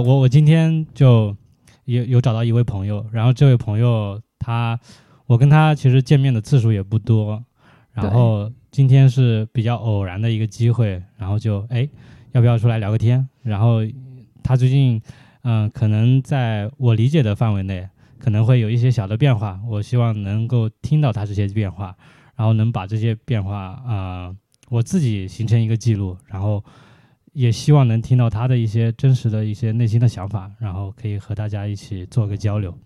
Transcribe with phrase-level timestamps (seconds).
[0.00, 1.36] 我我我今天就
[1.84, 4.78] 有有找到一位朋友，然后这位朋友他
[5.26, 7.44] 我跟他其实见面的次数也不多，
[7.92, 11.86] 然后今天是比较偶然的一个机会，然后就哎
[12.32, 13.28] 要不要出来聊个天？
[13.42, 13.80] 然后
[14.42, 15.00] 他最近
[15.42, 17.86] 嗯可能在我理解的范围内
[18.18, 21.94] 可能会有一些小的变化，我希望能够听到他这些变化，
[22.36, 24.34] 然后能把这些变化啊
[24.70, 26.64] 我自己形成一个记录，然后。
[27.32, 32.76] 也希望能听到他的一些真实的一些内心的想法，然后可以和大家一起做个交流。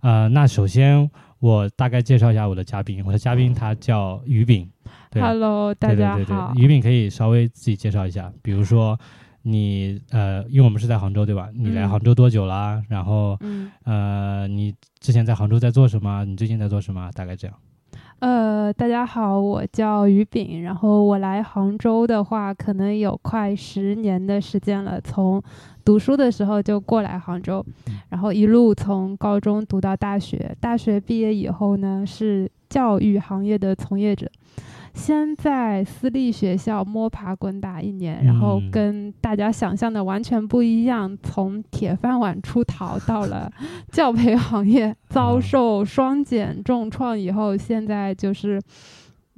[0.00, 4.70] 呃，那首先我大概介绍一下我的嘉宾，我的嘉宾他叫于炳。
[5.12, 6.52] Hello，大家好。
[6.56, 8.98] 于炳可以稍微自己介绍一下，比如说
[9.42, 11.48] 你呃，因为我们是在杭州对吧？
[11.54, 12.82] 你来杭州多久啦？
[12.88, 13.38] 然后
[13.84, 16.24] 呃，你之前在杭州在做什么？
[16.24, 17.10] 你最近在做什么？
[17.12, 17.56] 大概这样。
[18.20, 24.98] 呃，大家好，我叫于炳，然后我来杭州的话，可能有快十年的时间了。
[25.00, 25.42] 从
[25.84, 27.64] 读书的时候就过来杭州，
[28.08, 34.30] 然后一路从高中读到大学，大学毕业以后呢，是教育行业的从业者。
[34.94, 43.52] 先在私立学校摸爬滚打一年，然后跟大家想象的完全不一样，从铁饭碗出逃到了
[43.90, 48.60] 教培行业，遭受双减重创以后，现在就是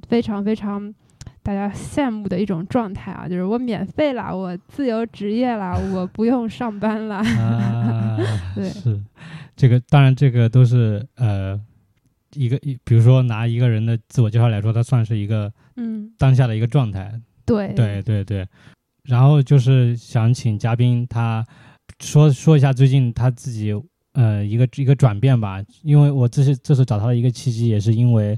[0.07, 0.93] 非常非常
[1.41, 7.21] 大家羡慕的一种状态啊， 就是我免费了，我自由职业了，我不用上班了。
[8.55, 9.01] 对，是
[9.55, 11.59] 这个，当然这个都是呃。
[12.33, 17.11] 一个一，比如说拿一个人的自我介绍来说，他算是一个嗯当下的一个状态。
[17.45, 18.47] 对对对对。
[19.03, 21.45] 然后就是想请嘉宾他
[21.99, 23.73] 说说一下最近他自己
[24.13, 28.37] 呃一个一个转变吧，因为我这是这次找他的一个契机，也是因为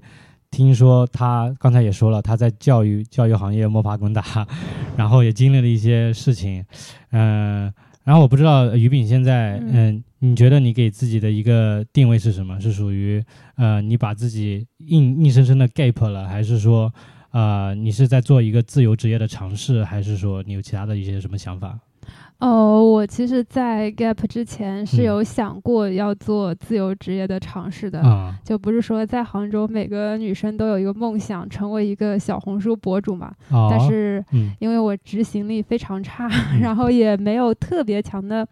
[0.52, 4.48] 听说他刚才也说了他在教育教育行业摸爬滚打，
[4.96, 6.64] 然后也经历了一些事情，
[7.12, 7.74] 嗯。
[8.06, 12.60] 然后我不知道于炳现在，嗯，你觉得你给自己的一个定位是什么？
[12.60, 13.24] 是属于，
[13.56, 16.94] 呃，你把自己硬硬生生的 gap 了，还是说，
[17.32, 21.80] 呃，你是在做一个自由职业的尝试，还是说你有其他的一些什么想法？
[22.40, 28.02] 哦，我其实，在 Gap 之前是有想过要做自由职业的尝试的，
[28.46, 33.34] 就不是说在杭州每个女生都有一个梦想，成为一个小红书博主嘛。
[33.70, 34.24] 但是，
[34.60, 36.30] 因为我执行力非常差，
[36.62, 38.48] 然后也没有特别强的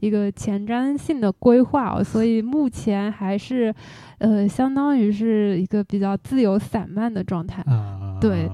[0.00, 3.74] 一个前瞻性的规划，哦所以目前还是，
[4.18, 7.64] 呃，相当于是一个比较自由散漫的状态。
[8.20, 8.50] 对，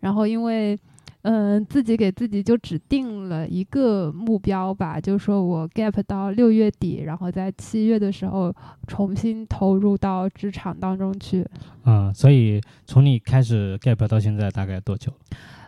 [0.00, 0.76] 然后因为。
[1.24, 8.54] 嗯，自己给自己就只定了一个目标吧，就是说我 gap 到六月底，然后在七月的时候
[8.86, 11.46] 重新投入到职场当中去。
[11.86, 15.10] 嗯，所以从你开始 gap 到现在大概多久？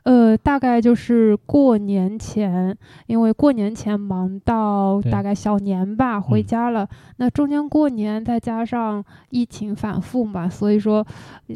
[0.03, 2.77] 呃，大概就是过年前，
[3.07, 6.87] 因为过年前忙到大概小年吧，回家了。
[7.17, 11.05] 那中间过年再加上疫情反复嘛，所以说，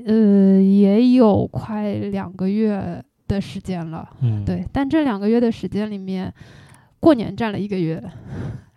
[0.06, 3.04] 呃，也有快两个月。
[3.30, 6.32] 的时间了，嗯，对，但这两个月的时间里面，
[6.98, 8.02] 过年占了一个月，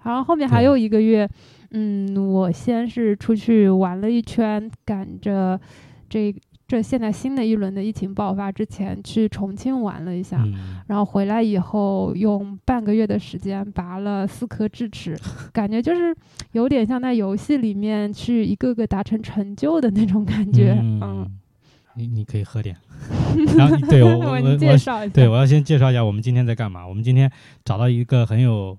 [0.04, 1.28] 然后后面还有一个月，
[1.72, 5.60] 嗯，我先是出去玩了一圈，赶着
[6.08, 6.34] 这
[6.68, 10.44] 这现在新的一轮的疫情爆发之前去重庆玩了一下，
[10.88, 15.18] 然后回来以后用半个月的时间拔了四颗智齿，
[15.52, 16.16] 感觉就是
[16.54, 21.30] 有点像在游戏里面去一个个达成成就的那种感觉，嗯。
[21.96, 22.76] 你你可以喝点，
[23.58, 26.88] 然后对我 我我对我要先介绍一下我们今天在干嘛。
[26.88, 27.32] 我们今天
[27.64, 28.78] 找到一个很有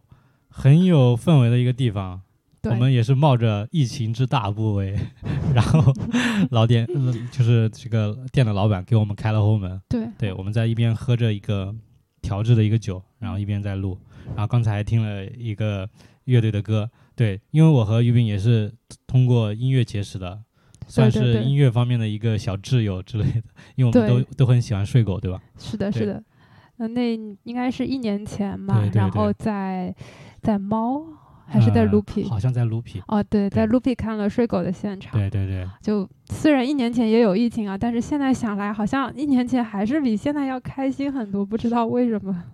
[0.49, 2.21] 很有氛围的一个地方，
[2.65, 4.99] 我们也是冒着疫情之大不韪，
[5.55, 5.93] 然后
[6.51, 6.87] 老店
[7.31, 9.81] 就是这个店的老板给我们开了后门。
[9.89, 11.75] 对，对，我们在一边喝着一个
[12.23, 13.99] 调制的一个酒，然后一边在录。
[14.29, 15.89] 然后刚才听了一个
[16.25, 18.73] 乐队的歌，对，因为我和于斌也是
[19.07, 20.41] 通过音乐结识的。
[20.87, 23.43] 算是音乐方面的一个小挚友之类的，
[23.77, 25.41] 因为我们都都很喜欢睡狗，对吧？
[25.59, 26.23] 是的，是的。
[26.77, 27.15] 呃，那
[27.45, 29.95] 应该是一年前嘛，然后在
[30.43, 31.05] 在猫
[31.47, 32.29] 还是在 Loopy？
[32.29, 33.01] 好像在 Loopy。
[33.07, 35.13] 哦，对，在 Loopy 看了睡狗的现场。
[35.13, 35.69] 对对对。
[35.81, 42.45] 就虽然一年前也有疫情啊，但是现在想来，好像一年前还是比现在要开心很多，不知道为什么。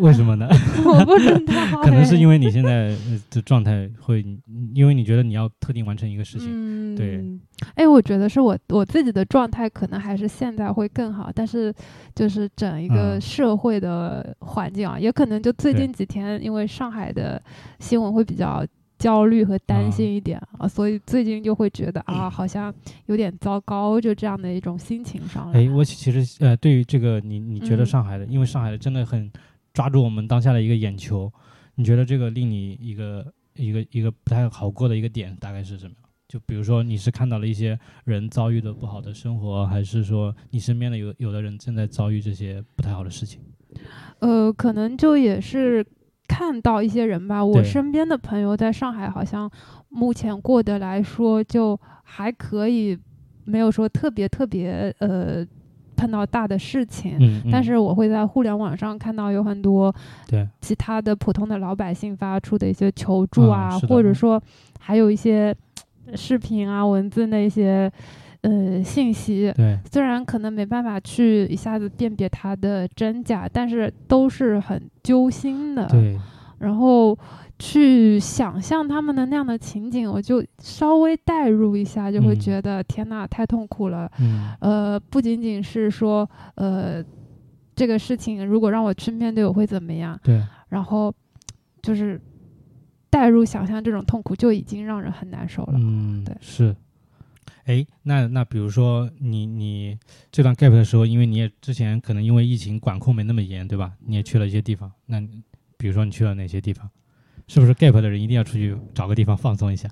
[0.00, 0.48] 为什么呢？
[0.84, 2.94] 我不知道， 可能是因为你现在
[3.30, 4.24] 的状态会，
[4.74, 7.22] 因为你觉得你要特定完成一个事情，对。
[7.74, 11.72] 哎，我觉得是我我自己的状态可能还是现在会更好，但是
[12.14, 17.40] 就是整一个社会的环境啊，也可能就最近几天，因为上海的
[17.78, 18.64] 新闻会比较
[18.98, 22.74] 焦虑和担心一点啊，所以最近就会觉得啊，好像
[23.06, 25.60] 有点糟糕，就这样的一种心情上来。
[25.60, 29.30] 哎，我其实呃，对于这个你你觉得上海的，因为上海的真的很。
[29.80, 31.32] 抓住我们当下的一个眼球，
[31.76, 35.94] 你觉得这个令你一个一个一个不太好过的一个点大概是什么？
[36.28, 43.40] 就比如说你是看到了一些人遭遇的不好的生活，还是说你身边的有有的人正在遭遇这些不太好的事情？
[44.18, 45.82] 呃，可能就也是
[46.28, 47.42] 看到一些人吧。
[47.42, 49.50] 我身边的朋友在上海好像
[49.88, 52.98] 目前过得来说就还可以，
[53.46, 55.42] 没有说特别特别呃
[56.00, 57.16] 碰到大的事情。
[57.20, 59.94] 嗯，嗯但是我会在互联网上看到有很多
[60.26, 64.42] 对其他的普通的老百姓发出的一些求助嗯啊，或者说
[64.78, 65.54] 还有一些
[66.14, 67.90] 视频啊、文字那些
[68.40, 75.86] 呃信息，对虽然可能没办法去一下子辨别它的真假，但是都是很揪心的。
[75.86, 76.18] 对，
[76.58, 77.16] 然后
[77.60, 84.10] 去想象他们的那样的情景，我就稍微代入一下，就会嗯觉得、天呐，太痛苦了。
[84.18, 87.04] 嗯呃，不仅仅是说呃
[87.76, 90.18] 这个事情如果让我去面对，我会怎么样？
[90.24, 91.14] 对，然后
[91.82, 92.18] 就是
[93.10, 95.74] 代入想象这种痛苦，就已经让人很难受了。
[95.76, 96.74] 嗯，对是。
[97.66, 99.98] 哎，那那比如说你你
[100.32, 103.92] 这段 gap 的时候，因为你也之前可能因为疫情管控没那么严，对吧？
[104.00, 105.20] 你也去了一些地方，那
[105.76, 106.88] 比如说你去了哪些地方？
[107.50, 109.88] 是不是 gap 的人一定要出去找个地方放松一下？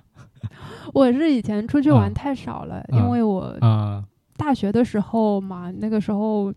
[0.95, 2.15] 我是以前出去玩啊。
[2.15, 2.85] 太少了，啊。
[2.93, 4.05] 因为我啊？
[4.37, 6.55] 大学的时候嘛，那个时候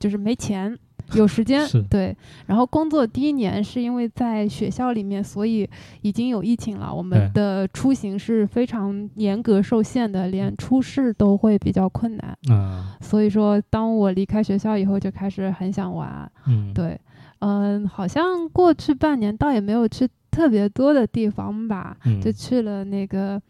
[0.00, 0.76] 就是没钱，
[1.14, 2.16] 有时间，对。
[2.46, 12.36] 然后工作第一年是因为在学校里面，所以已经有疫情了，我们的出行是非常严格受限的，连出市都会比较困难。
[12.50, 16.28] 啊，所以说，当我离开学校以后，就开始很想玩。
[16.48, 17.00] 嗯，对，
[17.38, 23.40] 嗯，好像过去半年倒也没有去特别多的地方吧，嗯，就去了那个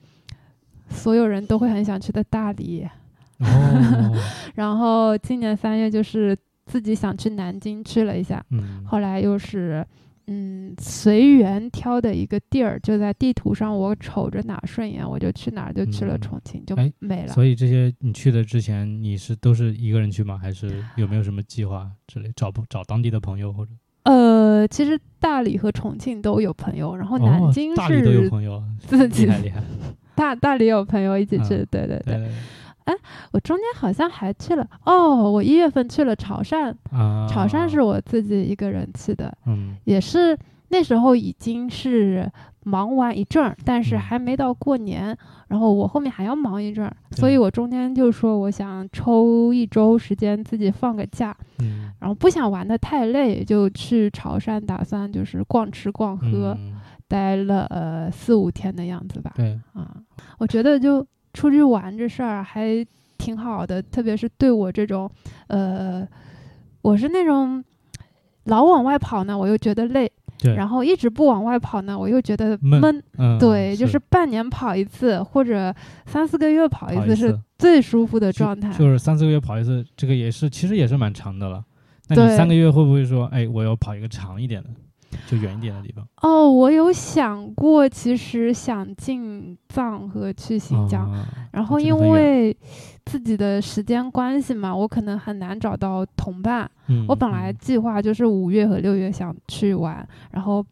[0.90, 2.87] 所有人都会很想去的大理。
[3.38, 4.14] 哦，
[4.55, 6.37] 然后今年三月就是
[6.67, 9.84] 自己想去南京去了一下，嗯，后来又是
[10.26, 17.29] 嗯随缘挑的一个地儿，就在地图上我瞅着哪儿顺眼我就去哪儿，就去了嗯重庆，就哎没了。
[17.32, 20.38] 所以这些你去的之前，你是都是一个人去吗？
[20.38, 22.31] 还是有没有什么计划之类？
[22.37, 23.72] 找不找当地的朋友或者？
[24.05, 29.63] 呃，其实大理和重庆都有朋友，然后南哦京大理都有是朋友，自己厉害厉害。
[30.15, 32.15] 大大理有朋友一起去，嗯对对对。
[32.15, 32.29] 对对
[33.31, 40.37] 我中间好像还去了哦，我一月份去了潮汕，啊，潮汕是我自己一个人去的，嗯也是
[40.72, 42.26] 那时候已经是
[42.64, 44.00] 忙完一阵儿，但是嗯。
[44.00, 45.17] 还没到过年，
[45.48, 51.93] 然后我后面还要忙一阵儿，所以我中间就说我想抽一周时间自己放个假，嗯。
[52.00, 56.72] 然后不想玩的太累，就去潮汕打算就是逛吃逛喝，嗯。
[57.06, 59.31] 待了呃四五天的样子吧。
[59.36, 59.94] 对，啊，
[60.38, 62.82] 我觉得就出去玩这事儿还
[63.19, 65.10] 挺好的，特别是对我这种，
[65.48, 66.08] 呃，
[66.81, 67.62] 我是那种
[68.44, 70.10] 老往外跑呢，我又觉得累，
[70.43, 73.03] 对，然后一直不往外跑呢，我又觉得闷闷。
[73.17, 75.72] 嗯，对，就是半年跑一次，或者
[76.06, 78.72] 三四个月跑一次是最舒服的状态。
[78.77, 81.65] 就是三四个月跑一次，这个也是其实也是蛮长的了。
[82.08, 84.70] 那对你三个月会不会说，哎，我要跑一个长一点的，
[85.27, 86.07] 就远一点的地方？
[86.23, 92.57] 哦，我有想过，其实想进藏和去新疆，啊然后因为
[93.05, 96.71] 自己的时间关系嘛，我可能很难找到同伴。
[96.89, 100.65] 嗯我本来嗯计划就是五月和六月想去玩，然后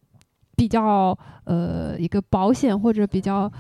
[0.57, 3.51] 比较呃一个保险或者比较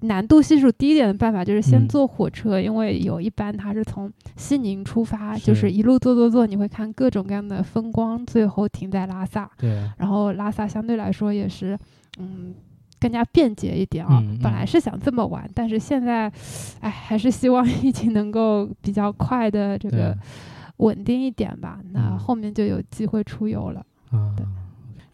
[0.00, 9.50] 难度系数低一点的办法，就是先嗯坐火车，因为有一班它是从西宁出发，是就是一路坐坐坐，你会看各种各样的风光，最后停在拉萨。
[9.58, 11.76] 对，然后拉萨相对来说也是
[12.18, 12.54] 嗯
[13.00, 14.20] 更加便捷一点啊。
[14.22, 16.32] 嗯嗯本来是想这么玩，但是现在，
[16.80, 20.16] 哎，还是希望疫情能够比较快的这个
[20.76, 21.80] 稳定一点吧。
[21.92, 23.84] 那嗯后面就有机会出游了。
[24.10, 24.46] 啊对，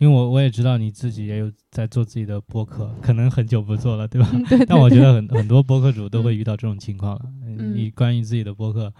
[0.05, 4.29] 因为我我也知道你自己也有在做自己的播客，可能很久不做了，对吧？
[4.35, 7.23] 嗯，对对但我觉得很很多播客主都会遇到这种情况了。
[7.43, 8.93] 嗯你关于自己的播客，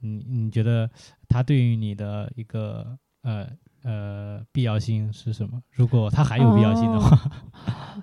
[0.00, 0.90] 你你觉得
[1.28, 3.48] 它对于你的一个呃
[3.82, 5.60] 呃必要性是什么？
[5.72, 7.18] 如果它还有必要性的话，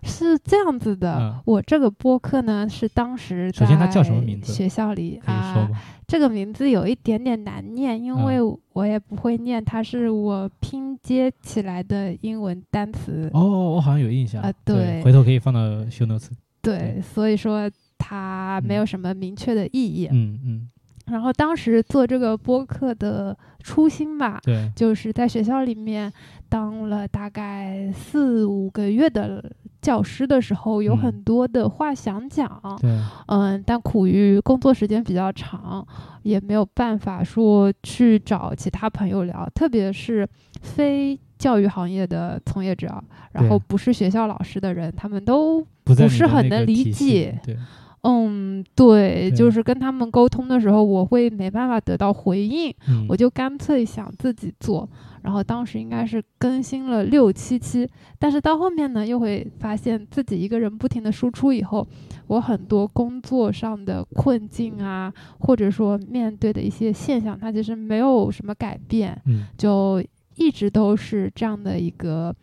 [0.04, 1.18] 是这样子的。
[1.20, 5.80] 嗯我这个播客呢，是当时首先它叫什么名字学校里可以说啊，吗？
[6.08, 13.30] 这个名字有一点点难念，因嗯为我也不会念，它是我拼接起来的英文单词。
[13.34, 14.42] 哦，我好像有印象。
[14.42, 16.30] 啊对，对回头可以放到 show notes。
[16.62, 20.08] 对，所以说它没有什么明确的意义。
[20.12, 20.70] 嗯嗯，
[21.08, 26.12] 然后当时做这个播客的初心吧，对，就是在学校里面
[26.50, 29.44] 当了大概四五个月的
[29.82, 35.86] 教师的时候，有嗯很多的话想讲，对，嗯，但苦于工作时间比较长，
[36.24, 40.28] 也没有办法说去找其他朋友聊，特别是
[40.62, 47.40] 非教育行业的从业者，然后不是学校老师的人，他们都不是很能理解。
[47.46, 47.58] 对，
[48.04, 52.74] 嗯，对，就是跟他们沟通的时候，我会没办法得到回应，
[53.10, 54.88] 我就干脆想自己做。
[55.24, 57.86] 然后当时应该是更新了六七期，
[58.18, 61.86] 但是到后面呢，又会发现自己一个人不停的输出以后，
[62.28, 69.22] 我很多工作上的困境啊，或者说面对的一些现象，它其实没有什么改变，
[69.58, 70.02] 就
[70.36, 72.34] 一直都是这样的一个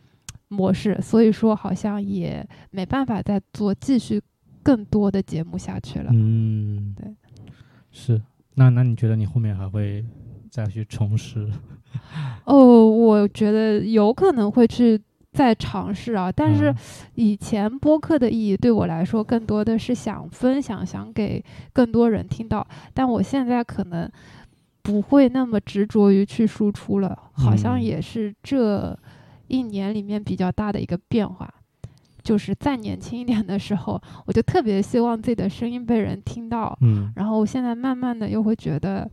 [0.49, 4.21] 模式，所以说好像也没办法再做继续
[4.65, 6.11] 更多的节目下去了。
[6.13, 7.15] 嗯，对，
[7.93, 8.21] 是。
[8.55, 10.05] 那那你觉得你后面还会
[10.49, 11.49] 再去重拾？
[12.45, 15.01] 哦，我觉得有可能会去
[15.33, 16.73] 再尝试啊，但是
[17.17, 22.67] 以前播客的意义对我来说，更多的是想分享，想给更多人听到。
[22.95, 24.09] 但我现在可能
[24.83, 28.97] 不会那么执着于去输出了，好像也是这
[29.49, 31.53] 一年里面比较大的一个变化。
[32.25, 39.09] 就是再年轻一点的时候，我就特别希望自己的声音被人听到，嗯，然后现在慢慢的又会觉得。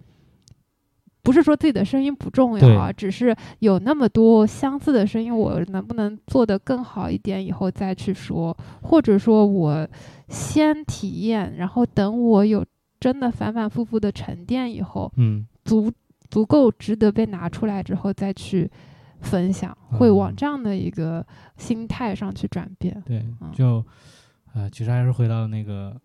[1.23, 9.87] 不是说自己的声音不重要啊，只是有那么多相似的声音，我能不能做得更好一点，以后再去说，或者说我
[10.29, 12.65] 先体验，然后等我有
[12.99, 15.91] 真的反反复复的沉淀以后，嗯，足
[16.31, 18.67] 足够值得被拿出来之后再去
[19.21, 21.25] 分享，会往这样的一个
[21.57, 23.01] 心态上去转变。
[23.05, 23.85] 对，就
[24.53, 25.95] 呃，其实还是回到那个。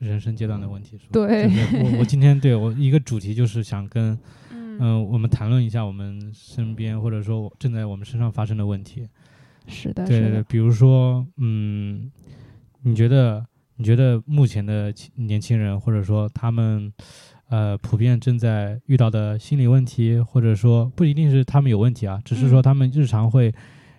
[0.00, 1.44] 人生阶段的问题， 对，
[1.80, 4.18] 我我今天对我一个主题就是想跟，
[4.50, 9.08] 嗯，我们谈论一下我们身边或者说正在我们身上发生的问题。
[9.68, 12.10] 是的，对对对，比如说，嗯，
[12.82, 16.92] 你觉得你觉得目前的年轻人或者说他们，
[17.54, 23.54] 呃，普遍正在遇到的心理问题，或者说不一定是他们有问题啊，只是说他们日常会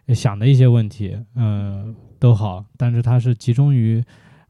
[0.09, 4.03] 想的一些问题，嗯，都好，但是它是集中于。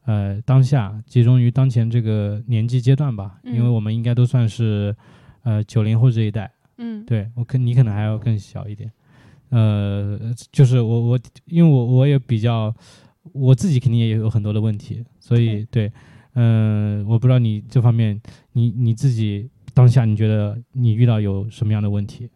[0.08, 4.94] 呃，当下集中于当前这个年纪阶段吧，因为我们应该都算是，
[5.42, 6.48] 呃，九零后这一代。
[6.78, 8.88] 嗯，对我可你可能还要更小一点。
[9.48, 10.16] 呃，
[10.52, 12.72] 就是我我因为我我也比较，
[13.32, 15.90] 我自己肯定也有很多的问题，所以对，
[16.36, 18.18] 嗯，我不知道你这方面，
[18.52, 22.30] 你你自己当下你觉得你遇到有什么样的问题？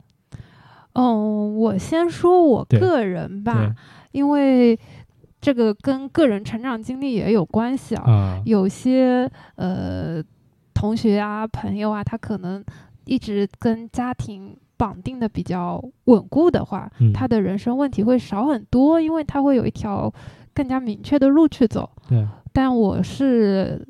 [0.95, 3.75] 嗯，我先说我个人吧，
[4.11, 4.77] 因为。
[5.43, 8.43] 这个跟个人成长经历也有关系啊。
[8.45, 10.23] 有些呃
[10.75, 12.63] 同学啊、朋友啊，他可能
[13.07, 20.13] 一直跟家庭绑定的比较稳固的话，他的人生问题会少很多，因为他会有一条
[20.53, 21.89] 更加明确的路去走。
[22.07, 22.29] 对。
[22.53, 23.87] 但我是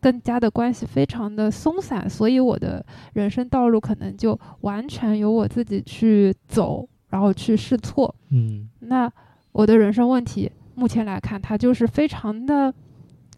[0.00, 8.14] 跟家的关系非常的松散，所以我的人生道路可能就完全由我自己去走，然后去试错。
[8.30, 8.68] 嗯。
[8.80, 9.10] 那
[9.52, 10.50] 我的人生问题。
[10.76, 12.74] 目前来看，它就是非常的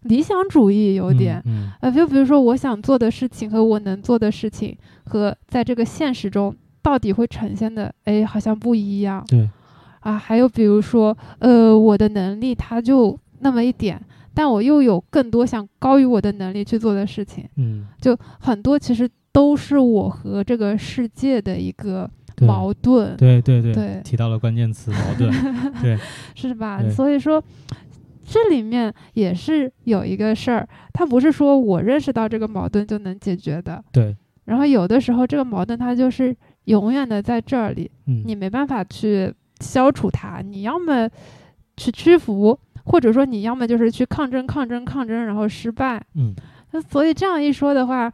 [0.05, 1.39] 理想主义，有点，
[1.79, 9.23] 呃，就比如说我想做的事情和我能做的事情，和在这个现实中到底会呈现的，哎，好像不一样。
[9.27, 9.47] 对，
[9.99, 14.03] 啊，还有比如说，呃，我的能力它就那么一点，
[14.37, 17.43] 但我又有更多想高于我的能力去做的事情。
[17.55, 22.07] 嗯，就很多其实都是我和这个世界的一个。
[22.41, 25.33] 矛盾，对对对，对提到了关键词矛盾，
[25.81, 25.97] 对，
[26.35, 26.79] 是吧？
[26.87, 27.43] 所以说，
[28.23, 34.15] 这里面也是有一个事儿，它不是说我认识到这个矛盾就能解决的，对。
[34.45, 41.09] 然后有的时候这个矛盾它就是永远的在这里，嗯，你没办法去消除它，你要么
[41.75, 46.33] 去屈服，或者说你要么就是去抗争、抗争、抗争，然后失败，嗯。
[46.71, 48.11] 那所以这样一说的话。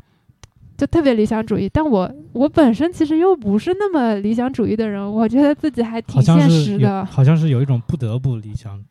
[0.76, 7.06] 就特别理想主义，但我我本身其实又不是那么理想主义的人，我觉得自己还挺现实的。
[7.06, 8.84] 好像是有一种不得不理想，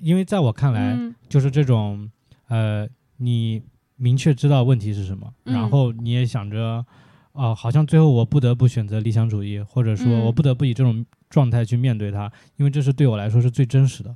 [0.00, 0.94] 因为在我看来，
[1.26, 2.10] 就是这种
[2.48, 3.62] 呃，你
[3.96, 6.84] 明确知道问题是什么，然后你也想着，
[7.32, 14.14] 哦，好像最后我不得不选择理想主义，或者说我不得不以这种状态去面对它，因为这是对我来说是最真实的。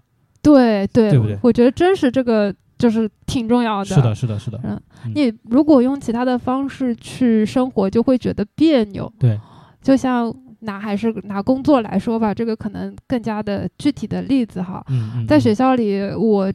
[0.55, 1.39] 对对，对不对？
[1.43, 2.55] 我觉得真实这个。
[2.79, 3.87] 就是挺重要的。
[3.87, 4.61] 是的，是的，是的。
[4.63, 4.81] 嗯，
[5.13, 9.13] 你如果用其他的方式去生活，就会觉得别扭。
[9.19, 9.37] 对，
[9.83, 14.81] 就像拿还是拿工作来说吧，这个可能更加的具体的例子哈。
[14.91, 16.53] 嗯在学校里，我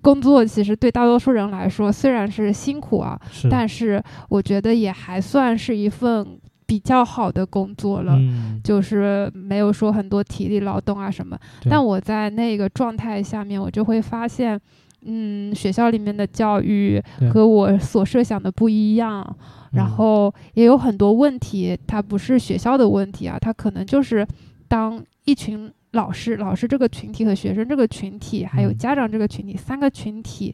[0.00, 6.26] 工作其实对大多数人来说虽然是辛苦啊，但是我觉得也还算是一份
[6.68, 8.14] 比较好的工作了。
[8.16, 8.60] 嗯。
[8.62, 11.36] 就是没有说很多体力劳动啊什么。
[11.68, 14.60] 但我在那个状态下面，我就会发现。
[15.02, 17.00] 嗯，学校里面的教育
[17.32, 19.24] 和我所设想的不一样，
[19.70, 24.26] 然后也有很多问题，它不是学校的问题啊，它可能就是
[24.66, 30.52] 当一群老师、老师这个群体和学生这个群体，还有嗯家长这个群体，三个群体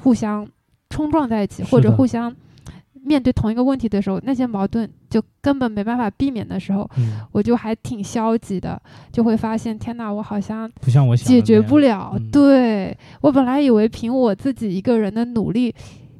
[0.00, 0.48] 互相
[0.88, 2.32] 冲撞在一起，或者互相
[3.04, 8.80] 面对同一个问题的时候，那些矛盾就根本没办法避免的时候，嗯，我就还挺消极的，
[9.10, 12.12] 就会发现天哪，我好像不像我解决不了。
[12.16, 12.30] 嗯。
[12.30, 15.74] 对我本来以为凭我自己一个人的努力，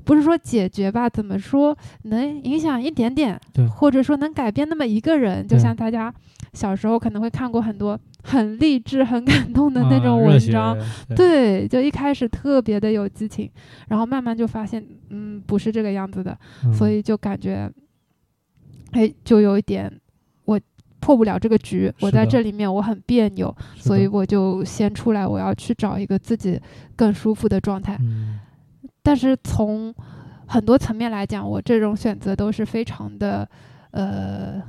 [0.05, 5.47] 不是说解决吧，怎么说能影响一点点，对或者说能改变那么一个人。
[5.47, 6.13] 就像大家
[6.53, 10.77] 小时候可能会看过很多很励志、很感动的那种文章。
[11.09, 13.51] 对对，就一开始特别的有激情，
[13.89, 17.71] 然后慢慢就发现，嗯，不是这个样子的，嗯所以就感觉，
[18.93, 19.93] 哎，就有一点
[20.45, 20.61] 我
[21.01, 26.61] 破不了这个局，我在这里面我很别扭，所以我就先出来，我要去找一个自己
[26.95, 27.97] 更舒服的状态。
[28.01, 28.39] 嗯
[29.03, 29.95] 但是从
[30.47, 33.49] 很多层面来讲，我这种选择都是非常的，
[33.91, 34.63] 呃。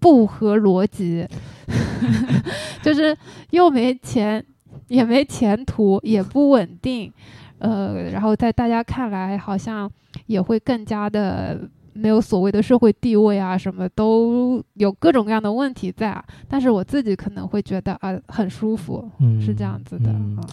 [0.00, 1.26] 不合逻辑，
[2.84, 3.18] 就是
[3.50, 4.40] 又没钱，
[4.86, 7.12] 也没前途，也不稳定，
[7.58, 9.90] 呃，然后在大家看来好像
[10.26, 16.24] 也会更加的没有所谓的社会地位啊，什么都有各种各样的问题在啊。
[16.46, 20.44] 但是我自己可能会觉得啊、很舒服，嗯是这样子的，嗯嗯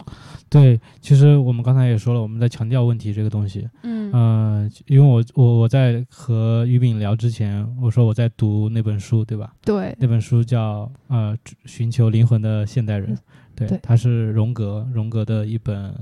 [0.50, 3.68] 对，其实我们刚才也说了，我们在强调问题这个东西。
[3.84, 9.54] 嗯呃、因为我我我在和于敏聊之前，我说我在读那本书，对吧？
[9.64, 13.16] 对，那本书叫呃《寻求灵魂的现代人》，
[13.56, 15.94] 对，对它是荣格荣格的一本，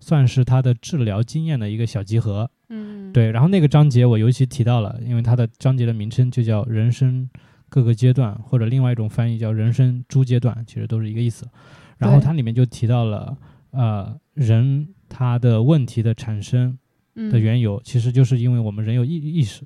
[0.00, 2.50] 算是他的治疗经验的一个小集合。
[2.70, 7.28] 嗯，对，然后那个章节我尤其提到了，因为它的章节的名称就叫人生
[7.68, 11.46] 各个阶段，或者另外一种翻译叫人生诸阶段，其实都是一个意思。
[11.98, 13.36] 然后它里面就提到了，
[13.72, 16.78] 呃，人他的问题的产生
[17.16, 19.64] 嗯的缘由，其实就是因为我们人有意意识。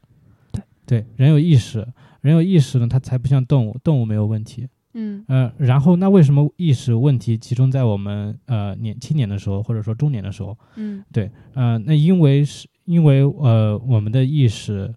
[0.51, 1.87] 对对，人有意识，
[2.23, 4.67] 人有意识呢，它才不像动物，动物没有问题。
[4.97, 10.57] 嗯呃，然后那为什么意识问题集中在我们呃年青年的时候，或者说中年的时候？
[10.77, 14.93] 嗯对，呃，那因为是因为呃我们的意识，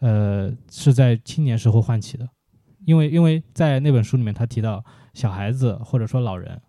[0.00, 2.28] 呃是在青年时候唤起的，
[2.86, 6.60] 因为因为在那本书里面他提到小孩子或者说老人，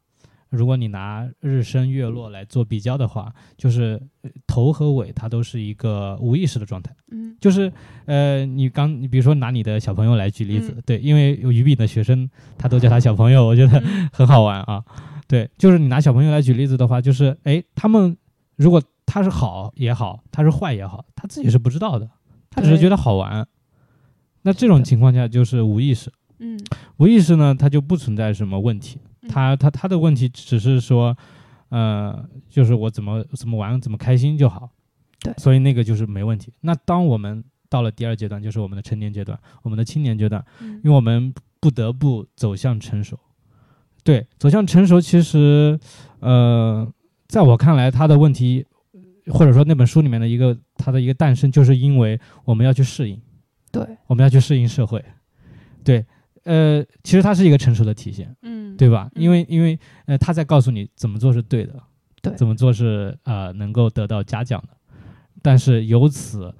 [0.49, 6.93] 如果你拿日升月落来做比较的话，就是呃头和尾它都是一个无意识的状态。
[7.12, 7.71] 嗯就是
[8.05, 14.84] 呃，你刚你比如说拿你的小朋友来举例子，嗯对，因为有于炳的学生他都叫他小朋友，我觉得嗯很好玩啊。
[15.27, 18.15] 对，就是你拿小朋友来举例子的话，就是哎，他们
[18.57, 18.81] 如果
[19.12, 22.10] 他是好也好，他是坏也好，他自己是不知道的，
[22.50, 23.45] 他只是觉得好玩。
[24.43, 26.58] 那这种情况下就是无意识，嗯
[26.95, 31.13] 无意识呢，它就不存在什么问题，嗯他他他的问题只是说，
[31.67, 34.69] 呃，就是我怎么怎么玩怎么开心就好。
[35.19, 36.54] 对所以那个就是没问题。
[36.62, 43.19] 那当我们到了第二阶段，就是我们的成年阶段，我们的青年阶段，嗯因为我们不得不走向成熟。
[44.04, 45.80] 对，走向成熟，其实，
[46.21, 46.91] 呃，
[47.28, 48.65] 在我看来，他的问题，
[49.27, 53.21] 或者说那本书里面的一个它的一个诞生，就是因为我们要去适应，
[53.71, 55.03] 对我们要去适应社会。
[55.84, 56.05] 对，
[56.43, 58.36] 呃，其实它是一个成熟的体现。
[58.41, 59.10] 嗯对吧？
[59.15, 61.75] 嗯因为因为呃，他在告诉你怎么做是对的，
[62.21, 64.69] 对怎么做是呃能够得到嘉奖的。
[65.43, 66.51] 但是由此，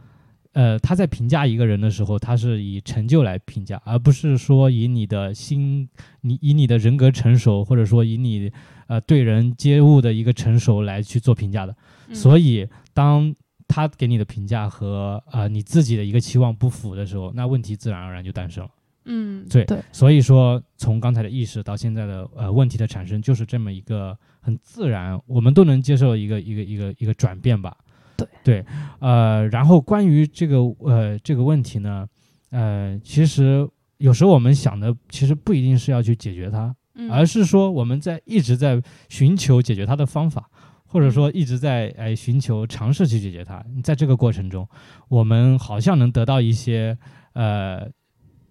[0.54, 5.88] 呃，他在评价一个人的时候，他是以成就来评价，而不是说以你的心，
[6.22, 8.52] 你以你的人格成熟，或者说以你
[8.88, 11.76] 呃对人接物的一个成熟来去做评价的。
[12.12, 12.16] 嗯。
[12.16, 13.34] 所以，当
[13.68, 18.70] 他给你的评价和呃你自己的一个期望不符的时候，那问题自然而然就诞生了。
[19.06, 19.82] 嗯对对。
[19.92, 27.76] 所以说，从刚才的意识到现在的呃问题的产生，就是这么一个很自然，我们都能接受一个一个一个一个转变吧。
[28.16, 28.28] 对。
[28.44, 28.66] 对，
[29.00, 32.08] 呃，然后关于这个呃这个问题呢，
[32.52, 37.10] 呃，其实有时候我们想的其实不一定是要去解决它，嗯。
[37.10, 40.50] 而是说我们在一直在寻求解决它的方法，
[40.92, 43.64] 或者嗯说一直在哎寻求尝试去解决它。
[43.82, 44.68] 在这个过程中，
[45.08, 46.98] 我们好像能得到一些
[47.34, 47.88] 呃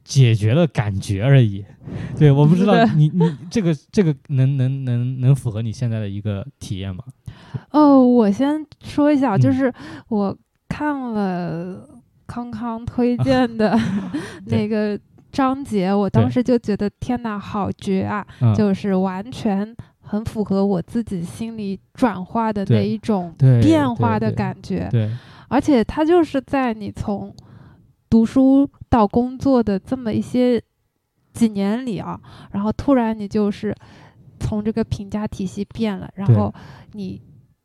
[0.02, 1.64] 解决的感觉而已。
[2.18, 7.04] 对，我不知道对你你这个这个能能能能符合你现在的一个体验吗？
[7.70, 9.74] 哦，我先说一下，就嗯是
[10.08, 11.88] 我看了
[12.26, 13.76] 康康推荐的
[14.48, 14.98] 对那个
[15.32, 18.26] 章节，我当时就觉得天哪，好绝啊！
[18.40, 19.76] 嗯，就是完全
[20.10, 25.08] 很符合我自己心里转化的那一种变化的对对感觉，对
[25.46, 27.32] 而且它就是在你从
[28.08, 30.60] 读书到工作的这么一些
[31.32, 32.20] 几年里啊，
[32.50, 33.72] 然后突然你就是
[34.40, 36.52] 从这个评价体系变了，然后
[36.94, 37.22] 你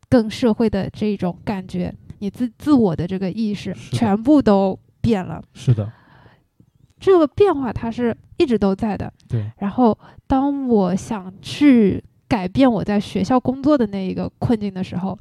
[0.07, 5.41] 更社会的这种感觉，你自自我的这个意识全部都变了。
[5.51, 5.91] 是的，
[6.99, 9.11] 这个变化它是一直都在的。
[9.27, 9.51] 对。
[9.57, 15.17] 然后当我想去改变我在学校工作的那一个困境的时候，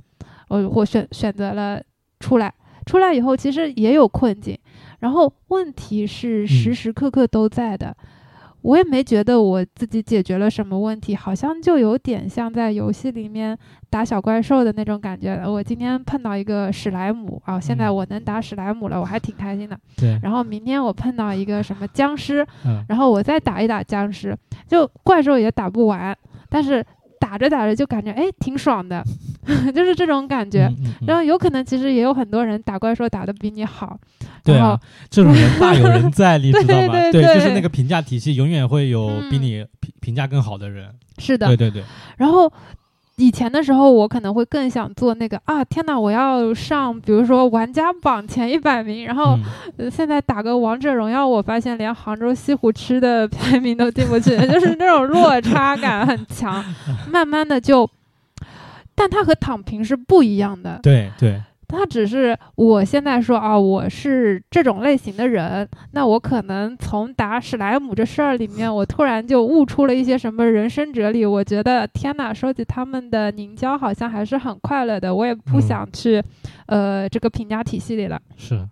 [0.48, 1.82] 我我选选择了
[2.20, 2.52] 出来。
[2.86, 4.58] 出来以后其实也有困境，
[4.98, 7.96] 然后问题是时时刻刻都在的。
[8.60, 13.56] 我也没觉得我自己解决了什么问题，好像就有点像在游戏里面
[13.88, 15.34] 打小怪兽的那种感觉。
[15.46, 19.78] 我今天碰到一个史莱姆啊，现在我能打史莱姆了，我还挺开心的。
[19.96, 20.18] 对。
[20.22, 22.46] 然后明天我碰到一个什么僵尸，
[22.88, 24.36] 然后我再打一打僵尸，
[24.66, 26.14] 就怪兽也打不完，
[26.54, 26.86] 但是
[27.18, 29.02] 打着打着就感觉哎挺爽的，
[29.74, 30.70] 就是这种感觉。
[31.04, 33.98] 然后有可能其实也有很多人打怪兽打得比你好。
[34.44, 34.78] 对啊，
[35.10, 36.92] 这种人大有人 在，你知道吗？
[37.10, 40.88] 对，就是那个评价体系永远会有比你评评价更好的人。
[41.18, 41.82] 是的，对对对。
[42.16, 42.52] 然后
[43.16, 49.06] 以前的时候，我可能会更想做那个啊，天哪，我要上，比如说玩家榜前一百名。
[49.06, 49.38] 然后
[49.90, 56.64] 现在打个王者荣耀，我发现连杭州西湖吃的排名都进不去，就是那种落差感很强。
[57.08, 57.88] 慢慢的就，
[58.94, 60.80] 但它和躺平是不一样的。
[60.82, 61.40] 对对。
[61.66, 71.24] 他只是我现在说啊，我是这种类型的人，那我可能从打史莱姆这事儿里面，我突然就悟出了一些什么人生哲理。
[71.24, 75.14] 我觉得天哪，收集他们的凝胶好像还是很快乐的。
[75.14, 76.22] 我也不想去，
[76.66, 78.20] 呃，这个评价体系里了。
[78.36, 78.68] 是，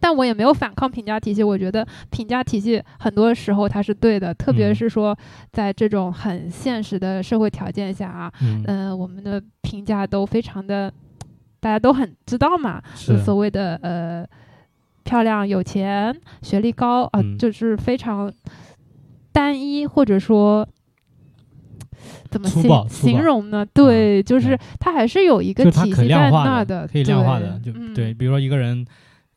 [0.00, 1.42] 但我也没有反抗评价体系。
[1.42, 5.16] 我觉得评价体系很多时候它是对的，特别是说
[5.52, 8.32] 在这种很现实的社会条件下啊，
[8.66, 10.92] 嗯，我们的评价都非常的。
[11.64, 14.22] 大家都很知道嘛，是所谓的呃
[15.02, 18.30] 漂亮、有钱、学历高啊，就是非常
[19.32, 20.68] 单一，或者说
[22.28, 23.64] 怎么形形容呢？
[23.72, 28.12] 对，就是它还是有一个体系在那的，可以量化的，就对。
[28.12, 28.84] 比如说一个人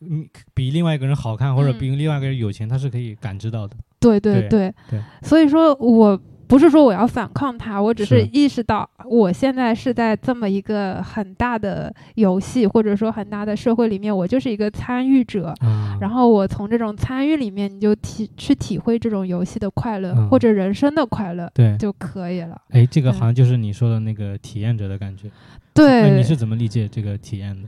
[0.01, 3.77] 嗯比另外一个人好看，或者比另外一个人有钱，他是可以感知到的。
[4.01, 6.19] 对对对对，所以说我。
[6.47, 15.53] 不是说我要反抗他，我只是意识到我现在是在这么一个很大的游戏，或者说很大的社会里面，我就是一个参与者。
[15.99, 22.59] 然后我从这种参与里面，你就体去体会这种游戏的快乐，或者人生的快乐，对就可以了。
[22.69, 25.29] 哎，这个好像就是你说的那个体验者的感觉。
[25.73, 27.67] 对，你是怎么理解这个体验的？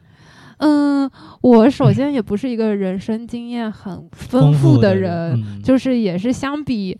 [0.59, 1.09] 嗯，
[1.41, 6.97] 我首先也不是一个人生经验很丰富的人，就是也是相比。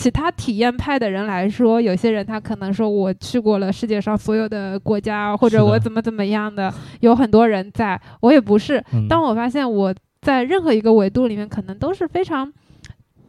[0.00, 8.82] 其他体验派的人来说，有些人他可能说我去过了世界上所有的国家，或者我怎么怎么样的，有很多人在，我也不是。
[9.10, 12.50] 当我发现我在任何一个维度里面可能都是非常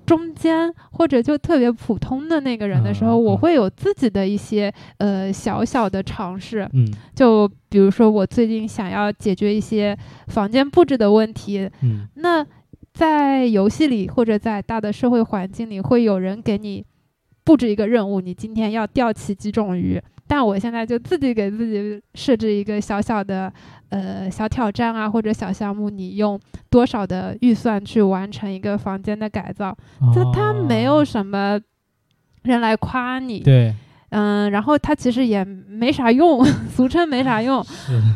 [0.06, 6.66] 中间或者就特别普通的那个人的时候，我会有自己的一些呃小小的尝试。
[6.72, 11.70] 嗯，就比如说我最近想要解决一些房间布置的问题。
[11.82, 12.48] 嗯，那。
[12.94, 16.86] 在游戏里或者在大的社会环境里，会有人给你
[17.44, 20.02] 布置一个任务，你今天要钓起几种鱼。
[20.28, 23.52] 但我现在就自己给自己设置一个小小的
[23.90, 29.76] 呃小挑战啊，或者小项目，你用多少的预算去完成一个房间的改造？
[30.14, 31.60] 这他没有什么
[32.44, 33.76] 人来夸你，对，
[34.10, 37.62] 嗯，然后它其实也没啥用， 俗称没啥用，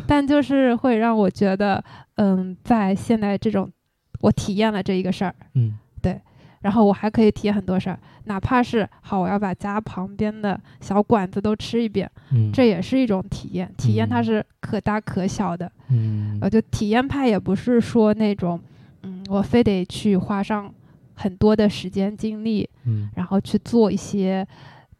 [0.06, 1.84] 但就是会让我觉得，
[2.14, 3.70] 嗯，在现在这种。
[4.20, 6.20] 我体验了这一个事儿，嗯，对，
[6.60, 13.72] 然后我还可以体验很多事儿，哪怕是好，我要把家旁边的小馆子都吃一遍，嗯，这也是一种体验。
[13.76, 18.60] 体验它是可大可小的，嗯，呃，就体验派也不是说那种，
[19.02, 20.72] 嗯，我非得去花上
[21.14, 24.46] 很多的时间精力，嗯，然后去做一些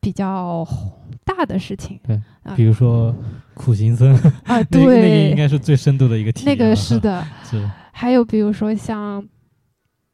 [0.01, 0.67] 比较
[1.27, 2.19] 大的事情，对，
[2.55, 3.15] 比如说
[3.53, 7.69] 苦行僧啊， 对，那个应该是最深度的一个体验，那个是的， 是。
[7.93, 9.27] 还有比如说像，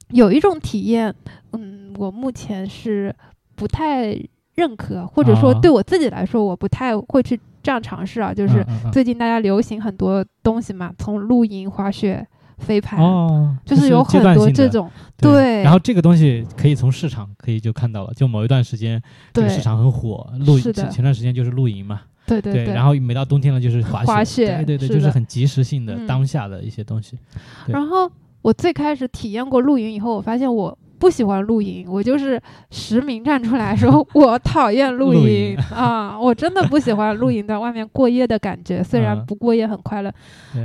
[0.09, 1.15] 有一种体验，
[1.53, 3.15] 嗯，我目前是
[3.55, 4.19] 不太
[4.55, 8.33] 认可，或者说对我自己来说，我不太会去这样尝试啊。
[8.33, 12.27] 就是最近大家流行很多东西嘛，从露营、滑雪、
[12.63, 15.63] 飞盘，哦就是有很多这种对。
[15.63, 22.03] 然后这个东西可以从市场可以就看到了，就某一段时间这个市场很火，露营前段时间就是露营嘛。
[22.25, 27.19] 对对对，然后每到冬天了就是滑雪，滑雪，对对对，就是很及时性的当下的一些东西。
[27.67, 28.11] 然后
[28.43, 40.15] 我最开始体验过露营以后，我发现我不喜欢露营，我就是实名站出来说 我讨厌露营啊，我真的不喜欢露营在外面过夜的感觉，虽然不过夜很快乐，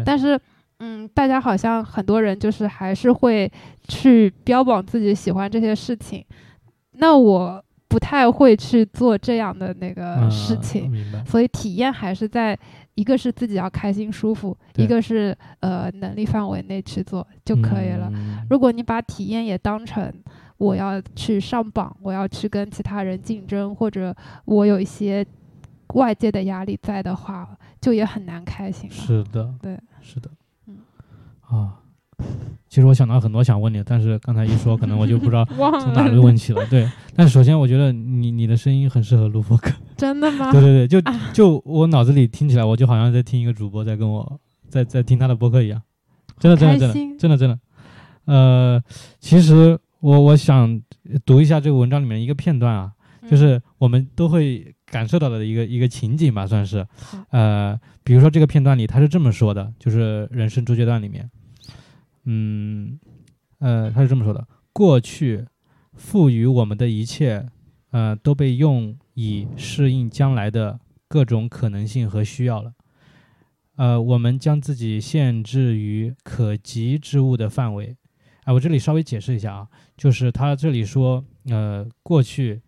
[0.05, 0.39] 但是
[0.79, 3.51] 嗯，大家好像很多人就是还是会
[3.87, 6.25] 去标榜自己喜欢这些事情，
[6.93, 7.63] 那我。
[7.89, 10.91] 不太会去做这样的那个事情，
[11.25, 12.55] 所以体验还是在
[12.95, 18.11] 一个是自己要开心舒服，一个是呃能力范围内去做就可以了。
[18.49, 20.13] 如果你把体验也当成
[20.57, 24.13] 我要去上榜，我要去跟其他人竞争，或者
[24.43, 25.25] 我有一些
[25.93, 28.91] 外界的压力在的话，就也很难开心。
[28.91, 30.36] 是的，对，是的，嗯，
[31.49, 31.79] 啊，
[32.67, 35.45] 其实我想到很多想问你，但是刚才一说，可能我就不知道
[35.79, 36.65] 从哪里问起了。
[36.67, 39.71] 对， 但是首先我觉得你你的声音很适合录播客。
[39.97, 40.51] 真的吗？
[40.51, 45.81] 对对对，就就我脑子里听起来，我就好像在听一个主播在跟我在在听他的播客一样。
[46.39, 47.59] 真的真的真的真的真的，
[48.25, 48.83] 呃，
[49.19, 50.79] 其实我我想
[51.25, 52.91] 读一下这个文章里面一个片段啊，
[53.27, 56.85] 就是我们都会感受到的一个一个情景吧，算是，
[57.31, 61.27] 呃，比如说这个片段里他是这么说的，就是人生初阶段里面，
[62.29, 62.99] 嗯，
[63.59, 65.45] 呃，他是这么说的：过去
[65.93, 67.47] 赋予我们的一切，
[67.91, 72.73] 呃，都被用以适应将来的各种可能性和需要了。
[73.77, 77.95] 呃，我们将自己限制于可及之物的范围。
[78.43, 82.61] 啊，我这里稍微解释一下啊，就是他这里说，呃，过去，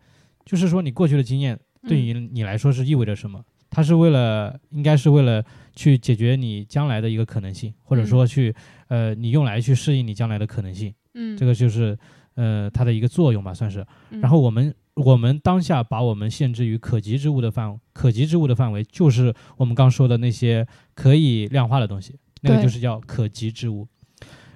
[0.46, 3.44] 就是说你过去的经验对于你来说是意味着什么？
[3.72, 5.46] 它是为了，应该是为了
[5.76, 8.54] 去解决你将来的一个可能性，或者说去，
[8.90, 10.94] 呃，你用来去适应你将来的可能性。
[11.14, 11.98] 嗯，这个就是，
[12.36, 13.84] 呃，它的一个作用吧，算是。
[14.10, 14.76] 然后我们。
[14.96, 23.88] 我们当下把我们限制于可及之物的范可及之物的范围，就是我们刚说的那些可以量化的东西，那个就是叫可及之物。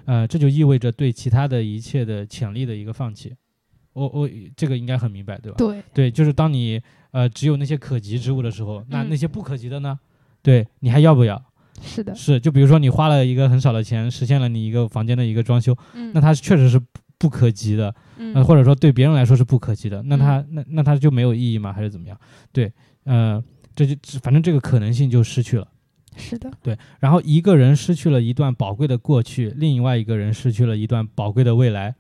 [0.04, 3.34] 呃，这就意味着对其他的一切的潜力的一个放弃。
[3.94, 5.58] 我我这个应该很明白，对吧？
[5.58, 9.98] 对对，就是当你呃只有那些可及之物的时候，那那些不可及的呢？
[10.42, 11.42] 对你还要不要？
[11.82, 15.76] 是的，是就比如说你花了一个很少的钱实现了你一个房间的一个装修，
[16.14, 16.82] 那它确实是。
[17.20, 21.72] 不可及的，嗯，或者说对别人来说是不可及的，那它那那它就没有意义吗？
[21.72, 22.20] 还是怎么样？
[22.52, 22.70] 对，
[23.06, 23.42] 呃，
[23.74, 25.66] 这就反正这个可能性就失去了。
[26.18, 26.78] 是的，对。
[27.00, 31.96] 然后一个人失去了一段宝贵的过去，另外一个人失去了一段宝贵的未来。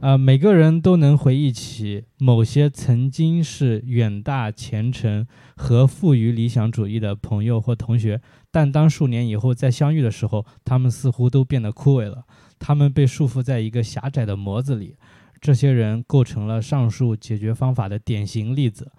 [0.00, 12.24] 呃，每个人都能回忆起某些曾经是远大前程和富于理想主义的朋友或同学，但当数年以后再相遇的时候，他们似乎都变得枯萎了。
[12.58, 14.96] 他们被束缚在一个狭窄的模子里，
[15.40, 18.90] 这些人构成了上述解决方法的典型例子。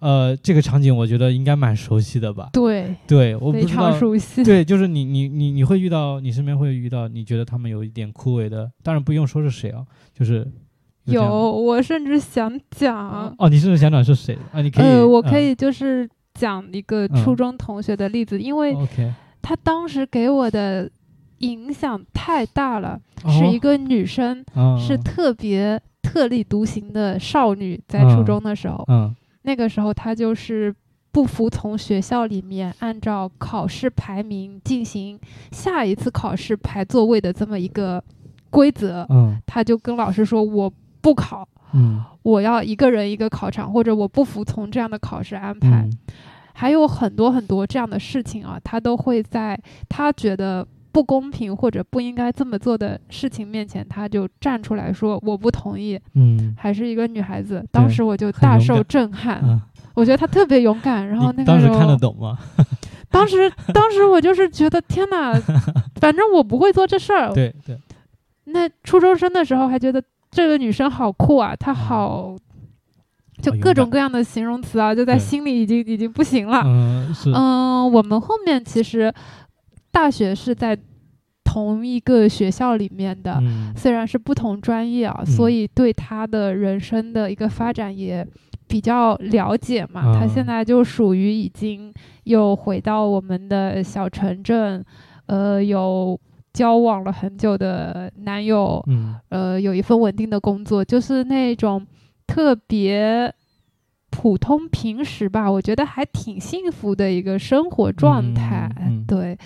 [0.00, 2.50] 呃，这个场景我觉得应该蛮熟悉的吧？
[2.52, 4.42] 对，对，我非常熟悉。
[4.42, 10.50] 对，就是你，你，你，你会遇到，你身边会遇到，你觉得他们有一点枯萎的，当然不用说是谁啊，就是
[11.04, 14.60] 有，我甚至想讲哦，你甚至想讲是谁啊？
[14.60, 16.10] 你可以，呃，我可以就是
[16.42, 18.74] 讲一个初中同学的例子，因为
[19.40, 20.90] 他当时给我的。
[21.42, 24.44] 影响太大了，是一个女生，
[24.78, 28.86] 是特别特立独行的少女，在初中的时候，
[29.42, 30.72] 那个时候她就是
[31.10, 35.18] 不服从学校里面按照考试排名进行
[35.50, 38.00] 下一次考试排座位的这么一个
[38.48, 39.04] 规则，
[39.44, 41.48] 她就跟老师说我不考，
[42.22, 45.90] 我要一个人一个考场，或者我不服从这样的考试安排，
[46.54, 50.66] 还有很多很多这样的事情啊，她都会在她觉得。
[50.94, 55.98] 不公平或者不应该这么做的事情面前，他就站出来说我不同意。
[56.12, 59.42] 嗯，还是一个女孩子，当时我就大受震撼。
[59.94, 61.08] 我觉得她特别勇敢。
[61.08, 62.36] 然后那个当时看得懂吗？
[63.10, 65.32] 当时当时我就是觉得天哪，
[65.98, 67.32] 反正我不会做这事儿。
[67.32, 67.74] 对对。
[68.44, 72.36] 那初中生的时候还觉得这个女生好酷啊，她好，
[73.40, 76.62] 就各种各样的形容词啊，就在心里已经已经不行了。
[76.64, 77.30] 嗯，是。
[77.32, 79.12] 嗯，我们后面其实。
[79.94, 80.74] 大学是在
[81.44, 83.38] 同一个学校里面的，
[83.76, 88.26] 虽然是不同专业啊，所以对他的人生的一个发展也
[88.66, 90.18] 比较了解嘛。
[90.18, 91.92] 他现在就属于已经
[92.24, 94.82] 又回到我们的小城镇，
[95.26, 96.18] 呃，有
[96.54, 98.82] 交往了很久的男友，
[99.28, 101.86] 呃，有一份稳定的工作，就是那种
[102.32, 103.30] 特别
[104.08, 108.70] 普通平时吧，我觉得还挺幸福的一个生活状态，
[109.06, 109.36] 对。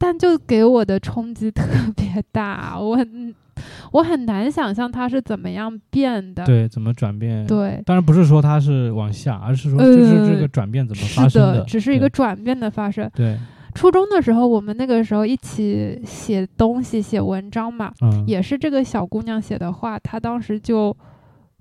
[0.00, 1.64] 但就给我的冲击特
[1.96, 3.34] 别大， 我很
[3.92, 7.44] 我很难想象他是怎么样变的，对，怎么转变？
[7.46, 13.10] 对，当然不是说他是往下，而是说就是这个转变怎么发生的，只是一个转变的发生。
[13.14, 13.36] 对，
[13.74, 17.92] 初中的时候，我们那个时候一起写东西、写文章嘛，
[18.24, 20.96] 也是这个小姑娘写的话，她当时就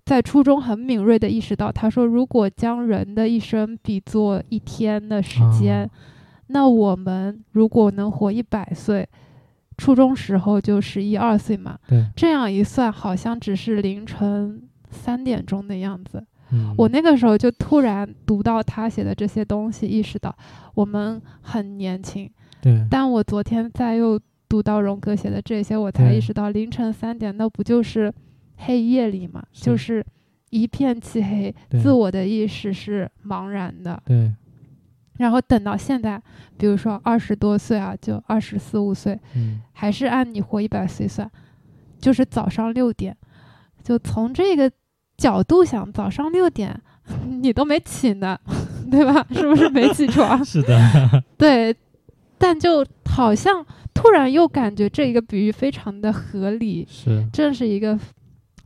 [0.07, 5.89] 在初中很敏锐的意识到，他说如果将人的一生比作一天的时间。
[6.47, 9.05] 那我们如果能活一百岁，
[9.77, 11.77] 初中时候就十一二岁嘛。
[11.89, 16.25] 对，这样一算，好像只是凌晨三点钟的样子。
[16.51, 20.33] 嗯，我那个时候就突然读到他写的这些东西，意识到
[20.73, 22.31] 我们很年轻。
[22.61, 24.17] 对，但我昨天再又
[24.47, 28.09] 读到荣格写的这些，我才意识到凌晨三点，那不就是
[28.57, 30.05] 黑夜里嘛，就是
[30.49, 34.01] 一片漆黑，自我的意识是茫然的。
[34.05, 34.31] 对。
[35.17, 36.21] 然后等到现在，
[36.57, 41.27] 比如说二十多岁啊，就二十四五岁，嗯，还是按你活一百岁算，
[41.99, 43.17] 就是早上六点，
[43.83, 44.71] 就从这个
[45.17, 46.79] 角度想，早上六点
[47.41, 48.39] 你都没起呢，
[48.91, 49.25] 对吧？
[49.31, 50.43] 是不是没起床？
[50.45, 51.75] 是的，对。
[52.39, 53.65] 但就好像
[53.95, 57.97] 突然又感觉这一个比喻非常的合理，是，这是一个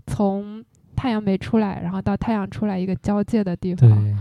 [0.07, 0.63] 从
[0.95, 4.15] 太阳没出来，然后到太阳出来一个交界的地方。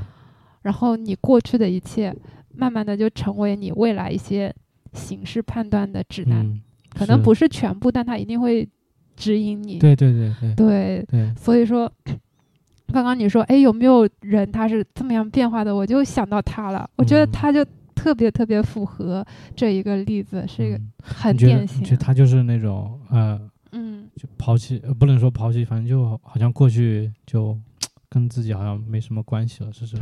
[0.62, 2.14] 然后你过去的一切，
[2.54, 4.54] 慢慢的就成为你未来一些
[4.92, 8.68] 形式判断的指南，可能不是全部，但它一定会
[9.16, 9.78] 指引你。
[9.78, 11.34] 对对对对对对。
[11.34, 11.90] 所以说，
[12.92, 15.74] 刚刚你说，哎，有没有人他是这么样变化的？
[15.74, 16.88] 我就想到他了。
[16.96, 17.64] 我觉得他就
[17.94, 21.82] 特别特别符合这一个例子，是一个很典型。
[21.84, 23.50] 就他就是那种呃，嗯，
[24.16, 27.58] 就抛弃，不能说抛弃，反正就好像过去就
[28.08, 29.96] 跟自己好像没什么关系了，是是。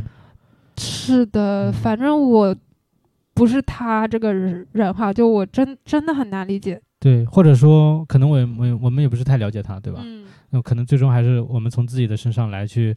[0.77, 2.55] 是的，反正我
[3.33, 6.81] 不是他这个人哈，就我真真的很难理解。
[6.99, 10.01] 对，或者说可能我我我们也不是太了解他，对吧？
[10.03, 10.25] 嗯。
[10.49, 12.95] 那可能最终还是我们从自己的身上来去，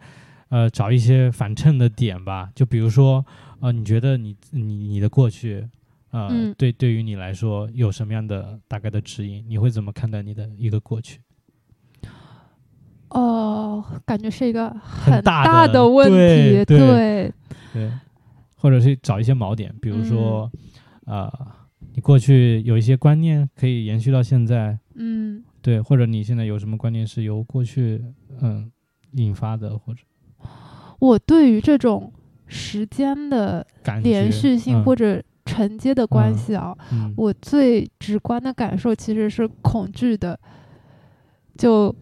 [0.49, 2.51] 呃，找一些反衬的点吧。
[2.55, 3.25] 就比如说，
[3.61, 5.69] 呃，你觉得你你你的过去，
[6.13, 9.45] 呃，对对于你来说有什么样的大概的指引？
[9.49, 11.21] 你会怎么看待你的一个过去？
[13.09, 17.33] 哦，感觉是一个很大的问题，对。
[17.73, 17.91] 对，
[18.57, 20.51] 或者是找一些锚点，比如说，
[21.07, 21.33] 呃，
[21.95, 28.05] 你过去有一些观念可以延续到现在，嗯，对，或者你现在有什么观念是由过去
[28.43, 28.71] 嗯
[29.13, 30.03] 引发的，或者
[30.99, 32.13] 我对于这种
[32.47, 33.67] 时间的
[34.03, 36.77] 连续性或者承接的关系啊，
[37.17, 40.39] 我最直观的感受其实是恐惧的，
[41.57, 41.95] 就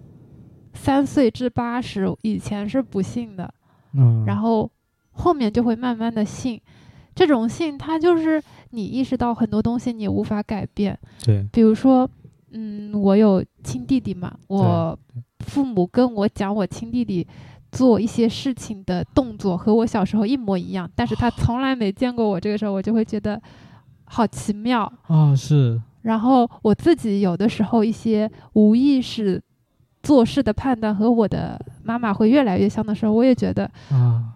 [0.75, 3.53] 三岁至八十以前是不信的，
[3.95, 4.71] 嗯，然后。
[5.13, 6.59] 后面就会慢慢的信，
[7.15, 10.99] 这种信，它就是你意识到很多东西你无法改变。
[11.23, 12.09] 对，比如说，
[12.53, 14.99] 嗯，我有亲弟弟嘛，我
[15.41, 17.27] 父母跟我讲我亲弟弟
[17.73, 23.41] 做一些事情的动作和我小时候一模一样，但是他从来没见过我，这个时候我就会觉得
[24.05, 25.81] 好奇妙啊，是。
[26.03, 29.43] 然后我自己有的时候一些无意识。
[30.03, 33.71] 做事的判断和我的妈妈会越来越像的时候，我也觉得，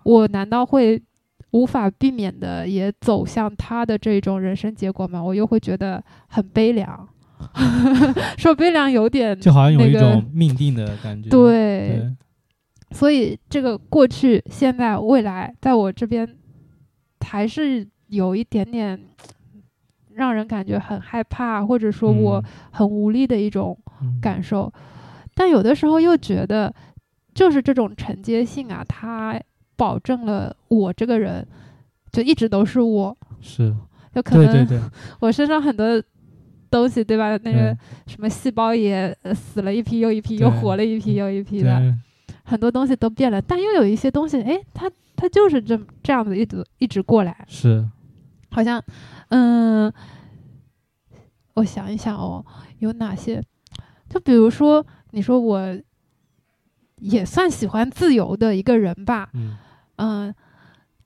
[0.03, 1.03] 我难道会
[1.53, 5.25] 无法避免的也走向他的这种人生结果吗？
[5.25, 7.09] 我又会觉得很悲凉，
[8.37, 11.31] 说悲凉有点就好像有一种命定的感觉。
[11.31, 12.15] 对，
[12.95, 16.37] 所以这个过去、现在、未来，在我这边
[17.27, 18.99] 还是有一点点
[20.13, 23.77] 让人感觉很害怕，或者说我很无力的一种
[24.23, 24.73] 感受。
[25.35, 26.73] 但有的时候又觉得，
[27.35, 29.41] 就是这种承接性啊，它
[29.75, 31.45] 保证了我这个人
[32.13, 33.75] 就一直都是我，是，
[34.15, 34.79] 就可能对
[35.19, 36.01] 我身上很多
[36.71, 37.37] 东西，对吧？
[37.43, 37.77] 那个
[38.07, 41.93] 什么细胞也死了一批又一批，又活了一批又一批的，
[42.45, 43.43] 很多东西都变了。
[43.43, 47.85] 但又有一些东西，哎，它它就是这这样子一直一直过来，是，
[48.51, 48.81] 好像，
[49.31, 49.93] 嗯，
[51.55, 52.45] 我想一想哦，
[52.79, 53.43] 有哪些？
[54.09, 54.87] 就比如说。
[55.17, 55.81] 你说我
[56.99, 59.31] 也算喜欢自由的一个人吧，
[59.99, 60.35] 嗯，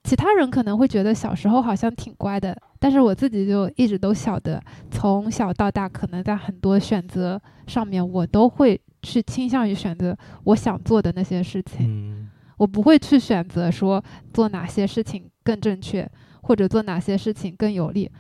[0.03, 4.59] 其他人可能会觉得小时候好像挺乖的，但是我自己就一直都晓得，
[4.91, 16.11] 从小到大，可能在很多选择上面，我都会去倾向于选择我想做的那些事情，我不会去选择说做哪些事情更正确，
[16.43, 18.11] 或者做哪些事情更有利。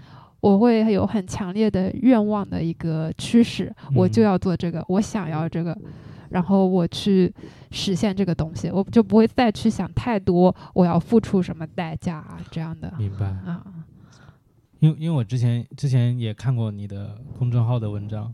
[0.40, 5.76] 我会有很强烈的愿望的一个驱使，我就要做这个，我想要这个，
[6.28, 7.34] 然后我去
[7.72, 12.94] 实现这个东西，我就不会再去想太多，我要付出什么代价啊这样的。
[12.96, 13.26] 明白。
[13.26, 13.64] 啊，
[14.78, 18.32] 因为因为我之前之前也看过你的公众号的文章，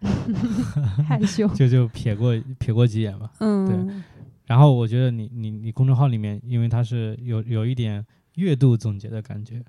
[1.06, 3.30] 害羞，就就瞥过瞥过几眼吧。
[3.40, 3.94] 嗯，对。
[4.46, 9.60] 然后我觉得你你你公众号里面，因为它是有有一点月度总结的感觉，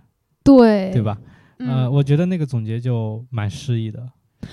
[0.43, 1.17] 对对吧？
[1.57, 4.07] 呃，我觉得那个总结就蛮诗意的。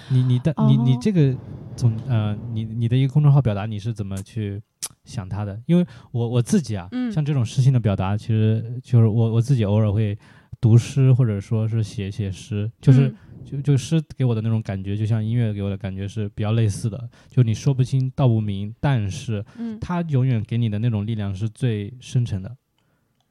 [0.09, 1.37] 你你的你你这个
[1.77, 4.61] 总呃，你你的一个公众号表达你是怎么去
[5.05, 5.61] 想它的？
[5.67, 10.19] 因为我我自己啊，像这种诗性的表达，其实就是我我自己偶尔会
[10.65, 17.07] 读诗或者说是写写诗，就是就就诗给我的那种感觉，就像音乐给我的感觉是比较类似的。
[17.29, 19.45] 就你说不清道不明，但是
[19.79, 22.57] 它永远给你的那种力量是最深沉的。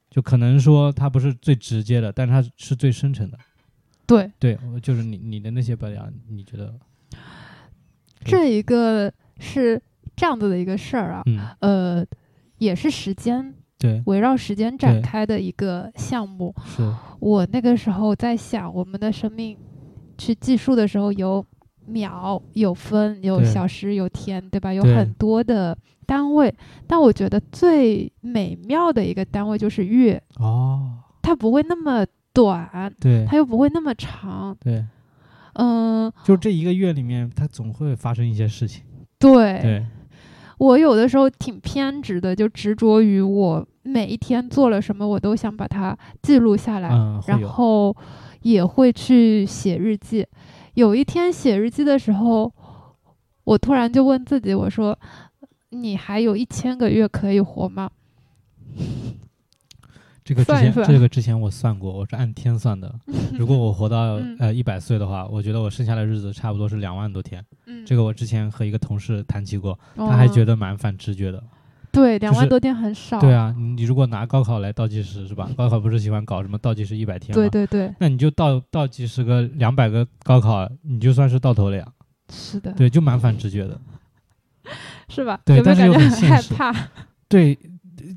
[0.08, 3.36] 就可能说它不是最直接的，但是它是最深沉的。
[4.06, 6.72] 对对，就是你你的那些表扬，你觉得
[8.24, 9.82] 这一个是
[10.14, 12.06] 这样子的一个事儿啊，嗯，呃，
[12.58, 13.52] 也是时间
[13.84, 16.54] 对，围绕时间展开的一个项目。
[16.64, 19.54] 是，我那个时候在想，我们的生命
[20.16, 21.44] 去计数的时候有
[21.84, 24.72] 秒、有分、有小时、有天，对吧？
[24.72, 25.76] 有很多的
[26.06, 26.54] 单位，
[26.86, 33.26] 但我觉得最美妙的一个单位就是月，哦，它不会那么短，对。
[33.26, 34.56] 它又不会那么长。
[34.60, 34.82] 对，
[35.52, 38.82] 嗯，就这一个月里面，它总会发生一些事情。
[39.18, 39.86] 对，对，
[40.64, 46.88] 我有的时候挺偏执的，就执着于我每一天做了什么，我都想把它记录下来。
[46.88, 47.94] 嗯，然，后
[48.40, 50.26] 也会去写日记。
[50.72, 52.50] 有一天写日记的时候，
[53.44, 54.98] 我突然就问自己，我说
[55.68, 57.90] ：“你还有一千个月可以活吗
[60.24, 62.92] 这个之前，这个之前我算过，我是按天算的。
[63.38, 71.42] 如果我活到嗯呃一百岁的话，我觉得我剩下的日子差不多是两万多天。？”嗯，这个我之前和一个同事谈起过，哦他还觉得蛮反直觉的。
[71.92, 73.20] 对两万多天很少。
[73.20, 75.48] 对啊，你你如果拿高考来倒计时是吧？
[75.56, 77.34] 高考不是喜欢搞什么倒计时一百天吗？
[77.34, 81.86] 对对对，那你就倒倒计时个两百个高考，你就算是到头了呀。
[82.32, 83.78] 是的，对，就蛮反直觉的。
[85.10, 85.38] 是吧？
[85.44, 86.74] 对有有但是又很现实怕？
[87.28, 87.56] 对，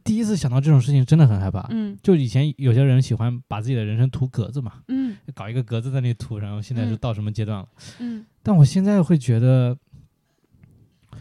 [0.04, 1.68] 第一次想到这种事情真的很害怕。
[1.70, 7.68] 嗯就以前有些人喜欢把自己的人生涂格子嘛，嗯搞一个格子在那里涂，然后现在是嗯到什么阶段了？
[8.00, 9.78] 嗯，但我现在会觉得，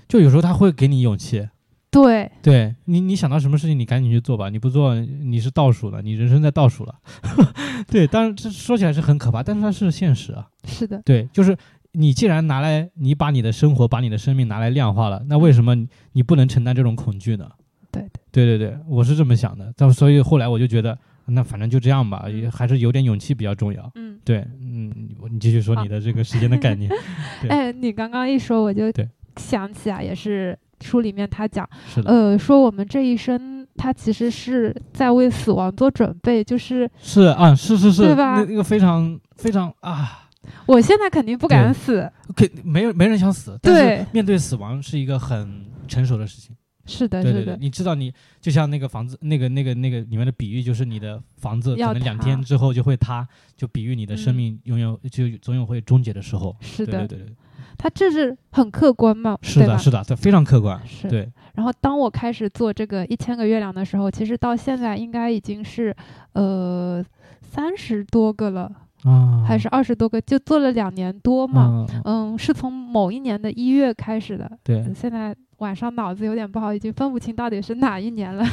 [0.08, 1.48] 就有时候他会给你勇气，
[1.90, 4.48] 对，对你，你想到什么事情，你赶紧去做吧。
[4.50, 6.94] 你不做，你是倒数了，你人生在倒数了。
[7.88, 10.48] 对，当然这说起来是很可怕，但是它是现实啊。
[10.64, 11.56] 是的，对，就是
[11.92, 17.50] 你既然拿来，你把你的生活，把你的生命拿来量化了，那为什么你你不能承担这种恐惧呢？
[17.96, 19.72] 对的，对对对，我是这么想的。
[19.76, 23.90] 但所以后来我就觉得，那反正就这样吧，也还是有点勇气比较重要。
[23.94, 24.18] 嗯。
[24.24, 26.90] 对，嗯，你你继续说你的这个时间的概念。
[27.40, 31.68] 对哎，你刚刚一说，我就对想起啊，也是书里面他讲，
[32.04, 36.42] 呃，说我们这一生，他其实是在为死亡做准备。
[36.42, 40.28] 就是是啊，是是是，对吧那那个非常非常啊，
[40.66, 46.56] 我现在肯定不敢死，肯没有没人想死，但对是面对死亡是一个很成熟的事情。
[46.86, 53.26] 是的，对对对，是的，你知道你就像那个房子，那个那个那个里面的比喻，就是你的房子可能两天之后就会塌，
[53.56, 54.36] 就比喻你的生嗯。
[54.36, 56.54] 命拥有、就总有会终结的时候。
[56.60, 57.36] 是的，对对对对，
[57.78, 60.80] 他这是很客观嘛，是的，是的，这非常客观。
[60.86, 61.08] 是。
[61.08, 65.94] 对，然后当我开始做这个一千个月亮的时候，其实到现在应该已经是
[66.32, 67.04] 呃
[67.40, 68.70] 三十多个了，
[69.04, 71.86] 啊，还是二十多个，就做了两年多嘛。
[71.88, 74.50] 嗯，嗯，是从某一年的一月开始的。
[74.62, 74.84] 对。
[74.94, 78.44] 现在晚上脑子有点不好，已经分不清到底是哪一年了。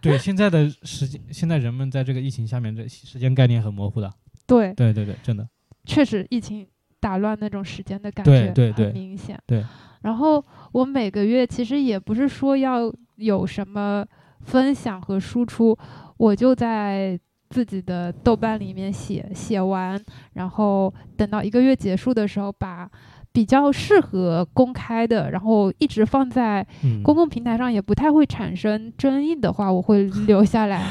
[0.00, 4.12] 对，现在的时间，现在人们在这个疫情下面，这时间概念很模糊的。
[4.46, 5.48] 对，对对对，真的。
[5.84, 6.66] 确实疫情
[6.98, 9.38] 打乱那种时间的感觉对对明显。
[9.46, 9.64] 对
[10.02, 14.04] 然后我每个月其实也不是说要有什么
[14.42, 15.76] 分享和输出，
[16.16, 17.18] 我就在
[17.50, 20.00] 自己的豆瓣里面写，写完，
[20.34, 22.90] 然后等到一个月结束的时候，把
[23.32, 30.84] 比较适合公开的，然后一直放在嗯，公共平台上也不太会产生争议的话，我会留下来。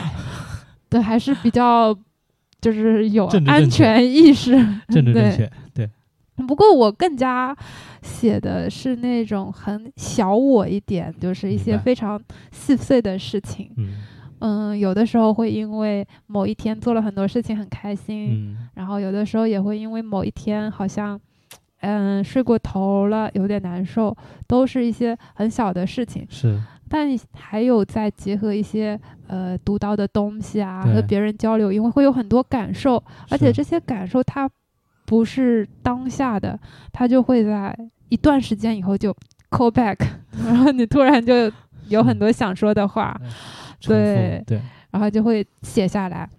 [0.90, 1.94] 对，还是比较
[2.62, 4.54] 就是有安全意识。
[4.88, 5.52] 政治正对确。
[5.74, 5.90] 对，
[6.48, 7.56] 不过我更加
[8.02, 12.20] 写的是那种很小我一点，就是一些非常
[12.52, 13.70] 细碎的事情。
[13.78, 13.98] 嗯
[14.40, 21.20] 嗯，有的时候会因为某一天做了很多事情很开心，嗯然后有的时候也会因为某一天好像。
[21.82, 24.16] 嗯，睡过头了，有点难受，
[24.48, 26.26] 都是一些很小的事情。
[26.30, 34.50] 是，但还有再结合一些呃读到的东西啊，和别人交流，因为会有很多感受，而且这些感受它
[35.06, 36.60] 不是当下的，
[36.92, 37.74] 它就会在
[38.10, 39.16] 一段时间以后就
[39.50, 39.98] call back，
[40.46, 41.52] 然后你突然就
[41.88, 43.16] 有很多想说的话，
[43.82, 44.62] 对对，
[44.92, 46.30] 然后就会写下来，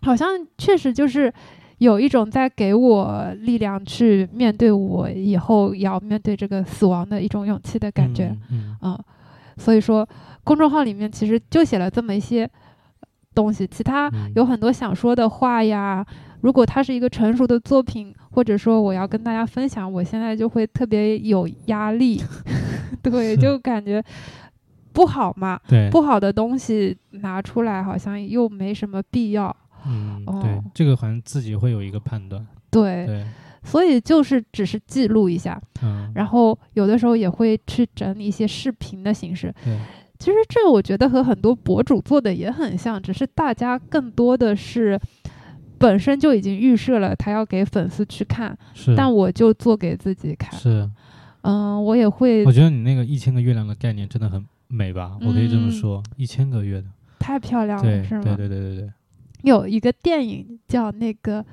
[0.00, 1.30] 好像确实就是。
[1.78, 8.76] 有一种在给我力量去面对我以后要面对这个死亡的一种勇气的感觉，嗯，嗯。
[8.82, 8.98] 嗯，
[9.56, 10.08] 所以说
[10.44, 12.48] 公众号里面其实就写了这么一些
[13.34, 14.32] 东西，其他嗯。
[14.34, 16.06] 有很多想说的话呀。
[16.40, 22.22] 如果它是一个成熟的作品，或者说我要跟大家分享，我现在就会特别有压力，
[23.02, 24.00] 对，就感觉
[24.92, 29.54] 不好嘛，对，不好的东西拿出来好像又没什么必要，
[29.86, 32.46] 嗯，哦对，这个好像自己会有一个判断。
[32.70, 33.24] 对，对，
[33.62, 39.78] 所以就是只是记录一下，嗯，然后有的时候也会去整理一些视频的形式，对，
[40.18, 45.00] 其实这个我觉得和很多博主做的也很像，只是大家更多的是
[45.78, 50.52] 本身就已经预设了他要给粉丝去看，是，但我就做给自己看。
[50.58, 50.90] 是，
[51.42, 52.44] 嗯，我也会。
[52.44, 55.16] 我觉得你那个一千个月亮的概念真的很美吧？
[55.22, 58.22] 我可以这么说，一千个月的，太漂亮了，是吗？
[58.24, 58.92] 对对对对对。
[59.42, 61.42] 有一个电影叫那个《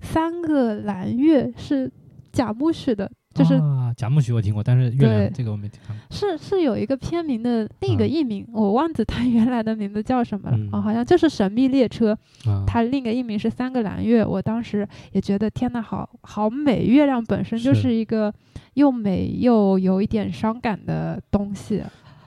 [0.00, 1.90] 三个蓝月》，是
[2.32, 3.10] 贾木许的。
[3.34, 3.60] 就是
[3.96, 5.96] 贾木许我听过，但是月亮这个我没听过。
[6.08, 10.56] 是是有一个片名的另一个译名，我忘记它 原来的名字叫什么了。
[10.70, 12.16] 哦，好像就是《神秘列车》。
[12.64, 14.24] 它另一个译名是《三个蓝月》。
[14.28, 16.84] 我当时也觉得天呐，好好美！
[16.84, 18.32] 月亮本身就是一个
[18.74, 21.82] 又美又有一点伤感的东西。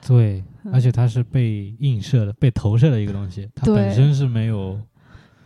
[0.08, 0.42] 对，
[0.72, 4.80] 而且它是被映射的、被投射的一个东西，它本身是没有。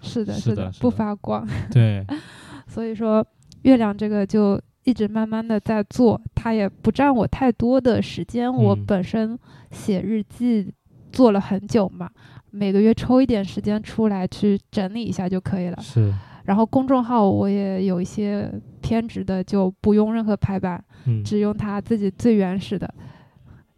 [0.01, 1.47] 是的，是的，不发光。
[1.71, 2.07] 对。
[2.69, 3.27] 所以说，
[3.63, 4.61] 月亮这个就。
[4.85, 8.53] 一直慢慢的在做，它也不占我太多的时间。
[8.53, 9.39] 我本身
[9.71, 10.75] 写日记
[11.13, 12.11] 做了很久嘛，
[12.51, 15.79] 每个月抽一点时间出来去整理一下就可以了。
[15.81, 16.13] 是。
[16.47, 18.51] 然后公众号我也有一些
[18.81, 20.85] 偏执的，就不用任何排版，
[21.25, 22.93] 只用它自己最原始的。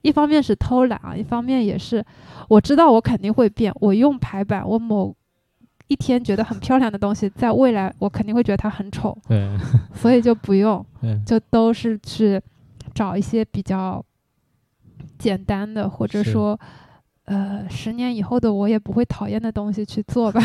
[0.05, 2.05] 一方面是偷懒啊，一方面也是
[2.48, 3.72] 我知道我肯定会变。
[3.80, 5.12] 我用排版，我某。
[5.86, 9.46] 一天觉得很漂亮的东西，在未来我肯定会觉得它很丑，对，
[9.94, 10.84] 所以就不用，
[11.26, 12.40] 就都是去
[12.94, 14.02] 找一些比较
[15.18, 16.59] 简单的，或者说，
[17.26, 20.40] 呃，十年以后的我也不会讨厌的东西去做吧。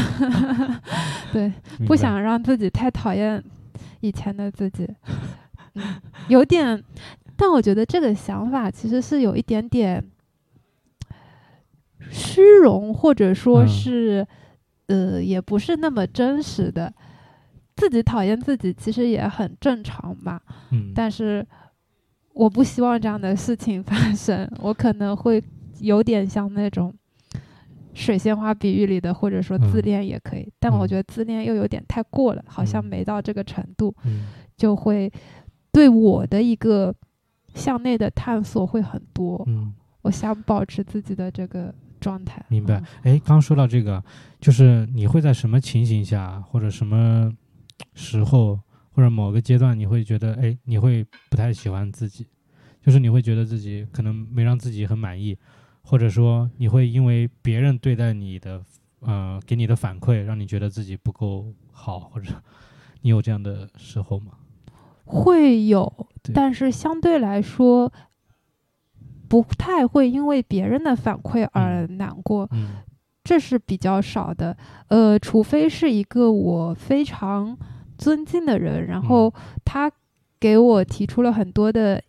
[1.32, 1.49] 对，
[1.88, 3.41] 不想让自己太讨厌
[4.01, 4.86] 以前的自己，
[6.28, 6.84] 有点，
[7.40, 10.06] 但我觉得这个想法其实是有一点点
[12.12, 14.28] 虚荣，或者说是。
[14.90, 16.92] 呃，也不是那么真实的，
[17.76, 20.42] 自己讨厌自己其实也很正常嘛。
[20.72, 21.46] 嗯，但是
[22.34, 24.52] 我不希望这样的事情发生。
[24.60, 25.40] 我可能会
[25.80, 26.92] 有点像那种
[27.94, 30.52] 水仙花比喻里的，或者说自恋也可以。
[30.60, 33.96] 但我觉得自恋又有点太过了，好像没到这个程度，
[34.58, 35.14] 就会
[35.72, 36.92] 对我的一个
[37.54, 39.43] 向内的探索会很多。
[39.47, 41.74] 嗯，我想保持自己的这个。
[42.02, 42.82] 状态明白。
[43.04, 44.02] 哎，刚说到这个，
[44.39, 47.30] 就是你会在什么情形下，或者什么
[47.93, 48.58] 时候，
[48.93, 52.26] 或者某个阶段，你会觉得，哎，你会不太喜欢自己，
[52.82, 55.38] 就是你会觉得自己可能没让自己很满意，
[55.82, 58.64] 或者说你会因为别人对待你的，
[59.02, 62.32] 呃，给你的反馈，让你觉得自己不够好，或者
[63.04, 64.32] 你有这样的时候吗？
[65.10, 67.91] 会有，但是相对来说。
[69.30, 72.49] 不太会因为别人的反馈而难过，
[73.24, 74.57] 这是比较少的。
[74.88, 77.55] 呃，除非是一个我非常
[77.95, 79.32] 尊敬的人，然后
[79.64, 79.91] 他
[80.39, 82.01] 给我提出了很多的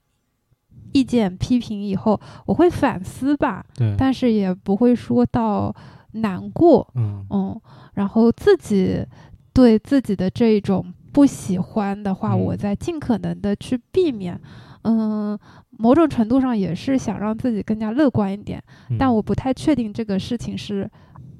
[0.92, 3.66] 意见批评以后，我会反思吧。
[3.74, 5.76] 对，但是也不会说到
[6.12, 6.90] 难过。
[6.94, 7.60] 嗯嗯，
[7.92, 9.04] 然后自己
[9.52, 14.40] 对自己的这种不喜欢的话，我在尽可能的去避免。
[14.82, 15.38] 嗯。
[15.78, 18.62] 某种程度上也是想让自己更加乐观一点，
[18.98, 20.90] 但我不太确定这个事情是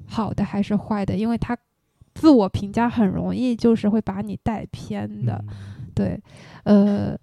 [0.07, 1.55] 好的还是坏的，因为他
[2.15, 5.45] 自我评价很容易就是会把你带偏的。
[5.93, 6.19] 对，
[6.63, 7.15] 呃，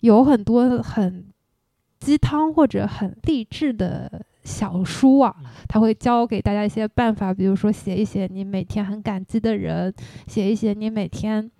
[0.00, 1.24] 有很多很
[1.98, 5.34] 鸡汤或者很励志的小书啊，
[5.66, 9.94] 他会教给大家一些办法，比如说写一写你每天很感激的人，
[10.26, 11.50] 写一写你每天。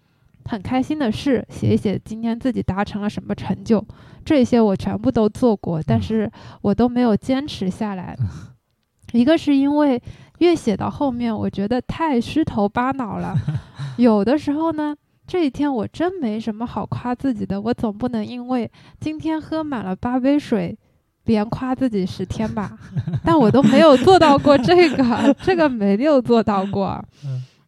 [0.48, 3.84] 很开心的事，写一写今天自己达成了什么成就，
[4.24, 6.30] 这些我全部都做过，但是
[6.62, 8.16] 我都没有坚持下来。
[9.12, 10.00] 一个是因为
[10.38, 13.34] 越写到后面，我觉得太虚头巴脑了。
[13.98, 14.94] 有的时候呢，
[15.26, 18.70] 这一天我真没什么好夸自己的，我总不能因为
[19.00, 20.76] 今天喝满了八杯水，
[21.24, 22.76] 连夸自己十天吧？
[23.24, 27.02] 但我都没有做到过这个，这个没有做到过。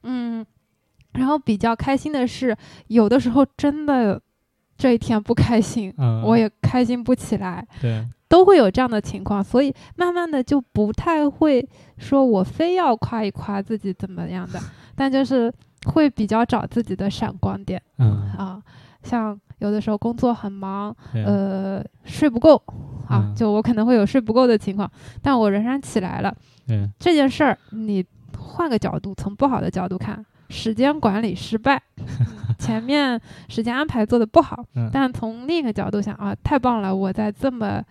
[0.03, 0.45] 嗯。
[1.13, 2.57] 然后比较开心的是，
[2.89, 4.21] 有的时候真的
[4.77, 5.93] 这一天不开心，
[6.25, 14.61] 我也开心不起来，对，都会有这样的情况，所以慢慢的就不太会说我非要夸一夸自己怎么样的，
[14.95, 15.53] 但就是
[15.87, 18.63] 会比较找自己的闪光点，嗯啊，
[19.03, 20.95] 像有的时候工作很忙，
[21.25, 22.63] 呃，睡不够
[23.09, 24.89] 啊，就我可能会有睡不够的情况，
[25.23, 26.33] 但我仍然起来了，
[26.99, 28.05] 这件事儿你
[28.37, 30.25] 换个角度，从不好的角度看。
[30.49, 31.83] 时间管理失败，
[32.59, 36.95] 前面时间安排做的不好，但从另一个角度想啊，太棒了！
[36.95, 37.83] 我在这么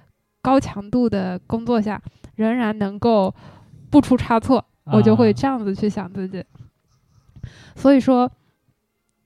[0.41, 2.01] 高强度的工作下，
[2.35, 3.33] 仍然能够
[3.89, 6.43] 不出差错，我就会这样子去想自己。
[7.75, 8.29] 所以说，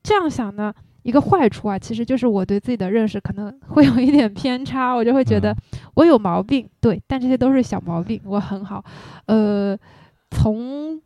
[0.04, 0.74] 这样想呢，
[1.04, 5.56] 一个坏处啊，其实就是我对自己的认识可能会有一点偏差，我就会觉得
[5.96, 8.84] 我有毛病，对，但这些都是小毛病，我很好。
[9.28, 9.78] 呃，
[10.30, 11.00] 从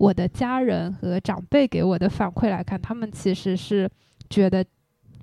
[0.00, 3.86] 我的家人和长辈给我的反馈来看，他们其实是
[4.30, 4.64] 觉得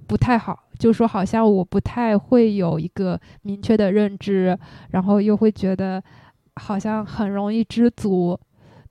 [0.05, 4.55] 不太好，就说好像我不太会有一个明确的认知，
[4.91, 6.01] 然后又会觉得
[6.57, 8.39] 好像很容易知足，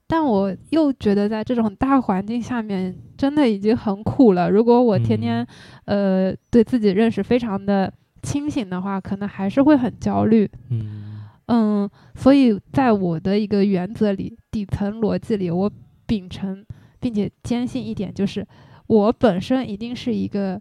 [0.09, 4.51] 但我又觉得在这种大环境下面真的已经很苦了。
[4.51, 5.47] 如果我天天
[5.84, 10.51] 呃对自己认识非常的清醒的话，可能还是会很焦虑。
[10.70, 11.16] 嗯
[11.47, 15.70] 嗯，所以在我的一个原则里，底层逻辑里，我
[16.07, 16.64] 秉承
[17.01, 18.47] 并且坚信一点，就是
[18.86, 20.61] 我本身一定是一个。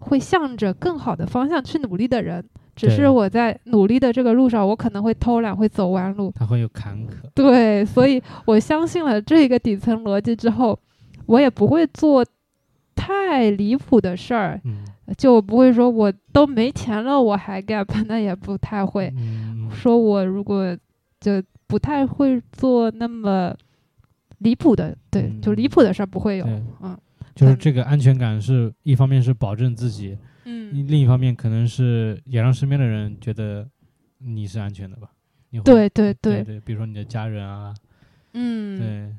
[0.00, 7.14] 会向着更好的方向去努力的人，只是我在努力的这个路上，我可能会偷懒，会走弯路，他会有坎坷。
[7.34, 10.78] 对，所以我相信了这个底层逻辑之后，
[11.26, 12.24] 我也不会做
[12.94, 14.60] 太离谱的事儿，
[15.16, 19.12] 就不会说我都没钱了我还 gap， 那也不太会。
[19.70, 20.76] 说我如果
[21.20, 23.54] 就不太会做那么
[24.38, 26.46] 离谱的，对，就离谱的事儿不会有，
[26.80, 26.96] 嗯。
[27.34, 33.64] 就是这个安全感是一方面是保证自己，嗯，另一方面可能是也让身边的人觉得
[34.18, 35.08] 你是安全的吧？
[35.64, 37.72] 对对对对，比如说你的家人啊，
[38.32, 39.14] 嗯，对，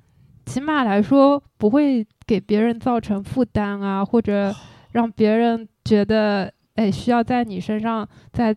[0.45, 4.53] 起码来说不会给别人造成负担啊，或者
[4.91, 8.53] 让别人觉得哎需要在你身上再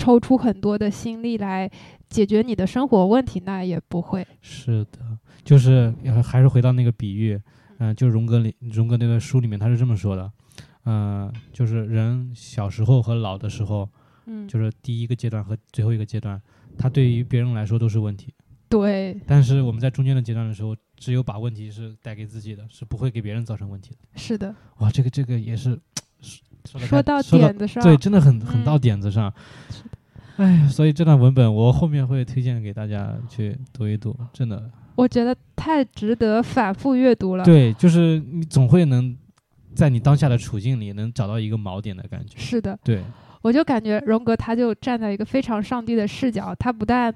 [0.00, 1.70] 抽出很多的心力来
[2.08, 4.26] 解决你的生活问题，那也不会。
[4.40, 4.98] 是的，
[5.44, 5.94] 就是
[6.24, 7.38] 还是回到那个比喻。
[7.82, 10.30] 嗯，就荣格里荣格那个书里面他是这么说的，
[10.84, 13.88] 嗯，就是人小时候和老的时候，
[14.26, 16.40] 嗯，就是第一个阶段和最后一个阶段，
[16.76, 18.34] 他对于别人来说都是问题，
[18.68, 19.18] 对。
[19.26, 23.96] 但是我们在中间的阶段的时候，只有把问题是带给自己的，是不会给别人造成问题的。
[24.14, 24.54] 是的。
[24.80, 25.80] 哇，这个这个也是
[26.68, 29.32] 说到点子上，对，真的很很到点子上。
[30.40, 34.70] 哎，所以这段文本我后面会推荐给大家去读一读，真的。
[34.96, 37.44] 我觉得太值得反复阅读了。
[37.44, 39.14] 对，就是你总会能
[39.74, 42.38] 在你当下的处境里能找到一个锚点的感觉。
[42.38, 43.02] 是的，对，
[43.42, 47.14] 我就感觉荣格他就站在一个非常上帝的视角，他不但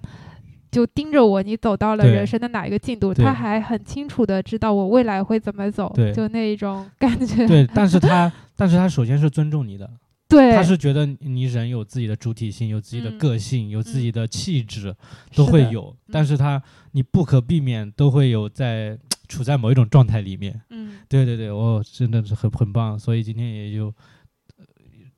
[0.70, 7.46] 就盯着我，你走到了人生的哪一个进度，他还很清楚的知道我未来会怎么走，就那一种感觉。
[7.46, 9.90] 对，但是 他，但是他首先是尊重你的。
[10.26, 14.94] 对，他是觉得你人有自己的主体性，有自己的个性，有自己的气质，
[15.34, 15.94] 都会有。
[16.10, 16.60] 但是他
[16.92, 18.98] 你不可避免都会有在
[19.28, 20.60] 处在某一种状态里面。
[20.70, 22.98] 嗯，对对对，哦，真的是很很棒。
[22.98, 23.94] 所以今天也就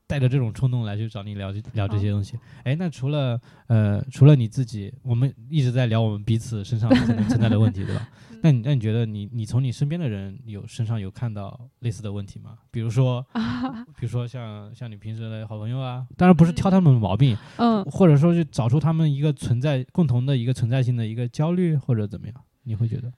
[0.09, 2.37] 带着这种冲动来去找你聊聊这些东西。
[2.65, 8.09] 哎，那除了呃除了你自己，我们一直在聊我们彼此身上可能存在的问题，对吧？
[8.43, 12.59] 那你那你觉得你你从你身边的人有身上有看到类似的问题吗？
[12.71, 13.25] 比如说，
[13.99, 22.35] 比如说像像你平时的好朋友啊，当然不是挑他们的毛病，嗯，或者说是找出他们一个存在共同的一个存在性的一个焦虑或者怎么样？
[22.65, 23.13] 你会觉得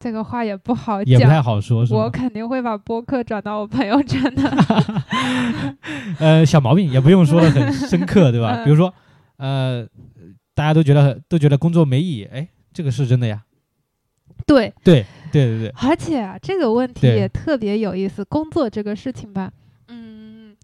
[0.00, 1.84] 这个话也不好，也不太好说。
[1.90, 4.42] 我肯定会把播客转到我朋友圈的。
[6.20, 8.62] 呃，小毛病也不用说的很深刻，对吧？
[8.64, 8.92] 比如说，
[9.36, 9.86] 呃，
[10.54, 13.44] 大家都觉得都觉得工作没意义，哎，这个是真的呀。
[14.46, 18.24] 对对对对对，而且啊，这个问题也特别有意思。
[18.24, 19.50] 工作这个事情吧，
[19.88, 20.54] 嗯，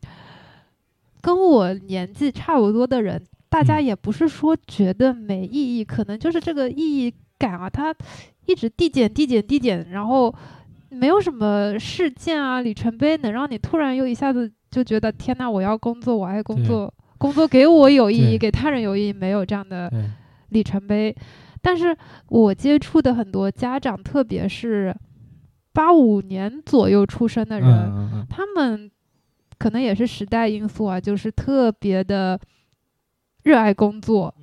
[1.21, 7.95] 跟我年纪差不多的人，大家也不是说觉得没意义，可能就是这个意义感啊，它
[8.47, 10.35] 一直递减、递减、递减，然后
[10.91, 19.91] 没有什么事件啊、里程碑能让你突然又一下子就觉得天呐，我要工作，我爱工作，工作给我有意义，给他人有意义，没有这样的
[20.51, 21.15] 里程碑。
[21.63, 21.95] 但是
[22.29, 24.97] 我接触的很多家长，特别是
[25.75, 28.91] 八五年左右出生的人，他们
[29.59, 32.41] 可能也是时代因素啊，就是特别的
[33.43, 34.35] 热爱工作。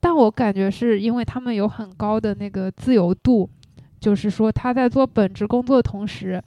[0.00, 3.50] 但我感觉是因为他们有很高的那个自由度，
[4.00, 6.42] 就是说他在做本职工作的同时，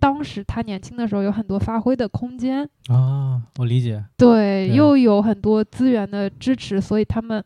[0.00, 3.40] 当时他年轻的时候有很多发挥的空间啊。
[3.58, 4.04] 我理解。
[4.16, 7.44] 对，又有很多资源的支持，所以他们。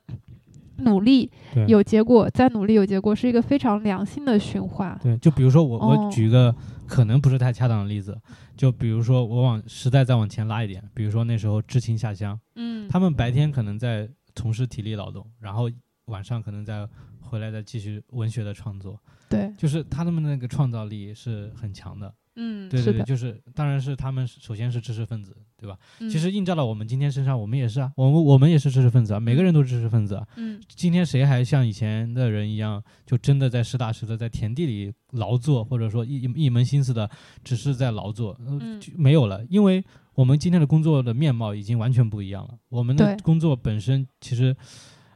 [0.80, 1.30] 努力
[1.66, 4.98] 有结果，再努力有结果，是一个非常良性的循环。
[5.02, 6.54] 对，就比如说我，我举一个
[6.86, 8.20] 可能不是太恰当的例子，
[8.56, 15.70] 就比如说我往时代再往前拉一点，比如说那时候知青下乡，嗯，他们白天可能在从事体力劳动，然后
[16.06, 16.86] 晚上可能再
[17.20, 19.00] 回来再继续文学的创作。
[19.28, 22.12] 对，就是他们的那个创造力是很强的。
[22.36, 25.76] 嗯，对对对，就是，当然是他们首先是知识分子，对吧？
[26.10, 30.26] 其实映照到我们今天身上，我们也是啊，我们我们也是知识分子啊，每个人都是知识分子啊。
[30.36, 37.10] 嗯，今天谁还像以前的人一样，就真的在实打实的在田地里劳作，或者说一一门心思的
[37.44, 39.84] 只是在劳作，嗯，没有了，因为
[40.14, 42.58] 我们今天的工作的面貌已经完全不一样了。
[42.70, 44.56] 我们的工作本身其实，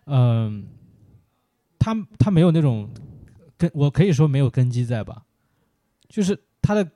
[0.04, 0.66] 嗯，
[1.78, 2.90] 他他没有那种
[3.56, 5.22] 根，我可以说没有根基在吧，
[6.08, 6.86] 就是他的。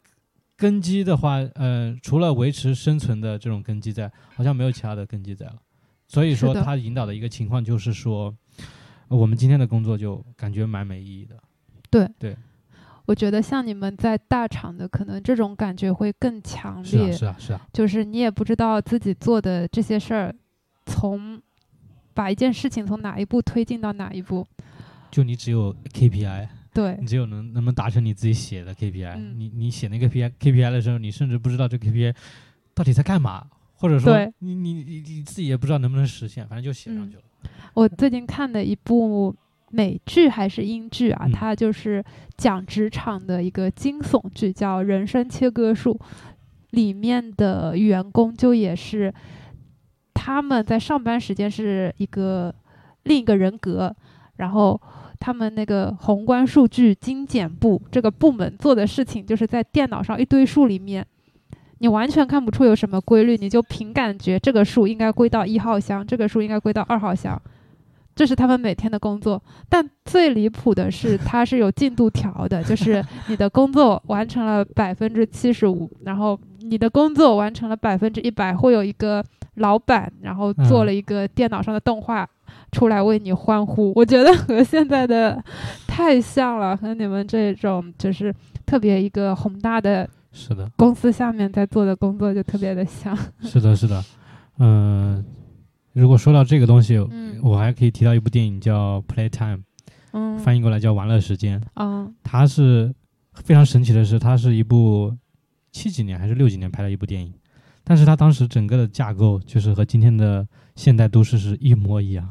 [0.59, 5.55] 根基的话，呃，除了维持生存的这种根基在，好像没有其他的根基在了。
[6.09, 8.35] 所以说，他引导的一个情况就是说，
[9.07, 11.37] 我们今天的工作就感觉蛮没意义的。
[11.89, 12.37] 对对，
[13.07, 17.13] 我觉得像你们在大厂的，可能这种感觉会更强烈。
[17.13, 17.67] 是啊，是啊，是啊。
[17.73, 20.35] 就是你也不知道自己做的这些事儿，
[20.87, 21.41] 从
[22.15, 24.45] 把一件事情从哪一步推进到哪一步。
[25.09, 26.49] 就你只有 KPI。
[26.75, 32.15] 对你只有能能不能达成你自己写的 KPI，你你写那个 P I KPI 的时候，你甚至不知道这 KPI
[32.75, 37.23] 到底在干嘛，或者说你你你你自己也不知道能不能实现，反正就写上去了。
[37.75, 39.35] 我最近看的一部
[39.71, 42.05] 美剧还是英剧啊，它就是
[42.37, 45.95] 讲职场的一个惊悚剧，叫《人生切割术》，
[46.71, 49.13] 里面的员工就也是
[50.15, 52.55] 他们在上班时间是一个
[53.05, 53.97] 另一个人格，
[54.37, 54.81] 然后。
[55.21, 61.05] 他们那个宏观数据精简部这个部门做的事情，就是在电脑上一堆数里面，
[61.79, 67.41] 你完全看不出有什么规律，你就凭感觉这个数应该归到一号箱，这个数应该归到二号箱，
[68.15, 69.43] 这是他们每天的工作。
[69.69, 82.29] 但最离谱的是，它是有进度条的，就是你的工作完成了百分之七十五，然后你的工作完成了百分之一百，会有一个老板，然后做了一个电脑上的动画。
[82.73, 85.43] 出来为你欢呼，我觉得和现在的
[85.87, 88.35] 太像了，和你们这种就是
[88.67, 93.17] 特别一个宏大的是的公司下面在做的工作就特别的像。
[93.41, 94.05] 是的，是的，
[94.59, 95.25] 嗯，
[95.93, 96.99] 如果说到这个东西，
[97.43, 99.57] 我还可以提到一部电影叫《Playtime》，
[100.13, 101.61] 嗯，翻译过来叫《玩乐时间》。
[101.75, 102.95] 嗯，它是
[103.35, 105.17] 非常神奇的是，它是一部
[105.73, 107.33] 七几年还是六几年拍的一部电影，
[107.85, 110.47] 但是它当时整个的架构就是和今天的
[110.77, 112.29] 现代都市是一模一样。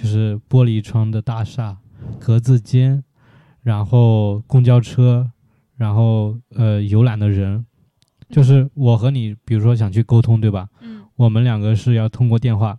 [0.00, 1.76] 就是玻璃窗的大厦，
[2.20, 3.02] 格子间，
[3.62, 5.28] 然后公交车，
[5.76, 7.66] 然后呃游览的人，
[8.30, 10.68] 就是我和你，比如说想去沟通，对吧？
[10.80, 11.04] 嗯。
[11.16, 12.78] 我们两个是要通过电话，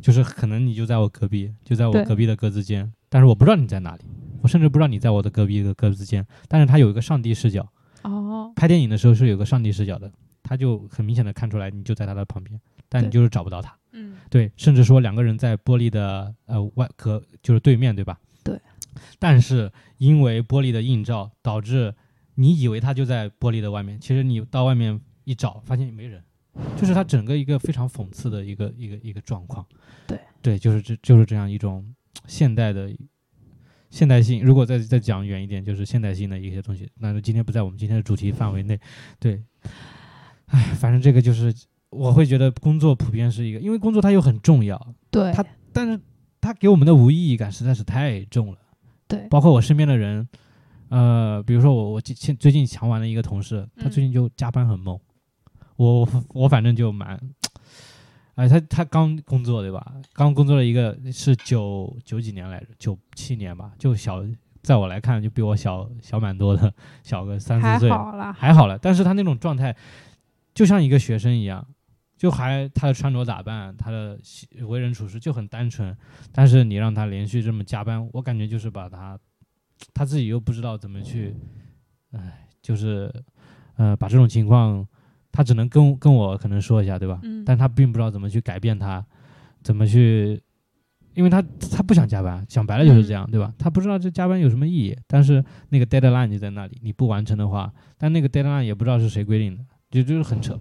[0.00, 4.04] 就是可能你就在我隔壁，就在我隔壁的格子间，但是我不知道你在哪里，
[4.40, 7.68] 我甚至不知道你在我的隔壁的格子间，但是他有一个上帝视角。
[8.00, 8.50] 哦。
[8.56, 10.10] 拍电影的时候是有个上帝视角的，
[10.42, 12.58] 他就很明显的看出来你就在他的旁边，
[12.88, 13.76] 但你就是找不到他。
[13.92, 14.03] 嗯，
[14.34, 18.18] 对，甚至说两个人在玻璃的呃外壳就是对面对吧？
[18.42, 18.60] 对。
[19.20, 21.94] 但是因为玻璃的映照，导致
[22.34, 26.20] 你以为他就在玻璃的外面，其实你到外面一找，发现没人。
[26.76, 29.64] 就是它整个一个非常讽刺的一个一个一个状况。
[30.04, 31.94] 对对，就是这就是这样一种
[32.26, 32.92] 现代的
[33.90, 34.42] 现代性。
[34.42, 36.90] 如果再再讲远一点，就是现代性的一些东西。
[36.96, 38.80] 那今天不在我们今天的主题范围内。
[39.20, 39.40] 对。
[40.46, 41.54] 哎，反正这个就是。
[41.94, 45.32] 我会觉得工作普遍是一个，因为工作它又很重要，对。
[45.32, 46.00] 它，但是
[46.40, 48.58] 它给我们的无意义感实在是太重了，
[49.08, 50.28] 对，包括我身边的人，
[50.88, 54.98] 呃，比如说我我最最近强完的一个同事，他最近就加班很猛，
[55.76, 57.18] 我我反正就蛮，
[58.36, 59.94] 哎，他他刚工作对吧？
[60.12, 64.22] 刚工作了一个是九九几年来着，九七年吧，就小，
[64.62, 66.72] 在我来看就比我小小蛮多的，
[67.02, 69.74] 小个三四岁，还好了，还好了，但是他那种状态
[70.52, 71.66] 就像一个学生一样。
[72.16, 74.18] 就还他的穿着打扮，他的
[74.66, 75.94] 为人处事就很单纯，
[76.32, 79.18] 但是你让他连续这么加班，我感觉就是把他，
[79.92, 81.34] 他自己又不知道怎么去，
[82.12, 83.12] 哎，就是，
[83.76, 84.86] 呃，把这种情况，
[85.32, 87.18] 他只能跟跟我可能说一下，对吧？
[87.24, 87.44] 嗯。
[87.44, 89.04] 但他并不知道怎么去改变他，
[89.62, 90.40] 怎么去，
[91.14, 93.52] 因为他他不想加班，讲白了就是这样，对吧？
[93.58, 100.58] 他不知道这加班有什么意义，但是那个 deadline 就在那里，你不完成的话，但那个 deadline 也不知道是谁规定的，就就是很扯。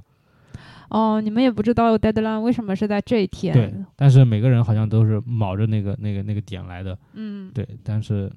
[0.94, 3.52] 哦，你们也不知道 deadline 为什么是在这一天。
[3.52, 6.96] 对，但是每个人好像都是卯着那个、那个、那个点来的。
[7.14, 8.32] 嗯，对，但是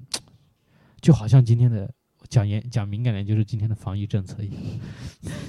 [0.99, 1.87] 就好像今天的
[2.27, 4.55] 讲严、讲敏感点，就是今天的防疫政策一样。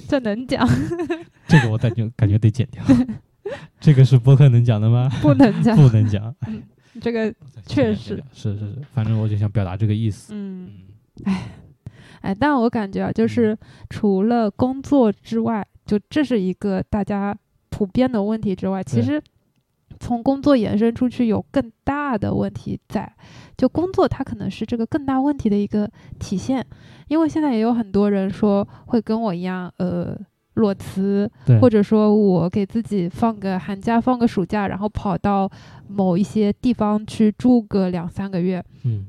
[0.07, 0.69] 这能讲？
[1.49, 2.85] 这个我感觉感觉得剪掉。
[3.81, 5.09] 这个是播客能讲的吗？
[5.23, 6.37] 不能讲，不能讲。
[7.01, 7.35] 这个
[7.65, 10.35] 确实是是是，反正我就想表达这个意思。
[10.37, 10.69] 嗯，
[11.25, 11.49] 哎，
[12.21, 13.57] 哎，但我感觉啊，就是
[13.89, 15.67] 除了工作之外。
[15.89, 17.35] 就这是一个大家
[17.71, 19.21] 普遍的问题之外，其实
[19.99, 23.11] 从工作延伸出去有更大的问题在。
[23.57, 26.65] 就工作它可能是这个更大问题的一个体现，
[27.09, 30.15] 因为现在也有很多人说会跟我一样，呃，
[30.55, 31.29] 裸辞，
[31.61, 35.51] 或者说我给自己放个寒假、放个暑假，然后跑到
[35.89, 38.63] 某一些地方去住个两三个月。
[38.85, 39.07] 嗯，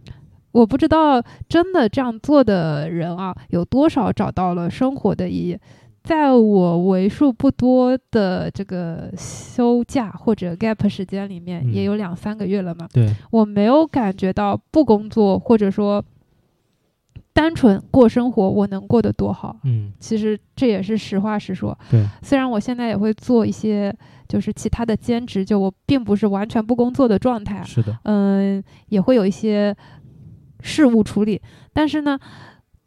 [0.53, 5.59] 我不知道真的这样做的人啊，有多少找到了生活的意义。
[6.03, 12.87] 在我为数不多的这个休假或者 gap 时间里面，也有两三个月了嘛。
[12.91, 16.03] 对，我没有感觉到不工作，或者说
[17.33, 19.57] 单纯过生活，我能过得多好？
[19.63, 21.77] 嗯，其实这也是实话实说。
[21.91, 23.95] 对，虽然我现在也会做一些
[24.27, 27.61] 就是其他的兼职，就我并不是完全不工作的状态。
[27.63, 29.75] 是的，嗯，也会有一些
[30.61, 31.41] 事务处理，
[31.71, 32.19] 但是呢，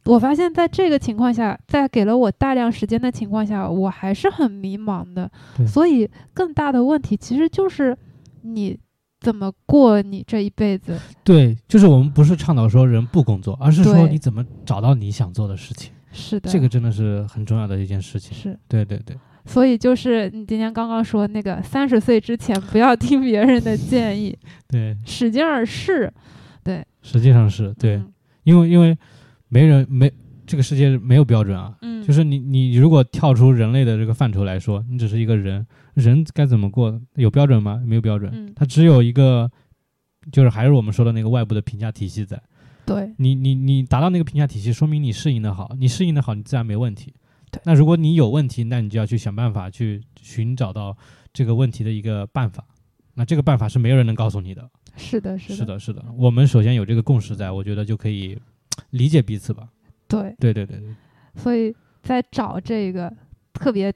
[0.04, 5.30] 我发现在这个情况下，在给了我大量时间的情况下，我还是很迷茫的。
[5.66, 7.96] 所以更大的问题其实就是
[8.42, 8.78] 你。
[9.22, 10.98] 怎么过你这一辈子？
[11.22, 15.92] 对，就是我们不是倡导说人不工作，而是说你怎么找到你想做的事情。
[16.10, 18.36] 是的，这个真的是很重要的一件事情。
[18.36, 19.16] 是，对对对。
[19.44, 24.36] 所以就是你今天刚刚说那个三十岁之前不要听别人的建议，
[24.66, 26.12] 对，使劲儿试。
[26.64, 28.02] 对，实际上是对，
[28.42, 28.98] 因为因为
[29.52, 30.10] 没人没
[30.46, 31.76] 这个世界没有标准啊。
[31.82, 35.66] 嗯，就是你你如果跳出人类的这个范畴来说，你只是一个人。
[35.92, 36.98] 人该怎么过？
[37.16, 37.78] 有标准吗？
[37.86, 38.32] 没有标准。
[38.34, 39.50] 嗯，它只有一个，
[40.32, 42.42] 就是还是我们说的那个外部的评价体系在。
[42.86, 45.76] 对，你你你达到那个评价体系，说明你适应的好。
[45.78, 47.12] 你适应的好，你自然没问题。
[47.50, 47.60] 对。
[47.66, 50.96] 那如果你有问题，那你就要去想办法去寻找到
[51.30, 52.64] 这个问题的一个办法。
[53.12, 54.66] 那这个办法是没有人能告诉你的。
[54.96, 56.02] 是的，是的，是的，是的。
[56.16, 58.38] 我们首先有这个共识在，我觉得就可以
[58.90, 59.68] 理解彼此吧。
[60.08, 60.94] 对，对对对对。
[61.34, 63.12] 所以在找这个
[63.52, 63.92] 特别。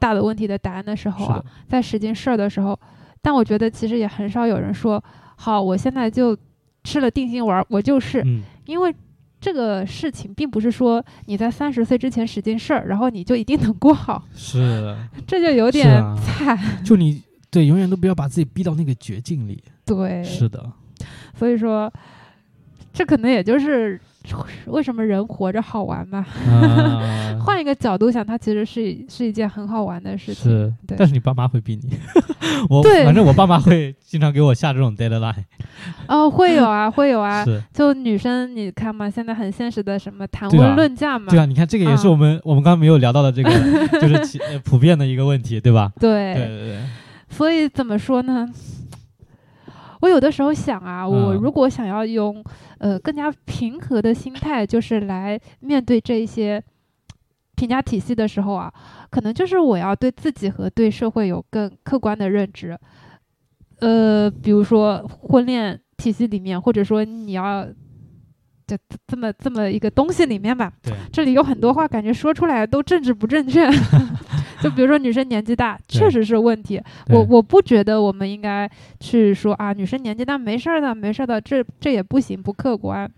[0.00, 2.78] 大的问题的答案的时候啊，在使劲事儿的时候，
[3.20, 5.02] 但我觉得其实也很少有人说
[5.34, 6.38] 好，我现在就
[6.84, 8.24] 吃了定心丸，我就是，
[8.64, 8.94] 因为
[9.40, 14.96] 这个事情并不是说你在三十岁之前使劲事儿，然后你就一定能过好，是，
[15.26, 20.64] 这就有点惨，就你对，永远都不要把自己逼到那个绝境里，对，是的，
[21.34, 21.92] 所以说，
[22.98, 24.00] 这可能也就是。
[24.66, 26.22] 为什么人活着好玩吧？
[27.40, 30.76] 换一个角度想，它其实是是一件很好玩的事情。
[30.98, 31.96] 但是你爸妈会逼你。
[32.68, 35.44] 我反正我爸妈会经常给我下这种 deadline。
[36.08, 37.42] 哦，会有啊，会有啊。
[37.42, 37.62] 是。
[37.72, 41.30] 就女生，你看嘛，现在很现实的，什么谈婚论嫁嘛。
[41.30, 43.50] 对啊，你看这个也是我们我们刚刚没有聊到的这个，
[43.98, 45.90] 就是普遍的一个问题，对吧？
[45.98, 46.34] 对。
[46.34, 46.78] 对对对。
[47.30, 48.46] 所以怎么说呢？
[50.00, 52.44] 我有的时候想啊，我如果想要用
[52.78, 56.62] 呃更加平和的心态，就是来面对这一些
[57.56, 58.72] 评价体系的时候啊，
[59.10, 62.78] 可能就是我要对自己和对社会有更客观的认知。
[63.80, 67.66] 呃，比如说婚恋体系里面，或者说你要
[68.66, 68.76] 这
[69.06, 70.72] 这么这么一个东西里面吧，
[71.12, 73.68] 这里有很多话感觉说出来都政治不正确。
[74.62, 76.82] 就比如说女生年纪大，确实是问题。
[77.10, 78.68] 我我不觉得我们应该
[79.00, 83.10] 去说啊，女生年纪大没事儿的，没事儿的，这这也不行，不客观。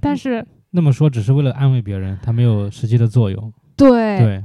[0.00, 3.52] 但是那么说只是为了安慰别人，它没有实际的作用。
[3.76, 4.44] 对对，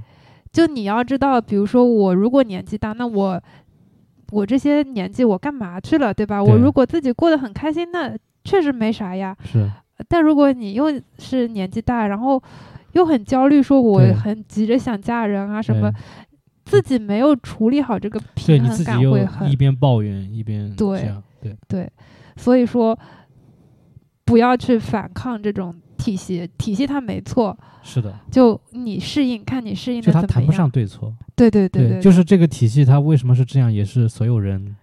[0.52, 3.42] 就你要知道，比如说我如果年纪大，那我
[4.32, 6.44] 我这些年纪我干嘛去了，对吧？
[6.44, 9.36] 我如果自己过得很开心，那确实没啥呀。
[9.44, 9.70] 是。
[10.10, 12.42] 但如果你又是年纪大，然后
[12.94, 15.92] 又很焦虑，说我很急着想嫁人啊什么。
[16.74, 21.12] 自己没有处理好这个平衡感，会很一边抱怨一边对
[21.42, 21.92] 对对，
[22.36, 22.98] 所以说
[24.26, 30.22] 不要去反抗这种体系，体系它没错，是的，就你适应，看你适应的怎么样。
[30.22, 34.76] 就它谈不上对错，对对对对，就是这个体系它为什么是这样，也是所有人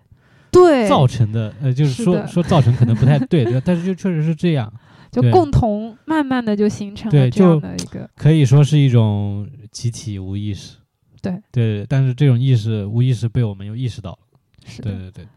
[0.50, 1.52] 对造成的。
[1.60, 4.72] 呃，就是说说造成可能不太对， 对，但是就确实是这样，
[5.10, 10.76] 就共同慢慢的就形成了这样的一个，可以说是一种集体无意识。
[11.22, 14.18] 对对，但是这种意识无意识被我们又意识到了。
[14.64, 15.28] 是的，对对对。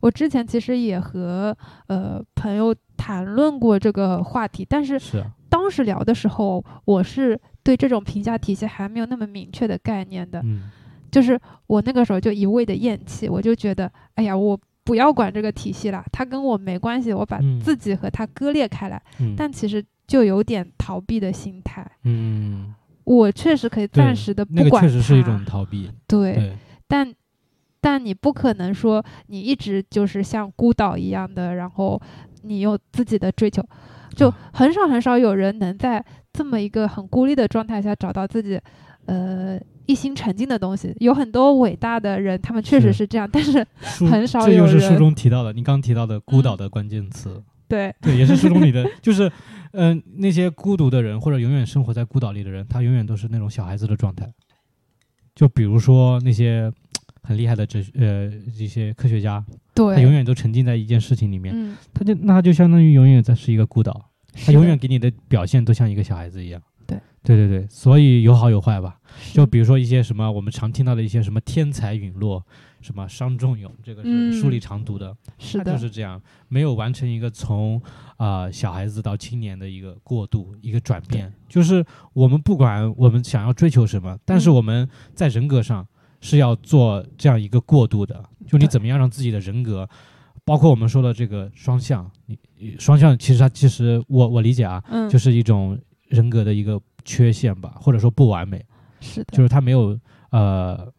[0.00, 1.56] 我之前其实也和
[1.88, 4.98] 呃朋友谈论过这个话题，但是
[5.48, 10.40] 当时聊的时候，我是对这种评价体系还没有那么明确的概念的。
[10.42, 10.70] 嗯。
[11.10, 19.02] 就是我那个时候就一味的厌弃，我就觉得，哎呀，我不要管这个体系了，它跟我没关系，我把自己和它割裂开来。
[19.18, 19.34] 嗯。
[19.36, 21.84] 但其实就有点逃避的心态。
[22.04, 22.74] 嗯。
[23.04, 25.90] 我确实可以暂时的不管它，那个确实是一种逃避。
[26.06, 27.12] 对，但
[27.80, 32.00] 但你不可能说你一直就是像孤岛一样的，然后
[32.42, 33.62] 你有自己的追求，
[34.14, 38.60] 就很少很少有人能在这么一个很孤立的状态下找到自己
[39.06, 40.94] 呃一心沉浸的东西。
[41.00, 43.66] 有很多伟大的人，他们确实是这样，但是
[44.10, 44.66] 很少有人。
[44.66, 47.42] 这就是书中提到的，你刚提到的孤岛的关键词。
[47.70, 49.32] 对对，也是书中里的，就是。
[49.72, 54.28] 嗯，那些孤独的人或者永远生活在孤岛里的人，他永远都是那种小孩子的状态。
[55.32, 56.68] 就比如说那些
[57.22, 58.26] 很厉害的哲呃
[58.58, 64.10] 一些科学家，对，他永远都沉浸在一件事情里面，嗯，他就那他就相当于永远在是一个孤岛，
[64.44, 66.60] 他永远给你的表现都像一个小孩子一样。
[66.88, 68.98] 对对对对，所以有好有坏吧。
[69.32, 72.44] 就比如说一些什么我们常听到的一些什么天才陨落，
[72.80, 77.80] 什么伤仲永，这个是书里常读的，是的，就是这样，没有完成一个从
[78.16, 81.32] 啊小孩子到青年的一个过渡，一个转变。
[81.48, 85.86] 就是我们不管我们想要追求什么，但是我们在人格上
[86.20, 88.24] 是要做这样一个过渡的。
[88.46, 89.88] 就你怎么样让自己的人格，
[90.44, 95.78] 包括我们说的这个双向，你双向其实它其实我我理解啊，就是一种
[96.08, 98.64] 人格的一个缺陷吧，或者说不完美。
[99.00, 99.98] 是的，就是他没有
[100.30, 100.92] 呃，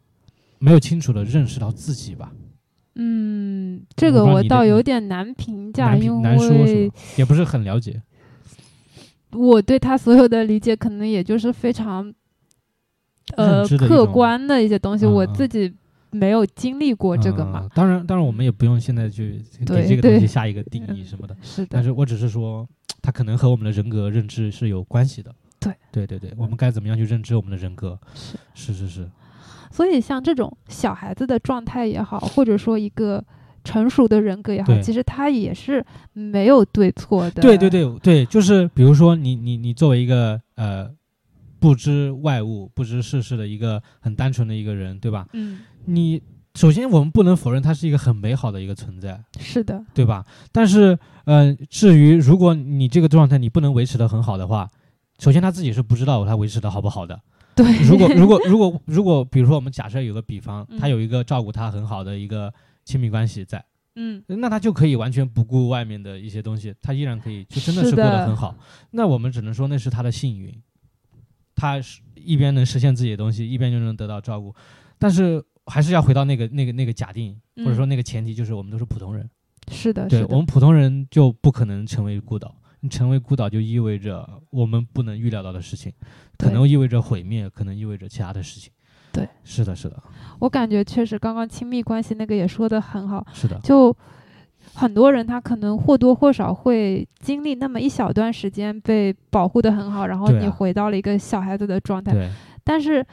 [0.62, 2.32] 没有清楚的认识到自己吧。
[2.94, 8.00] 嗯，这个我倒有点难评价，因为也不是很了解。
[9.32, 12.12] 我对他所有的理解，可能也就是非常
[13.36, 15.74] 呃客观的一些东西，我自己
[16.10, 17.66] 没有经历过这个嘛。
[17.74, 21.34] 当然，当然，我们也不用现在去给这个东西下一个定义什么的。
[21.42, 22.68] 是的，但是我只是说，
[23.00, 25.34] 他可能和我们的人格认知是有关系的。
[25.58, 27.98] 对对对对，我们该怎么样去认知我们的人格？
[28.14, 29.10] 是是是是。
[29.72, 33.24] 所以像这种小孩子的状态也好，或者说一个
[33.64, 37.40] 成熟的人格也好，其实他也是没有对错的。
[37.42, 40.90] 对对对对，就是比如说你你你作为一个呃
[41.58, 45.26] 不知外物、不知世事的一个很单纯的一个人，对吧？
[45.32, 45.60] 嗯。
[45.86, 46.22] 你
[46.54, 49.18] 首先我们不能否认他是一个很美好的一个存在。
[49.40, 49.82] 是的。
[49.94, 50.24] 对吧？
[50.52, 54.68] 但是呃，至于如果你这个状态你不能维持的很好的话。
[55.18, 57.20] 首先，他自己是不知道他维持的好不好的。
[57.54, 62.52] 对， 如果如果 如果如果，比如说我们假设有个比方，他有一个照顾他很好的一个
[62.84, 63.62] 亲密关系在，
[63.96, 68.56] 嗯，那他就可以完全不顾外面的一些东西，他依然可以就真的是过得很好。
[68.92, 70.54] 那我们只能说那是他的幸运，
[71.54, 74.54] 他是一边能实现自己的东西，一边就能得到照顾。
[74.98, 79.28] 但是还是要回到那个那个那个假定，或者说那个前提，就是我们都是普通人。
[79.70, 82.54] 是的，对我们普通人就不可能成为孤岛。
[82.82, 85.92] 你成为孤岛，就意味着我们不能预料到的事情，
[86.36, 88.72] 可能意味着毁灭，可能意味着其他的事情。
[89.12, 90.02] 对，是的，是的。
[90.40, 93.24] 我感觉确实，刚刚亲密关系那个也说的很好。
[93.32, 93.56] 是的。
[93.62, 93.96] 就
[94.74, 102.12] 很多人他可能或多或少会经历那么一小段时间被保护的很好，然后你回到了一个小孩子的状态。
[102.12, 102.28] 对。
[102.64, 103.06] 但是，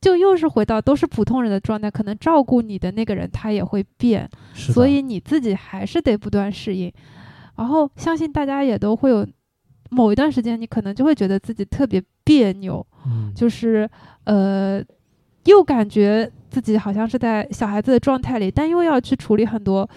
[0.00, 6.92] 就又是回到都是普通人的状态，可能照顾你的那个人他也会变，所以你自己还是得不断适应。
[7.56, 9.26] 然后相信大家也都会有
[9.90, 12.84] 某一段时间，你可能就会觉得自己特别别扭，
[13.34, 13.88] 就是
[14.24, 14.82] 呃，
[15.44, 19.88] 又感觉自己好像是在小孩子的状态里，但又要去处理很多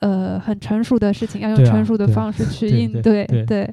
[0.00, 3.72] 呃很成熟的事情，要用成熟的方式去应对，对。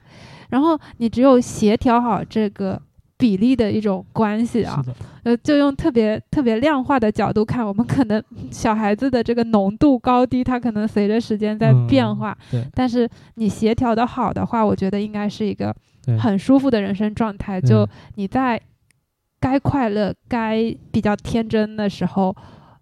[0.50, 2.82] 然后你只有协调好这个。
[3.18, 4.84] 比例的一种关系啊，
[5.24, 12.38] 呃，就用特别特别量化的角度看，我们可能小孩子的这个浓度高低，它可能随着时间在变化。
[12.52, 12.66] 对。
[12.74, 15.74] 但是你协调的好的话，我觉得应该是一个
[16.20, 17.62] 很舒服的人生状态。
[17.62, 18.60] 就你在
[19.40, 22.36] 该快乐、该比较天真的时候，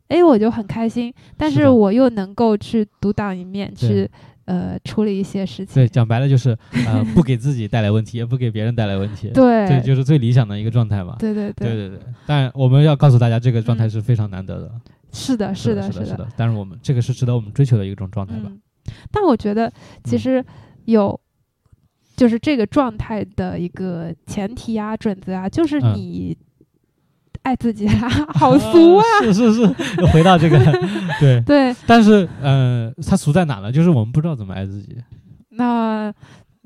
[0.07, 1.13] 哎，我就很开心。
[1.37, 4.09] 但是我又能够去独当一面去。
[4.45, 5.75] 呃，处理一些事情。
[5.75, 9.29] 对，讲白了就是，呃，不给自己带来问题，也不给别人带来问题。
[9.29, 11.15] 对，这就是最理想的一个状态嘛。
[11.19, 11.99] 对对对对对对。
[12.25, 14.71] 但我们要告诉大家，这个状态是非常难得的。
[15.11, 16.27] 是的，是的，是的，是的。
[16.35, 18.51] 但是我们这个是值得我们追求的一种状态吧。
[19.11, 19.71] 但我觉得，
[20.03, 20.43] 其实
[20.85, 21.19] 有，
[22.15, 26.37] 就是这个状态的一个前提啊、准则啊，就是你。
[27.43, 29.03] 爱自己啊， 好俗啊！
[29.21, 29.65] 是是是，
[30.11, 30.57] 回到这个，
[31.19, 31.75] 对对。
[31.85, 33.71] 但是，嗯，它俗在哪呢？
[33.71, 34.97] 就是我们不知道怎么爱自己。
[35.49, 36.11] 那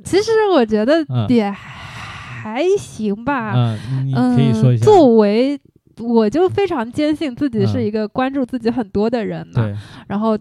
[0.04, 3.54] 其实我觉得也还行吧。
[3.56, 4.86] 嗯，你可以说一下。
[4.86, 5.60] 作为，
[6.00, 9.68] 我就非常坚信自己是一个关注自己很多的人嘛。
[10.08, 10.38] 然后。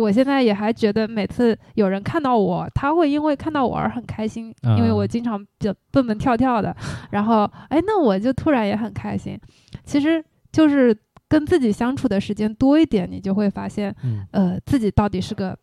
[0.00, 6.74] 我现在也还觉得，每次有人看到我，他会因为看到我而很开心，因为我经常比较蹦蹦跳跳的，
[7.10, 9.38] 然后，哎，那我就突然也很开心。
[9.84, 10.22] 其实
[10.52, 10.96] 就是
[11.28, 13.94] 跟自己相处的时间多一点，你就会发现，
[14.32, 15.56] 呃，自己到底是个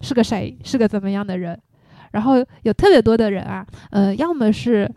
[0.00, 1.60] 是个谁，是个怎么样的人。
[2.12, 4.90] 然后有特别多的人啊，呃，要么是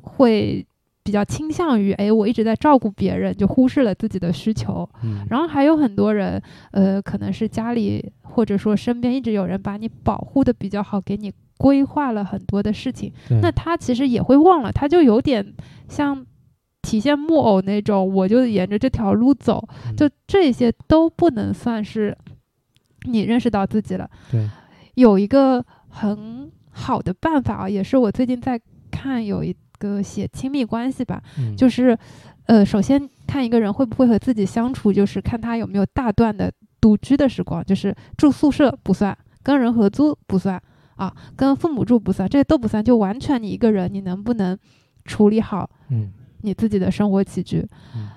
[0.00, 0.66] 会。
[1.06, 4.88] 比较倾向于哎，我一直在照顾别人，就忽视了自己的需求。
[5.04, 6.42] 嗯，然后还有很多人，
[6.72, 13.12] 呃，可能是家里或者说身边一直有人把你保护的比较好，给你规划了很多的事情。
[13.40, 15.54] 那他其实也会忘了，他就有点
[15.88, 16.26] 像
[16.82, 19.64] 体现木偶那种，我就沿着这条路走。
[19.96, 22.18] 就这些都不能算是
[23.08, 24.10] 你认识到自己了。
[24.28, 24.44] 对，
[24.96, 29.54] 有一个很好的办法啊，也是我最近在看有一。
[29.78, 31.22] 个写亲密关系吧，
[31.56, 31.96] 就是，
[32.46, 40.60] 呃，首先看一个人会不会和自己相处，就是看他有没有大段的独居的时光，就是住宿舍不算，跟人合租不算
[40.96, 44.58] 啊，跟父母住不算，这些都不算，就完全你一个人，你能不能
[45.04, 46.12] 处理好嗯。
[46.42, 47.66] 你自己的生活起居。
[47.96, 48.08] 嗯。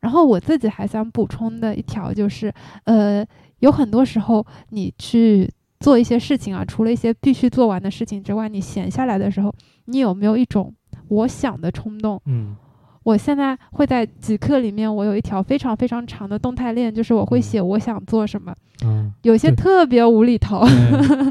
[0.00, 2.50] 然后我自己还想补充的一条就是，
[2.84, 3.26] 呃，
[3.58, 9.54] 有很多时候你去做一些事情啊，除了一些必须做完的事情之外，你闲下来的时候，
[9.86, 10.72] 你有没有一种
[11.10, 12.20] 我想的冲动？
[12.24, 12.56] 嗯
[13.02, 18.54] 我现在会在极客里面，我有一条非常非常长的动态链，就是我会嗯写我想做什么，
[18.84, 19.10] 嗯。
[19.22, 20.62] 有些特别无厘头。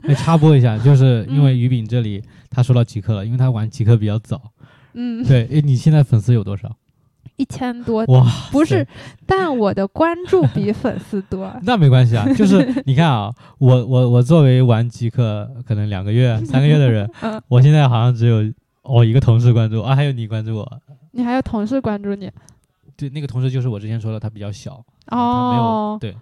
[0.01, 4.41] 对哎，插播一下，就是因为嗯于饼这里他说到极客了，因为他玩极客比较早。
[4.93, 6.75] 嗯，对，哎，你现在粉丝有多少？
[7.35, 8.85] 一千多，哇，不是，
[9.27, 11.53] 但我的关注比粉丝多。
[11.63, 18.51] 那没关系啊，就是你看啊，我我我作为玩极客可能两个月、三个月的人， 嗯，我现在好像只有
[18.89, 20.81] 我一个同事关注啊，还有你关注我。
[21.11, 22.31] 你还有同事关注你
[22.97, 26.15] 对，那个同事就是我之前说的，他比较小，他没有哦，对，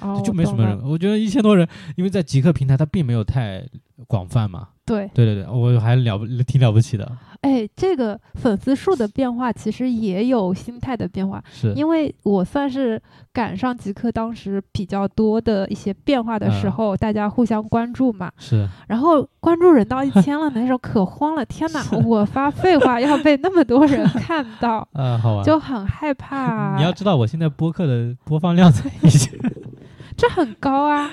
[0.00, 0.80] 哦，就没什么人。
[0.82, 3.64] 我觉得一千多人，因为在极客平台它并没有太
[4.06, 4.68] 广泛嘛。
[4.88, 7.06] 对，对对对，我还了不挺了不起的，
[7.42, 11.72] 哎，这个粉丝数的变化其实也有心态的变化，是。
[11.74, 13.00] 因为我算是
[13.32, 16.72] 赶上极客当时比较多的一些变化的时嗯。
[16.72, 25.44] 候，大家互相关注嘛，是，然后关注人到一千了，那时候可慌了，天哪，我发废话要被那么多人看到， 啊，好玩。
[25.44, 26.76] 就很害怕。
[26.78, 29.38] 你要知道，我现在播客的播放量在一千
[30.16, 31.10] 这很高啊，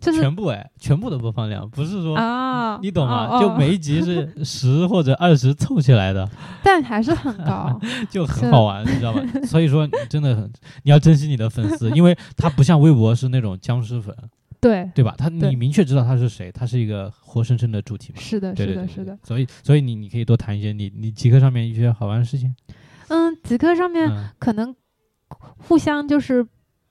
[0.00, 3.26] 就是全部哎，全部的播放量，不是说啊，你懂吗？
[3.36, 6.28] 哦就每一集是 十或者二十凑起来的，
[6.62, 7.78] 但还是很高。
[8.08, 9.22] 就很好玩，你知道吗？
[9.46, 10.50] 所以说你真的很，
[10.84, 14.14] 你要珍惜你的粉丝，因为他不像微博是那种僵尸粉，
[14.60, 15.14] 对，对吧？
[15.18, 18.20] 他你明确知道他是谁，他是一个活生生的主体嘛。
[18.20, 19.18] 是的，是的，是的。
[19.22, 22.54] 所以所以你你可以多谈一些你你极客上面一些好玩的事情。
[23.08, 24.74] 嗯，极客上面嗯，可能
[25.66, 26.46] 互相就是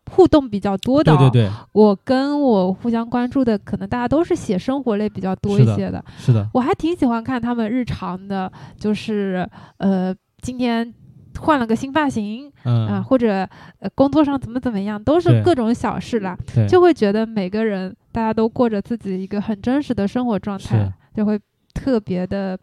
[0.09, 6.03] 互动比较多的、对对，对，我跟我互相关注的，可能大家都是写生活类比较多一些的。
[6.17, 9.47] 是的，我还挺喜欢看他们日常的，就是
[9.77, 10.93] 呃，今天
[11.39, 13.47] 换了个新发型啊、嗯，或者
[13.79, 16.37] 呃工作上怎么怎么样，都是各种小事啦，
[16.67, 21.39] 就会觉得每个人大家都过着自己一个很真实的生活状态，就会
[21.73, 22.57] 特别的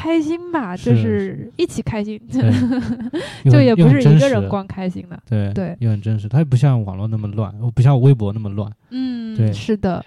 [0.00, 2.18] 开心吧，就是是一起开心，
[3.50, 5.22] 就也不是一个人光开心的。
[5.28, 5.76] 对对。
[5.78, 8.72] 又很真实，它也不像网络那么乱，不像微博那么乱。
[8.88, 9.52] 嗯，对。
[9.52, 10.02] 是的，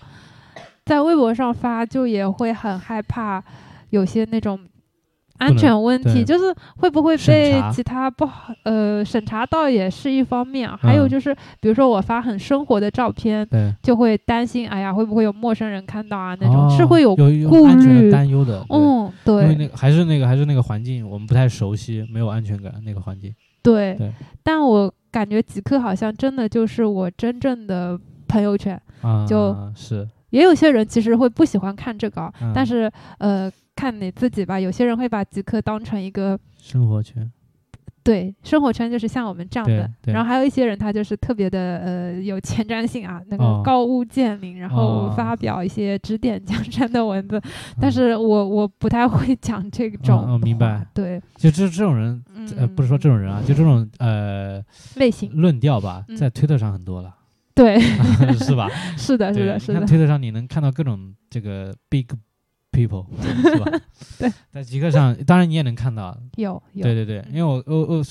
[0.83, 3.43] 在微博上发就也会很害怕
[3.91, 4.59] 有些那种
[5.39, 13.47] 安全问题，就是会不会被其他不好呃审查到也是一方面啊，还有嗯就是比如说我发很生活的照片，
[13.81, 18.63] 就会担心，哎呀会不会有陌生人看到啊那种，是哦会有顾安全虑的担忧的。
[18.69, 18.77] 对。
[18.77, 18.93] 嗯
[19.25, 22.73] 因为对那个还是那个还是那个环境，我们不太熟悉，没有安全感。
[22.85, 23.95] 那个环境，对。
[23.95, 24.11] 对，
[24.43, 28.79] 但我感觉极客好像真的就是我真正的朋友圈。
[29.01, 30.07] 啊，就是。
[30.29, 34.59] 也有些人其实会不喜欢看这个但是呃，看你自己吧。
[34.59, 37.29] 有些人会把极客当成一个生活圈，
[38.03, 39.89] 对生活圈，就是像我们这样的。
[40.05, 47.37] 然后还有一些人，他就是特别的呃有前瞻性啊，那哦个高屋建瓴，然后哦发表一些指点江山的文字。
[47.37, 54.61] 嗯 但是我我不太会讲这种哦明白对，就这这种人，嗯，呃，不是说这种人啊，就这种呃
[54.95, 57.15] 类型，论调吧，嗯在推特上很多了，
[57.55, 57.79] 对，
[58.39, 58.67] 是吧？
[58.97, 62.05] 是的，是，的，是的，看推特上你能看到各种这个 big
[62.73, 63.79] people， 是吧？
[64.17, 68.03] 对，在极客上，当然你也能看到，有有，对对对，因为我我我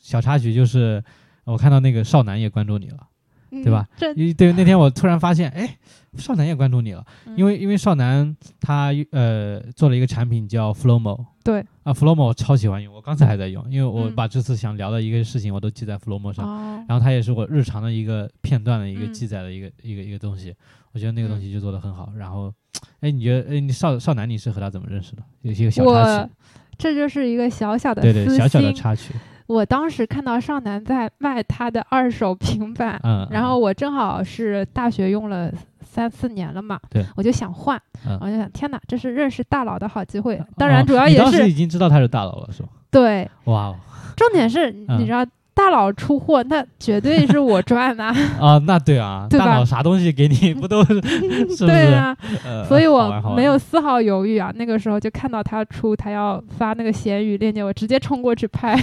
[0.00, 1.02] 小插曲就是
[1.44, 3.06] 我看到那个少男也关注你了，
[3.50, 3.86] 嗯对吧？
[3.98, 5.76] 对那天我突然发现，哎，
[6.16, 7.36] 少男也关注你了，嗯。
[7.36, 11.26] 因为因为少男他呃做了一个产品叫 Flowmo。
[11.42, 11.64] 对。
[11.82, 14.14] 啊，Flowmo 我超喜欢用，我刚才还在用，因为我嗯。
[14.14, 19.12] 把这次想聊的一个事情我都记在 Flowmo 上，哦，然后它也是我日常的一个片段的一个嗯。
[19.12, 20.54] 记载的一个、一个一个东西，
[20.92, 22.12] 我觉得那个东嗯西就做得很好。
[22.16, 22.52] 然后，
[23.00, 25.22] 哎，你觉得，哎，你少少男你是和他怎么认识的？
[25.42, 26.30] 有些小插我曲，
[26.78, 29.12] 这就是一个小小的对对，小小的插曲，
[29.46, 35.52] 我当时看到少男在卖他的二手平板，嗯， 然后我正好是大学用了
[35.82, 40.36] 三四年了嘛，对我就想换，嗯我就想天哪，这是认识大佬的好机会。
[40.36, 42.68] 哦当然，主要也是、当时已经知道他是大佬了，是吧？
[42.90, 43.76] 对，哇哦，
[44.16, 45.24] 重点是嗯你知道。
[45.54, 48.04] 大佬出货，那绝对是我赚的，
[48.40, 51.66] 啊，那对啊， 对大佬啥东西给你 不都是是是？
[51.66, 54.52] 对啊，呃所以我没有丝毫犹豫啊。
[54.54, 58.76] 那个时候就看到他出，他要发那个闲鱼链接，我直接冲过去拍，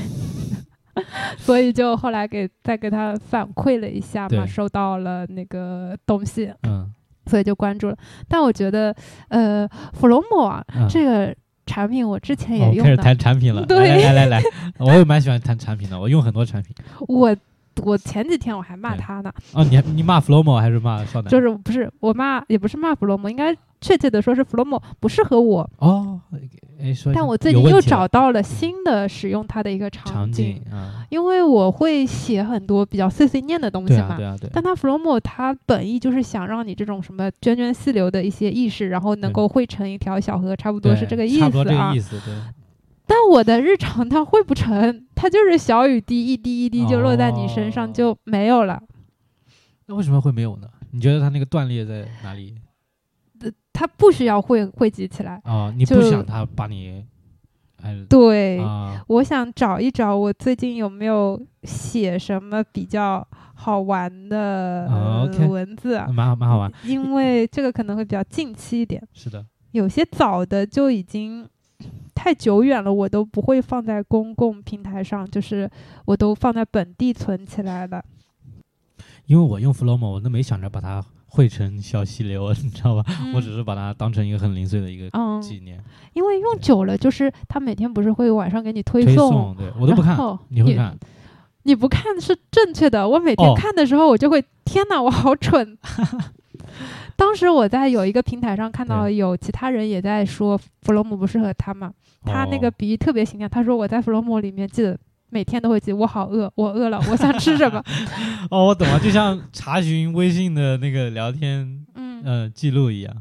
[1.38, 6.92] 所以就后来给再给他反馈了一下嘛，收到了那个东西，嗯。
[7.28, 7.96] 所以就关注了。
[8.28, 8.94] 但我觉得，
[9.30, 11.34] 呃，弗洛姆啊，嗯，这个
[11.72, 14.44] 产品我之前哦开始也用的，谈产品了，对来来来来来，
[14.80, 16.76] 我也蛮喜欢谈产品的，我用很多产品。
[17.08, 17.36] 我
[17.84, 21.30] 我前几天我还骂他呢，哦，你还你骂 Flowmo 还是骂少男？
[21.32, 25.70] 就是不是我骂，也不是骂 Flomo，，应该确切的说是弗洛莫不适合我。
[25.80, 26.22] 哦，
[27.14, 34.16] 但我最近又找到了新的使用它的一个场景，啊，因为我会写很多比较碎碎念的东西对啊，嘛。
[34.18, 42.00] 对啊，对啊，但它 Flomo 它本意就是想让你这种什么涓涓细流的一些意识，然后能够汇成一条小河，差不多是这个意差不多思啊这个意。
[42.00, 42.34] 思，对。
[43.08, 48.82] 但我的日常它汇不成，它就是小雨滴一滴一滴就落在你身上哦就没有了。
[49.88, 50.68] 那为什么会没有呢？
[50.92, 52.56] 你觉得它那个断裂在哪里？
[53.82, 55.42] 它不需要汇汇集起来。
[55.44, 57.04] 哦，你不想它把你，
[58.08, 59.04] 对，啊？
[59.08, 64.88] 我想找一找我最近有没有写什么比较好玩的、
[65.50, 71.50] 文字啊，蛮好蛮好玩，因为这个可能会比较近期一点，是的，有些早的就已经
[72.14, 75.68] 太久远了，我都不会放在公共平台上，就是
[76.06, 78.06] 我都放在本地存起来了。
[79.26, 81.04] 因为我用 Flomo，我都没想着把它
[81.34, 83.06] 汇成小溪流， 你知道吧？
[83.34, 85.82] 我只嗯是把它当成一个很零碎的一个嗯，纪念
[86.12, 90.18] 因为用久了，就是他每天不是会晚上给你推推送，对我都不看
[90.50, 90.94] 你会看？
[91.64, 93.08] 你不看是正确的。
[93.08, 95.78] 我每天哦看的时候，我就会、天哪，我好蠢。
[97.16, 101.94] 当时我在有一个平台上看到有其他人也在说弗洛姆不适合他嘛，
[102.26, 103.48] 他那个哦比喻特别形象。
[103.50, 104.98] 他说我在弗洛姆里面记得
[105.32, 107.84] 每天都会记，我好饿， 我饿了，我想吃什么。
[108.52, 113.16] 哦，我懂了，就像查询微信的那个聊天嗯，呃记录一样，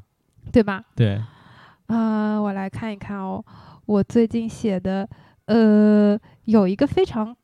[0.53, 0.85] 对吧？
[0.95, 1.23] 对，
[1.87, 3.43] 啊、我来看一看哦，
[3.87, 5.09] 我最近写的，
[5.47, 7.35] 呃，有一个非常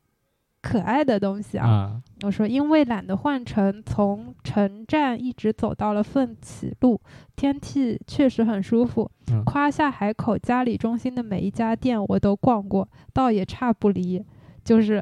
[0.61, 1.67] 可爱的东西啊。
[1.67, 6.99] 啊，我说，因为懒得换乘，从城站一直走到了奋起路，
[7.35, 9.09] 天气确实很舒服。
[9.31, 14.23] 嗯夸下海口，嘉里中心的每一家店我都逛过，倒也差不离，
[14.67, 15.01] 就是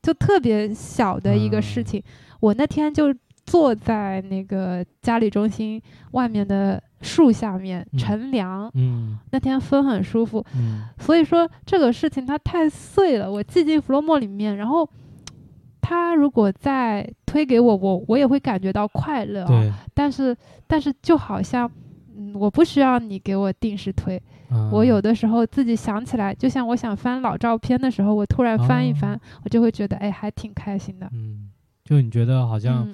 [0.00, 1.84] 就特别小的一个事嗯。
[1.84, 2.02] 情。
[2.38, 3.12] 我那天就
[3.44, 7.98] 坐在那个嘉里中心外面的树下面嗯。
[7.98, 9.18] 乘凉，嗯。
[9.32, 10.84] 那天风很舒服，嗯。
[10.98, 14.88] 所以说这个事情它太碎了，我记进 Flomo 里面，然后
[15.80, 19.46] 他如果再推给我，我我也会感觉到快乐
[19.92, 20.34] 但是
[20.66, 21.72] 但是就好像，嗯，
[22.34, 24.20] 我不需要你给我定时推，
[24.50, 31.08] 啊我有的时候自己想起来，就像我想翻老照片的时候，我突然翻一翻，哦我就会觉得哎还挺开心的。
[31.12, 31.50] 嗯，
[31.84, 32.86] 就你觉得好像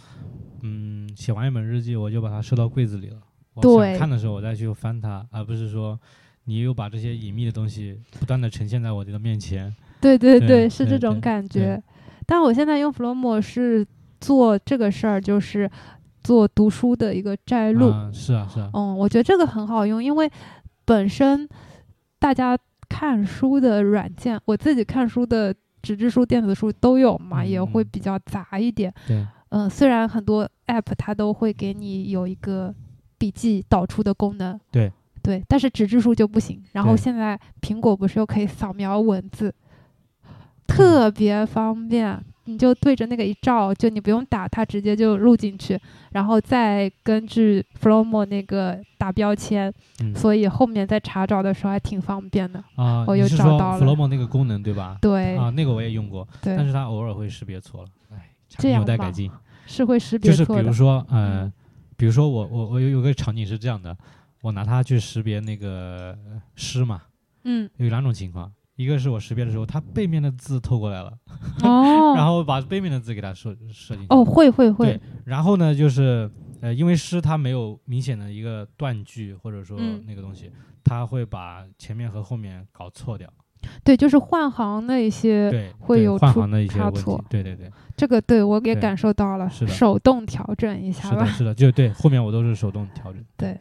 [0.63, 3.19] 嗯，嗯，写完一本日记，我就把它收到柜子里了。
[3.55, 5.99] 我对想看的时候，我再去翻它，而不是说
[6.45, 9.75] 你又把这些隐秘的东西不断的呈现在我的面前。
[10.01, 11.83] 对对对是这种感觉。
[12.27, 13.87] 但我现在用 Flomo 是
[14.21, 15.69] 做这个事儿，就是
[16.23, 17.89] 做读书的一个摘录。
[17.89, 20.31] 啊，是啊，是啊，嗯，我觉得这个很好用，因为
[20.85, 21.49] 本身
[22.19, 28.93] 大家看书的软件，我自己看书的纸质书、电子书都有嘛，也会嗯比较杂一点。
[29.07, 32.75] 对，嗯，虽然很多 app 它都会给你有一个
[33.17, 34.93] 笔记导出的功能，对
[35.23, 36.63] 对，但是纸质书就不行。
[36.73, 39.55] 然后对现在苹果不是又可以扫描文字，
[40.67, 42.23] 特别方便。
[42.51, 45.79] 你就对着那个一照，就你不用打，它直接就录进去，
[46.11, 52.63] 然后再根据 Flomo 那个打标签，嗯所以后面在查找的时候还挺方便的。
[52.75, 54.99] 啊，我又找到了 Flomo 那个功能对吧？
[55.01, 59.31] 对、啊，那个我也用过，但，是它偶尔会识别错了，哎，产品有这样吧待改进。
[59.67, 60.57] 是会识别错就是错。
[60.61, 61.53] 比如说，呃，嗯
[61.97, 63.97] 比如说我我我有有个场景是这样的，
[64.43, 67.03] 我拿它去识别那个呃诗嘛，
[67.45, 68.51] 嗯，有两种情况，
[68.83, 71.13] 一个是我识别的时候，它背面的字透过来了
[71.63, 74.07] 哦，然后把背面的字给它设设进去。
[74.09, 76.31] 哦，会会会对，然后呢，就是
[76.61, 80.51] 呃，因为诗它没有明显的一个断句或者说嗯那个东西，
[80.83, 83.29] 它会把前面和后面搞错掉。
[83.85, 87.25] 对，就是换行的一些，对，会有出换行的一些问题差错。
[87.29, 91.27] 对对对，这个对我也感受到了，是的手动调整一下吧。
[91.27, 93.23] 是的，是的，就对，后面我都是手动调整。
[93.37, 93.61] 对，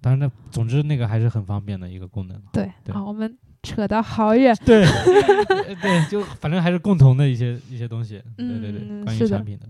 [0.00, 2.42] 当然那总之那个还是很方便的一个功能。
[2.52, 4.56] 对，对好，我们扯得好远。
[4.64, 8.22] 对，呃 对，就反正还是共同的一些一些东西。
[8.36, 9.66] 对对对，关于产品的，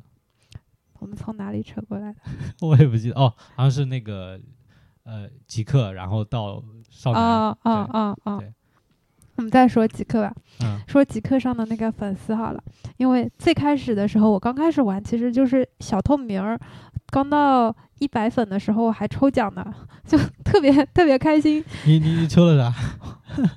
[0.99, 2.19] 我们从哪里扯过来的？
[2.67, 4.39] 我也不记得哦，好像是那个
[5.05, 7.23] 呃极客，然后到少男。
[7.23, 8.53] 啊啊对啊啊对！
[9.37, 12.63] 我们再说极客吧，嗯说极客上的那个粉丝好了，
[12.99, 16.61] 因为最开始的时候，我刚开始玩其实就是小透明儿，
[17.07, 19.65] 刚到一百粉的时候还抽奖呢，
[20.07, 21.65] 就特别特别开心。
[21.87, 23.49] 你你你抽了啥？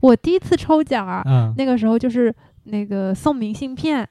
[0.00, 1.54] 我第一次抽奖啊，嗯。
[1.56, 2.34] 那个时候就是
[2.64, 4.08] 那个送明信片，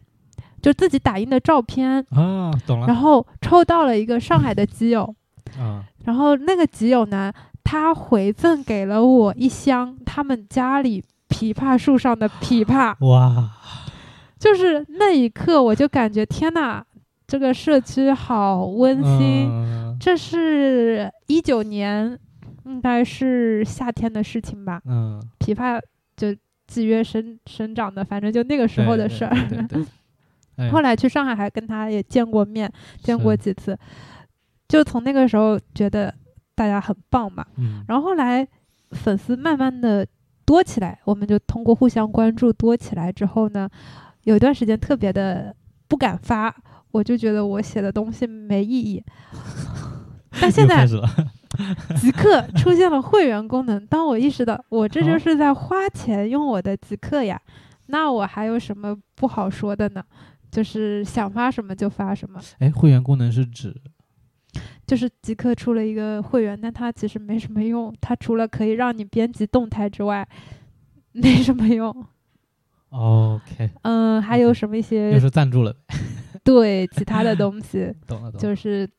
[0.62, 2.80] 就自己打印的照片，啊，懂。
[2.80, 2.88] 了。
[2.88, 5.16] 然后抽到了一个上海的基友，
[5.60, 5.84] 啊。
[6.06, 7.32] 然后那个基友呢，
[7.64, 13.52] 他回赠给了我一箱他们家里枇杷树上的枇杷，哇，
[14.40, 16.84] 就是那一刻我就感觉天呐，
[17.28, 19.50] 这个社区好温馨。
[19.52, 19.98] 嗯。
[20.00, 22.18] 这是一九年
[22.70, 24.82] 应该是夏天的事情吧。
[24.86, 25.82] 嗯，琵琶
[26.16, 26.36] 就
[26.68, 29.36] 几月生生长的，反正就那个时候的事儿。
[29.50, 29.84] 对对
[30.56, 30.70] 对。
[30.72, 32.72] 后来去上海还跟他也见过面，
[33.02, 33.78] 见过几次，
[34.68, 36.14] 就从那个时候觉得
[36.54, 37.46] 大家很棒嘛。
[37.58, 37.84] 嗯。
[37.88, 38.46] 然后后来
[38.91, 40.06] 粉丝慢慢的
[40.46, 43.70] 多起来，我们就通过互相关注多起来之后呢，
[44.24, 45.56] 有一段时间特别的
[45.88, 46.54] 不敢发，
[46.91, 49.04] 我就觉得我写的东西没意义。
[50.41, 50.86] 但现在。
[51.99, 57.40] 极客出现了会员功能，当我意识到我这就是在花钱用我的极客呀，
[57.88, 60.03] 那我还有什么不好说的呢？
[60.49, 62.40] 就是想发什么就发什么。
[62.60, 63.76] 哎，会员功能是指？
[64.88, 70.27] 就是极客出了一个会员，但它其实没什么用，它除了可以让你编辑动态之外，
[71.11, 71.94] 没什么用。
[72.90, 73.69] OK。
[73.84, 75.11] 嗯，还有什么一些？
[75.11, 75.76] 又是赞助了。
[76.44, 77.94] 对，其他的东 西。
[78.07, 78.40] 懂了懂了。
[78.40, 78.90] 就是。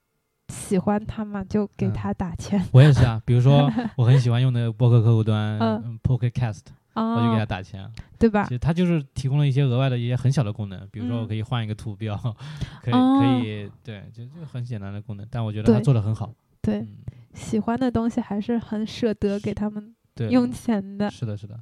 [0.51, 2.63] 喜欢他嘛，就给他打钱。
[2.73, 5.59] 我也是啊，比如说 我很喜欢用的播客客户端
[6.03, 6.63] Pocket Cast，
[6.95, 8.43] 我就给他打钱，对吧？
[8.45, 12.17] 其实他就是提供了一些额外的一些很小的功能，比如说我可以换一个图标，
[12.83, 16.35] 可以可以，对，就就很简单的功能，但我觉得他做的很好。
[16.61, 16.87] 对，
[17.33, 19.95] 喜欢的东西还是很舍得给他们
[20.29, 21.11] 用钱的。
[21.11, 21.59] 是的，是的。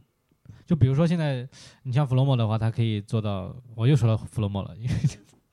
[0.66, 1.48] 就比如说现在
[1.84, 4.94] 你像 Flomo 的话，它可以做到，我又说到 Flomo 了，因为。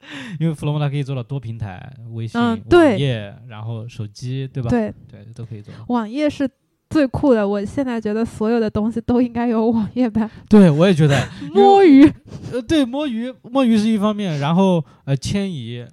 [0.39, 2.59] 因为 Flomo 它可以做到多平台，微信、网
[2.97, 4.69] 页，然后手机，对吧？
[4.69, 5.73] 对对，都可以做。
[5.87, 6.49] 网页是
[6.89, 10.29] 最酷的，我现在觉得所有的东西都应该有网页版。
[10.49, 11.27] 对，我也觉得。
[11.53, 12.05] 摸鱼，
[12.51, 15.85] 呃，对，摸鱼，摸鱼是一方面，然后呃，迁移。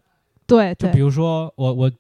[0.47, 1.91] 对，就比如说我，我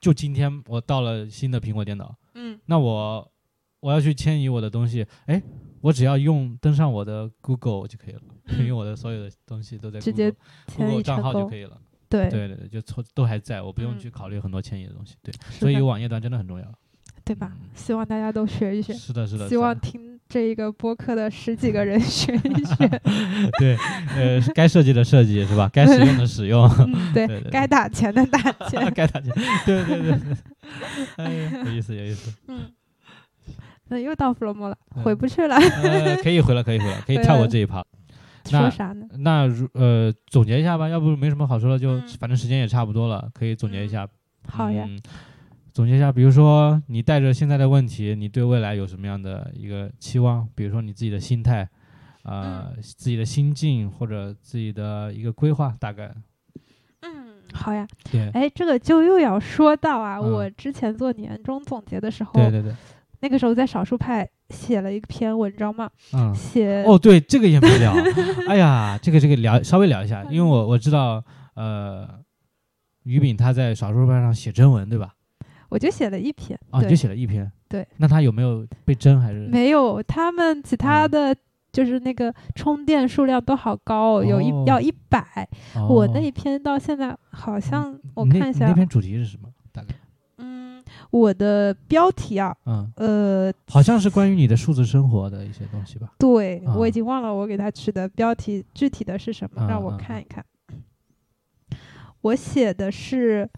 [0.00, 3.30] 就今天我到了新的苹果电脑，嗯，那我
[3.80, 5.42] 我要去迁移我的东西，哎。
[5.80, 8.20] 我只要用登上我的 Google 就可以了，
[8.58, 10.32] 因为我的所有的东西都在直接
[10.76, 11.78] Google 账号就可以了。
[12.08, 15.14] 对对对，就都都还在，我不用去考虑很多迁移的东西。
[15.22, 16.64] 对，所以有网页端真的很重要，
[17.22, 17.52] 对吧？
[17.74, 18.94] 希望大家都学一学。
[18.94, 19.46] 是的，是的。
[19.46, 22.88] 希望听这一个播客的十几个人学一学。
[23.60, 23.76] 对，
[24.16, 25.68] 呃，该设计的设计是吧？
[25.72, 26.66] 该使用的使用。
[27.12, 27.42] 对对。
[27.50, 28.90] 该打钱的打钱。
[28.94, 29.30] 该打钱。
[29.66, 30.36] 对对对对。
[31.16, 32.32] 哎，有意思，有意思。
[32.46, 32.72] 嗯。
[33.88, 35.56] 那又到 Flomo 了，回不去了。
[36.22, 37.84] 可以回了，可以回了，可以跳过这一趴。
[38.44, 39.06] 说啥呢？
[39.18, 44.08] 那如呃，总结一下吧，要不没什么好说的，就反正时间也差不多了，可以总结一下。
[44.46, 44.88] 好呀。
[45.70, 50.48] 总结一下，比如说你带着现在的问题，你对未来有什么样的一个期望？
[50.54, 51.68] 比如说你自己的心态，
[52.24, 56.12] 呃，自己的心境或者自己的一个规划，大概。
[57.02, 57.86] 嗯，好呀。
[58.10, 58.28] 对。
[58.30, 62.32] 哎，这个就又要说到啊，我之前做年终总结的时候。
[62.32, 62.74] 对对对。
[63.20, 67.92] 那个时候在少数派写了一篇文章嘛，嗯，写哦，对，这个也没聊，
[68.48, 71.22] 哎呀，这个这个聊稍微聊一下，因为我我知道，
[71.54, 72.08] 呃，
[73.04, 75.14] 于炳他在少数派上写征文，对吧？
[75.68, 79.46] 我就写了一篇，哦，你就写了一篇，对，那他有没有被征还是？
[79.48, 81.36] 没有，他们其他的
[81.70, 85.46] 就是那个充电数量都好高，有一要一百，
[85.88, 89.48] 我那一篇到现在好像我看一下，那篇主题是什么？
[90.38, 90.48] 大概？
[91.10, 96.12] 我的标题啊，嗯，呃，好像是关于你的数字生活的一些东西吧？
[96.18, 100.44] 对，我已经忘了我给他取的标题具体的是什么，让我看一看。
[102.22, 103.48] 我写的是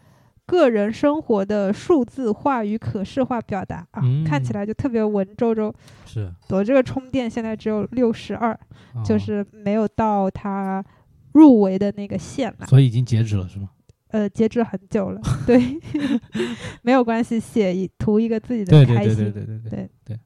[0.44, 5.72] 个人生活的数字化与可视化表达啊，看起来就特别文绉绉。
[6.04, 8.58] 是，我这个充电现在只有六十二，
[9.04, 10.84] 就是没有到它
[11.32, 12.66] 入围的那个线了。
[12.66, 13.70] 所以已经截止了，是吗？
[14.12, 15.78] 呃，截止很久了， 对，
[16.82, 20.18] 没有关系，写一图一个自己的开心，对对对对对对对。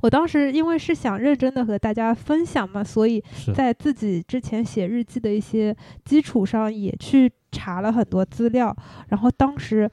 [0.00, 3.22] 我当时因为是想认真的和大家分享嘛，所以
[3.54, 8.74] 在自己之前写日记的一些基础上，也去查了很多资料，
[9.08, 9.90] 然后当时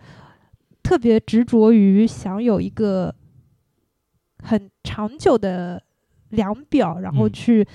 [0.83, 3.13] 特别执着于想有一个
[4.43, 5.83] 很长久的
[6.29, 7.67] 量表，然后去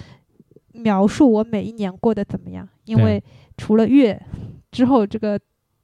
[0.73, 3.23] 描述我每一年过得怎么样，因为
[3.57, 4.23] 除了月。
[4.71, 5.39] 之后，这个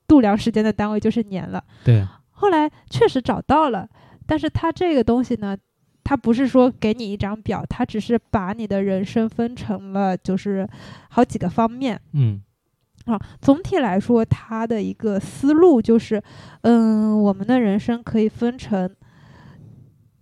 [0.07, 1.63] 度量时间的单位就是年了。
[1.85, 2.07] 对。
[2.31, 3.89] 后来确实找到了，
[4.27, 5.57] 但是它这个东西呢，
[6.05, 10.69] 它不是说给你一张表，它只是把你的人生分成了就是
[11.09, 12.01] 好几个方面。
[12.13, 12.43] 嗯。
[13.07, 16.21] 啊，总体来说，它的一个思路就是，
[16.63, 18.93] 嗯，我们的人生可以分成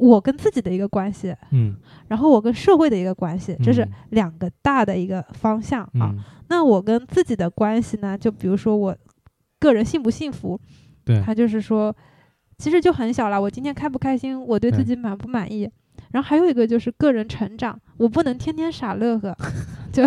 [0.04, 1.74] 我跟自己的一个关系，嗯，
[2.08, 6.14] 然后我跟社会的一个关系，这是两个大的一个方向啊。
[6.48, 8.16] 那我跟自己的关系呢？
[8.16, 8.96] 就比如说我
[9.58, 10.60] 个人幸不幸福，
[11.04, 11.94] 对，他就是说，
[12.58, 13.40] 其实就很小了。
[13.40, 14.38] 我今天开不开心？
[14.46, 15.68] 我对自己满不满意？
[16.12, 19.34] 然后还有一个就是个人成长，我不能天天傻乐呵，
[19.92, 20.02] 就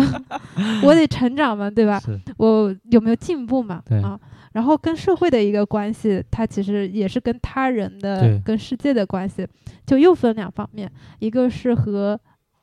[0.82, 2.00] 我得成长嘛，对吧？
[2.36, 3.82] 我有没有进步嘛？
[3.84, 4.18] 对啊，
[4.58, 9.46] 然后跟社会的一个关系，它其实也是跟他人的、跟世界的关系，
[9.86, 10.90] 就又分两方面，
[11.20, 12.18] 一个是和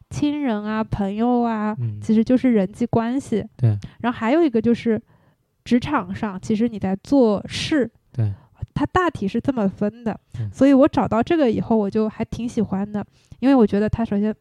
[0.09, 3.69] 亲人啊、朋友啊，嗯其实就是人际关系，对，
[4.01, 5.01] 然后还有一个就是
[5.63, 8.34] 职场上，其实你在做事，对，
[8.73, 10.19] 它大体是这么分的。
[10.51, 13.05] 所以我找到这个以后，我就还挺喜欢的，
[13.39, 14.35] 因为我觉得它首先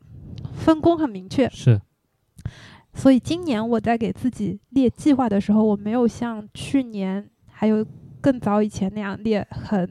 [0.55, 1.81] 分工很明确，是。
[2.97, 7.87] 所以今年我在给自己列计划的时候，我没有像去年还有
[8.21, 9.89] 更早以前那样列很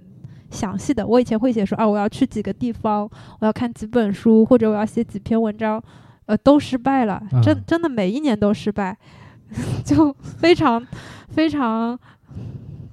[0.51, 1.07] 详细的。
[1.07, 3.09] 我以前会写说啊，我要去几个地方，
[3.39, 5.81] 我要看几本书，或者我要写几篇文章，
[6.25, 8.97] 呃，都失败了，真嗯真的每一年都失败，
[9.83, 10.85] 就非常
[11.29, 11.97] 非常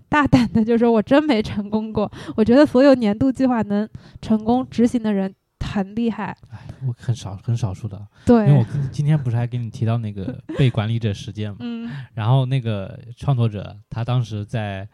[0.08, 2.10] 大胆的就说我真没成功过。
[2.36, 3.88] 我觉得所有年度计划能
[4.22, 5.34] 成功执行的人
[5.70, 14.88] 很厉害，哎，我很少很少数的，对因为我，今今天不是还给你提到那个 被管理者实践嘛，嗯然后那个创作者他当时在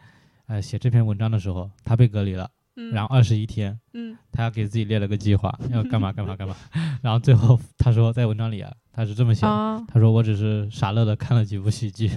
[0.47, 6.55] 呃写这篇文章的时候，他被隔离了，嗯，然后二十一天，嗯他要给自己列了个计划，要干嘛干嘛干嘛，
[7.01, 12.11] 然后最后他说在文章里啊，他是这么写的，啊，他说我只是傻乐的看了几部喜剧，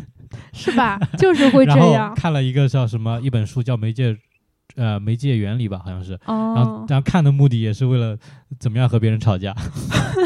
[0.52, 0.98] 是吧？
[1.18, 2.14] 就是会 这然后样。
[2.14, 4.16] 看了一个叫什么一本书叫媒介。
[4.76, 8.16] 呃，媒介原理吧，好像是，然后哦，然后看的目的也是为了
[8.58, 9.54] 怎么样和别人吵架，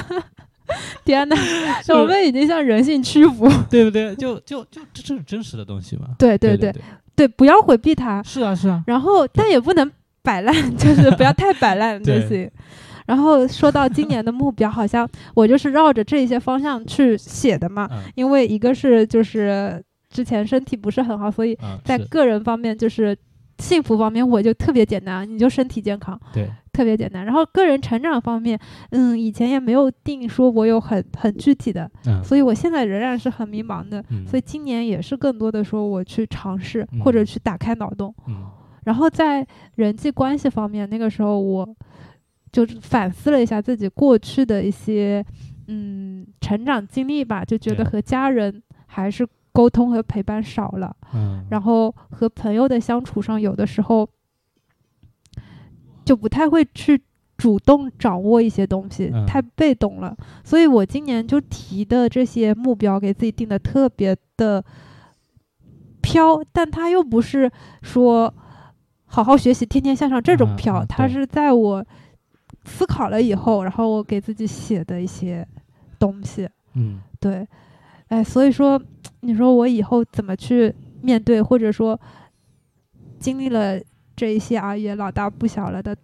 [1.04, 1.36] 天哪，
[1.82, 3.48] 是我们已经向人性屈服。
[3.68, 4.14] 对不对？
[4.16, 6.10] 就就就这这是真实的东西嘛？
[6.18, 6.74] 对对对
[7.14, 9.90] 对，不要回避它，是啊是啊，然后但也不能
[10.22, 12.50] 摆烂， 就是不要太摆烂就行。
[13.06, 23.14] 然后说到今年的目标，好像我就是绕着这些方向去写的嘛，嗯因为一个是就是之前身体不是很好，所以在个人方面就是
[23.58, 26.18] 幸福方面我就特别简单，你就身体健康。
[26.32, 27.24] 对，特别简单。
[27.24, 28.58] 然后个人成长方面，
[28.90, 34.04] 嗯，以前也没有定说我有很很具体的，嗯所以我现在仍然是很迷茫的。
[34.10, 38.14] 嗯，所以今年也是更多的说我去尝试嗯或者去打开脑洞。
[38.26, 38.50] 嗯
[38.84, 41.66] 然后在人际关系方面，那个时候我
[42.52, 45.24] 就是反思了一下自己过去的一些
[45.68, 50.94] 嗯成长经历吧，就觉得和家人还是沟通和陪伴少了。
[51.14, 54.06] 嗯，然后和朋友的相处上，有的时候
[56.04, 57.00] 就不太会去
[57.38, 60.16] 主动掌握一些东西，嗯太被动了。
[60.42, 64.64] 所以我今年就提的这些目标，给自己定的特别的
[66.02, 67.50] 飘，但它又不是
[67.80, 68.34] 说
[69.06, 71.86] 好好学习、天天向上这种嗯飘，嗯它是在我
[72.64, 75.46] 思考了以后，然后我给自己写的一些
[75.98, 76.48] 东西。
[76.74, 77.46] 嗯对，
[78.08, 78.80] 哎，所以说，
[79.24, 81.98] 你说我以后怎么去面对，或者说
[83.18, 83.80] 经历了
[84.14, 85.96] 这一些啊，也老大不小了的，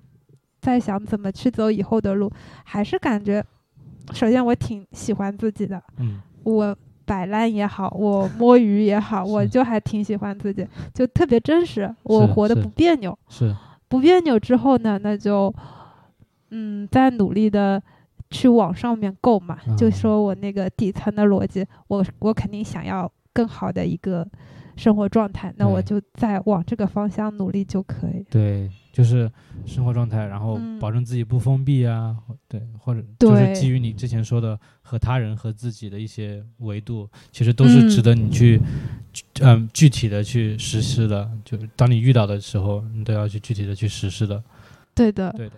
[0.60, 2.32] 在想怎么去走以后的路，
[2.64, 3.44] 还是感觉，
[4.12, 6.74] 首先我挺喜欢自己的，嗯我
[7.04, 13.54] 摆烂也好，我摸鱼也好，我就还挺喜欢自己，就特别真实，我活得不别扭，是，
[13.88, 15.54] 不别扭之后呢，那就
[16.50, 17.82] 嗯，再努力的
[18.30, 19.58] 去往上面够嘛。
[19.76, 24.26] 就嗯说我那个底层的逻辑，我我肯定想要更好的一个
[24.76, 28.24] 生活状态，那我就再往这个方向努力就可以。
[28.30, 29.30] 对，就是
[29.66, 38.60] 生活状态，然后嗯保证自己不封闭啊，或对，或者就是基于你之前说的和他人和自己的一些维度，其实都是值嗯得你去，
[39.42, 41.30] 嗯，具体的去实施的。
[41.44, 44.42] 就是当你遇到的时候，你都要去具体的去实施的。
[44.94, 45.30] 对的。
[45.36, 45.56] 对的，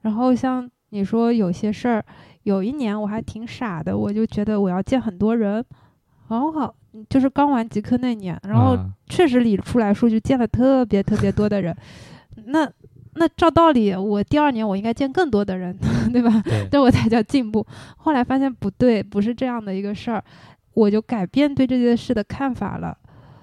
[0.00, 2.04] 然后像你说有些事儿，
[2.44, 5.64] 有一年我还挺傻的，我就觉得我要见很多人，
[6.28, 6.74] 然后好
[7.08, 11.76] 就是刚完极客那年，然后啊确实理出来数据，见了特别特别多的人。
[12.46, 12.70] 那
[13.14, 15.76] 那照道理，我第二年我应该见更多的人，
[16.12, 16.40] 对吧？
[16.44, 17.66] 对， 这我才叫进步。
[17.96, 20.22] 后来发现不对，不是这样的一个事儿，
[20.74, 22.96] 我就改变对这件事的看法了。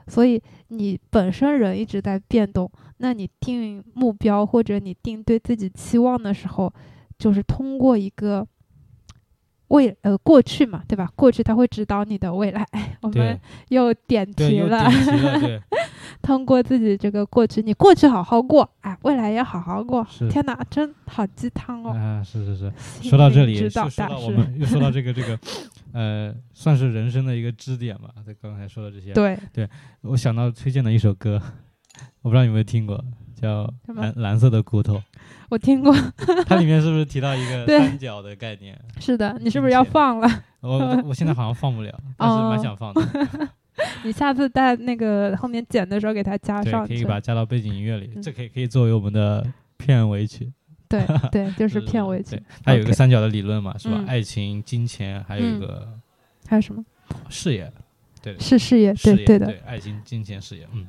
[0.08, 6.74] 所以你本身人一直在变动，那你定目标或者你定对自己期望的时候，
[7.18, 8.48] 就是通过一个
[9.70, 11.12] 未呃过去嘛，对吧？
[11.16, 12.66] 过去它会指导你的未来。
[13.02, 13.40] 我们
[13.70, 14.90] 又点题了。
[16.22, 20.06] 通过自己这个过去，你过去好好过，哎，未来也好好过。
[20.30, 21.92] 天哪，真好鸡汤哦！
[21.92, 22.74] 啊，是是是。
[23.02, 25.40] 说到这里，说，到我们又说到这个这个，
[25.94, 28.10] 呃，算是人生的一个支点吧。
[28.26, 29.70] 在刚才说的这些，对，
[30.02, 31.42] 我想到推荐的一首歌，
[32.22, 33.04] 我不知道你有没有听过，
[33.40, 33.64] 叫
[33.96, 34.96] 《蓝蓝色的骨头》。
[35.50, 35.94] 我听过，
[36.46, 38.78] 它里面是不是提到一个 三角的概念？
[39.00, 40.44] 是的，你是不是要放了？
[40.62, 43.50] 我我现在好像放不了， 但是蛮哦想放的。
[44.04, 46.96] 你下次在那个后面剪的时候给它加，上去。
[46.96, 49.46] 可以把它加到背景音乐里，嗯这可以可以作为我们的
[49.78, 50.52] 片尾曲。
[50.90, 53.98] 对对，就是片尾曲对。，它有一个三角的理论嘛，是吧？
[54.00, 55.88] 嗯爱情、金钱，还有一嗯个
[56.48, 56.84] 还有什么？
[57.30, 57.72] 事业，
[58.22, 60.88] 对，是事业，对对的，对，爱情、金钱、事业，嗯，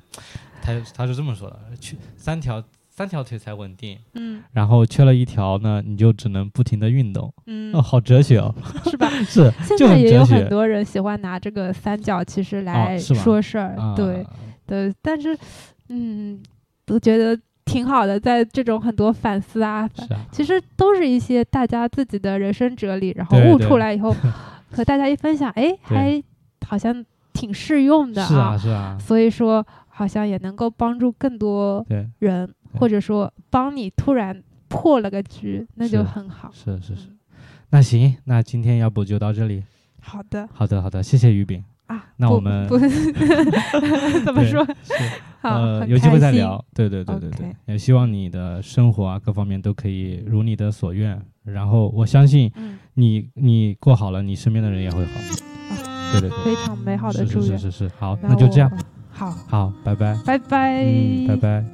[0.63, 2.63] 他他是这么说的，缺三条。
[2.91, 8.53] 三条腿才稳定，嗯，然后缺了一条呢，你就只能不停的运动，嗯，哦，好哲学哦，
[8.91, 9.09] 是吧？
[9.23, 14.27] 是，现在也有很多人喜欢拿这个三角其实来说事儿，对，
[14.67, 15.39] 对，但是，
[15.91, 16.43] 嗯，
[16.85, 19.89] 都觉得挺好的，在这种很多反思啊，
[20.33, 24.13] 其实都是一些大家自己的人生哲理，然后悟出来以后
[24.73, 26.21] 和大家一分享，哎，还
[26.67, 29.65] 好像挺适用的，是啊，是啊，所以说
[29.99, 31.85] 好像也能够帮助更多
[32.21, 32.55] 人。
[32.79, 36.51] 或者说帮你突然破了个局，那就很好。
[36.53, 37.09] 是是是，
[37.71, 39.65] 那行，那今天要不就到这里。
[40.03, 42.05] 好的，好的，好的，谢谢于饼啊。
[42.19, 42.69] 那我们
[44.23, 44.65] 怎么说？
[45.41, 46.63] 呃，有机会再聊。
[46.75, 51.19] 对对对对对，也希望你的生活啊各方面都可以如你的所愿。
[51.45, 52.53] 然后我相信，
[52.95, 55.13] 你你过好了，你身边的人也会好。
[56.13, 57.59] 对对对，非常美好的祝愿。
[57.59, 58.71] 是是是是，好，那就这样。
[59.19, 60.85] 好，好，拜拜，拜拜，
[61.27, 61.65] 拜拜。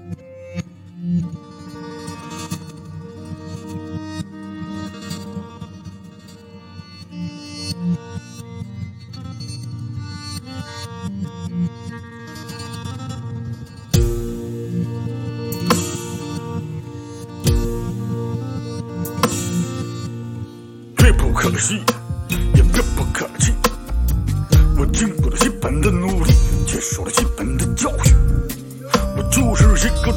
[20.96, 21.82] 绝不可惜，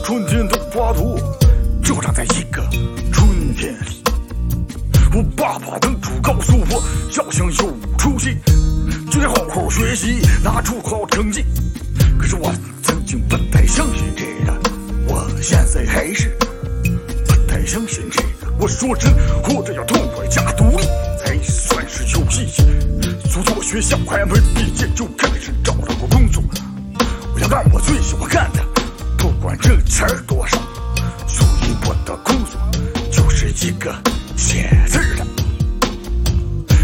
[0.08, 1.20] 春天的花朵，
[1.84, 2.66] 就长在一个
[3.12, 4.02] 春天里。
[5.14, 6.82] 我爸爸当初告诉我，
[7.18, 8.38] 要想有出息，
[9.12, 11.44] 就得好好学习，拿出好成绩。
[12.18, 12.50] 可是我
[12.82, 14.58] 曾经不太相信这个，
[15.10, 16.30] 我现在还是
[17.28, 18.54] 不太相信这个。
[18.58, 19.14] 我说人
[19.44, 20.86] 活着要痛快加独立，
[21.20, 23.30] 才算是有意义。
[23.30, 26.42] 所以学校还没毕业就开始找到过工作，
[27.34, 28.66] 我要干我最喜欢干的。
[29.58, 30.58] 不管挣钱多少，
[31.28, 32.60] 所以我的工作
[33.12, 33.94] 就是一个
[34.36, 35.26] 写字的。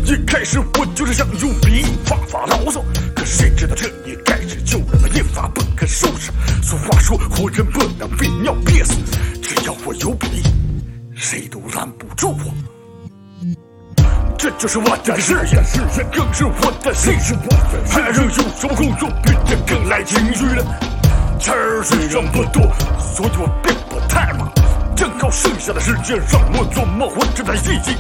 [0.05, 2.83] 一开始我就是想用笔发发牢骚，
[3.15, 6.31] 可谁知道这一开始就让我一发不可收拾。
[6.61, 8.95] 俗话说，活人不能被尿憋死，
[9.41, 10.43] 只要我有笔，
[11.15, 12.53] 谁都拦不住我。
[14.37, 17.33] 这就是我的事业，事业更是我的兴趣。
[17.87, 20.63] 还能有什么工作比这更来情绪呢？
[21.43, 24.49] 钱儿虽然不多，所以我并不太忙。
[24.95, 27.97] 正好剩下的时间让我琢磨活着的意义。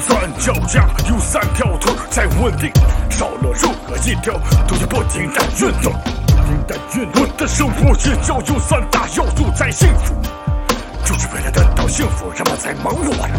[0.00, 2.72] 三脚架有三条腿才稳定，
[3.10, 4.32] 少了任何一条
[4.66, 5.92] 都要不停的运动。
[7.12, 10.14] 我的生活也要有三大要素才幸福，
[11.04, 13.34] 就是为了得到幸福，人们才忙活着。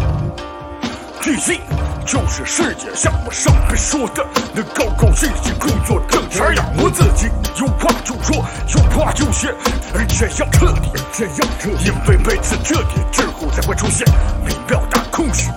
[1.24, 1.60] 第一，
[2.08, 4.26] 就是世界像我上面说的，
[4.56, 7.28] 能高高兴兴工作挣钱养活自己，
[7.60, 9.54] 有话就说，有话就写，
[9.94, 14.08] 而且要彻底，这样彻底，因为每次彻底之后才会出现
[14.42, 15.50] 美妙的空虚。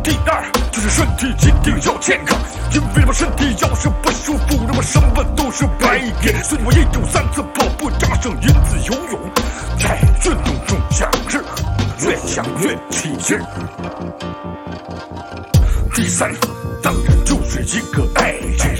[0.00, 2.38] 第二，就是身体一定要健康，
[2.72, 6.40] 因为我身体要是不舒服，那么什么都是白给。
[6.44, 9.20] 所以我一周三次跑步，加上一次游泳，
[9.76, 11.40] 在运动中享受，
[12.06, 13.36] 越想越起劲。
[15.94, 16.32] 第三，
[16.82, 18.70] 当然就是一个爱情。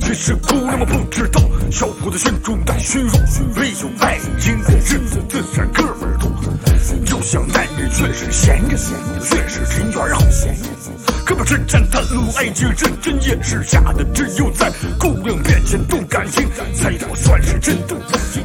[0.00, 1.40] 其实姑娘们不知道，
[1.70, 3.10] 小伙子心中带虚荣，
[3.56, 6.30] 没有爱情的日子自然哥们多。
[7.04, 8.76] 就像男人越是闲着，
[9.34, 10.20] 越是人缘好。
[11.24, 17.96] 哥们之间袒露爱情，认真也是假的，只有在姑娘面前动感情，才能算是真的。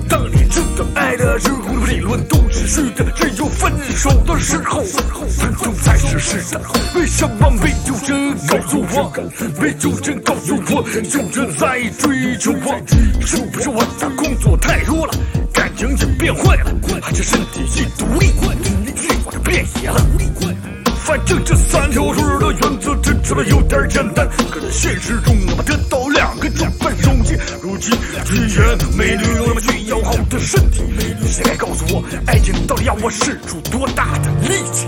[0.08, 6.62] 当你真的爱的时候，理论都是虚的，只有分手的时候，奋斗才是实的。
[6.96, 9.12] 为什么没有人告诉我？
[9.60, 12.82] 没有人告诉我，有人在追求我？
[13.26, 15.14] 是不是我的工作太多了，
[15.54, 16.72] 感情也变坏了？
[17.02, 20.69] 还是身体一独立，欲望就变野了？
[21.10, 27.30] 反正这三条腿的原则真起来有点简单，可在现实中，我们得到两个就很容易。
[27.64, 30.84] 如今，只言美女有那么需要好的身体，
[31.26, 34.86] 谁来告诉我，爱情到底要我使出多大的力气？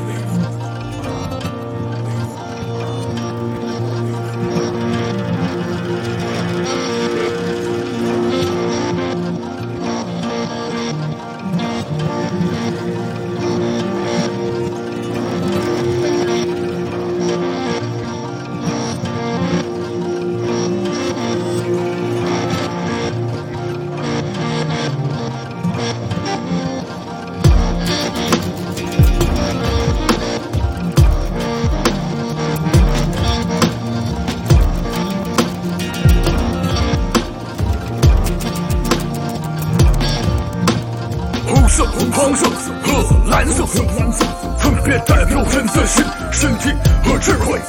[43.74, 44.26] 和蓝色，
[44.60, 46.70] 分别代表人的心、身体
[47.04, 47.60] 和智慧。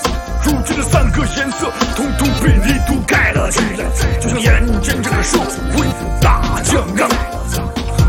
[0.44, 3.86] 如今的三个颜色，统统被你涂盖了起来，
[4.20, 5.86] 就像眼前这个社会
[6.20, 7.08] 大酱缸。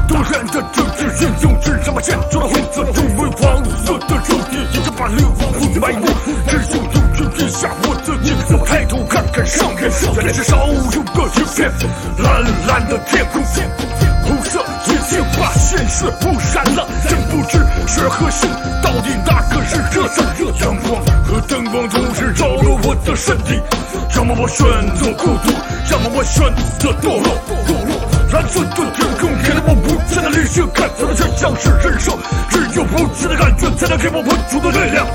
[0.08, 6.08] 多人的政治运用，只让把建筑的红色成为黄色的肉体，已经把流亡魂埋没。
[6.48, 11.72] 只有有权天下，我自己我抬头看看上面，原来是少有的一片
[12.18, 13.44] 蓝蓝的天空。
[14.26, 14.63] 红色
[15.04, 17.58] 已经把现实污染了，真不知
[17.88, 18.50] 血和心，
[18.82, 20.24] 到底哪个是热色？
[20.62, 23.60] 阳光和灯光同时照入我的身体，
[24.16, 24.66] 要么我选
[24.96, 25.52] 择孤独，
[25.92, 26.44] 要么我选
[26.80, 27.36] 择堕落。
[27.68, 28.00] 堕落，
[28.32, 32.18] 蓝色的天空给了我无限的理性，看似的却像是人生，
[32.50, 35.06] 只有无尽的感觉才能给我喷出的力量。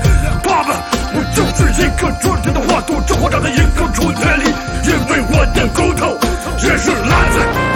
[0.43, 0.75] 爸爸，
[1.13, 4.53] 我就是一个春天的花朵，这花长在一个春天里，
[4.85, 6.15] 因为我的骨头
[6.61, 7.68] 也是蓝色。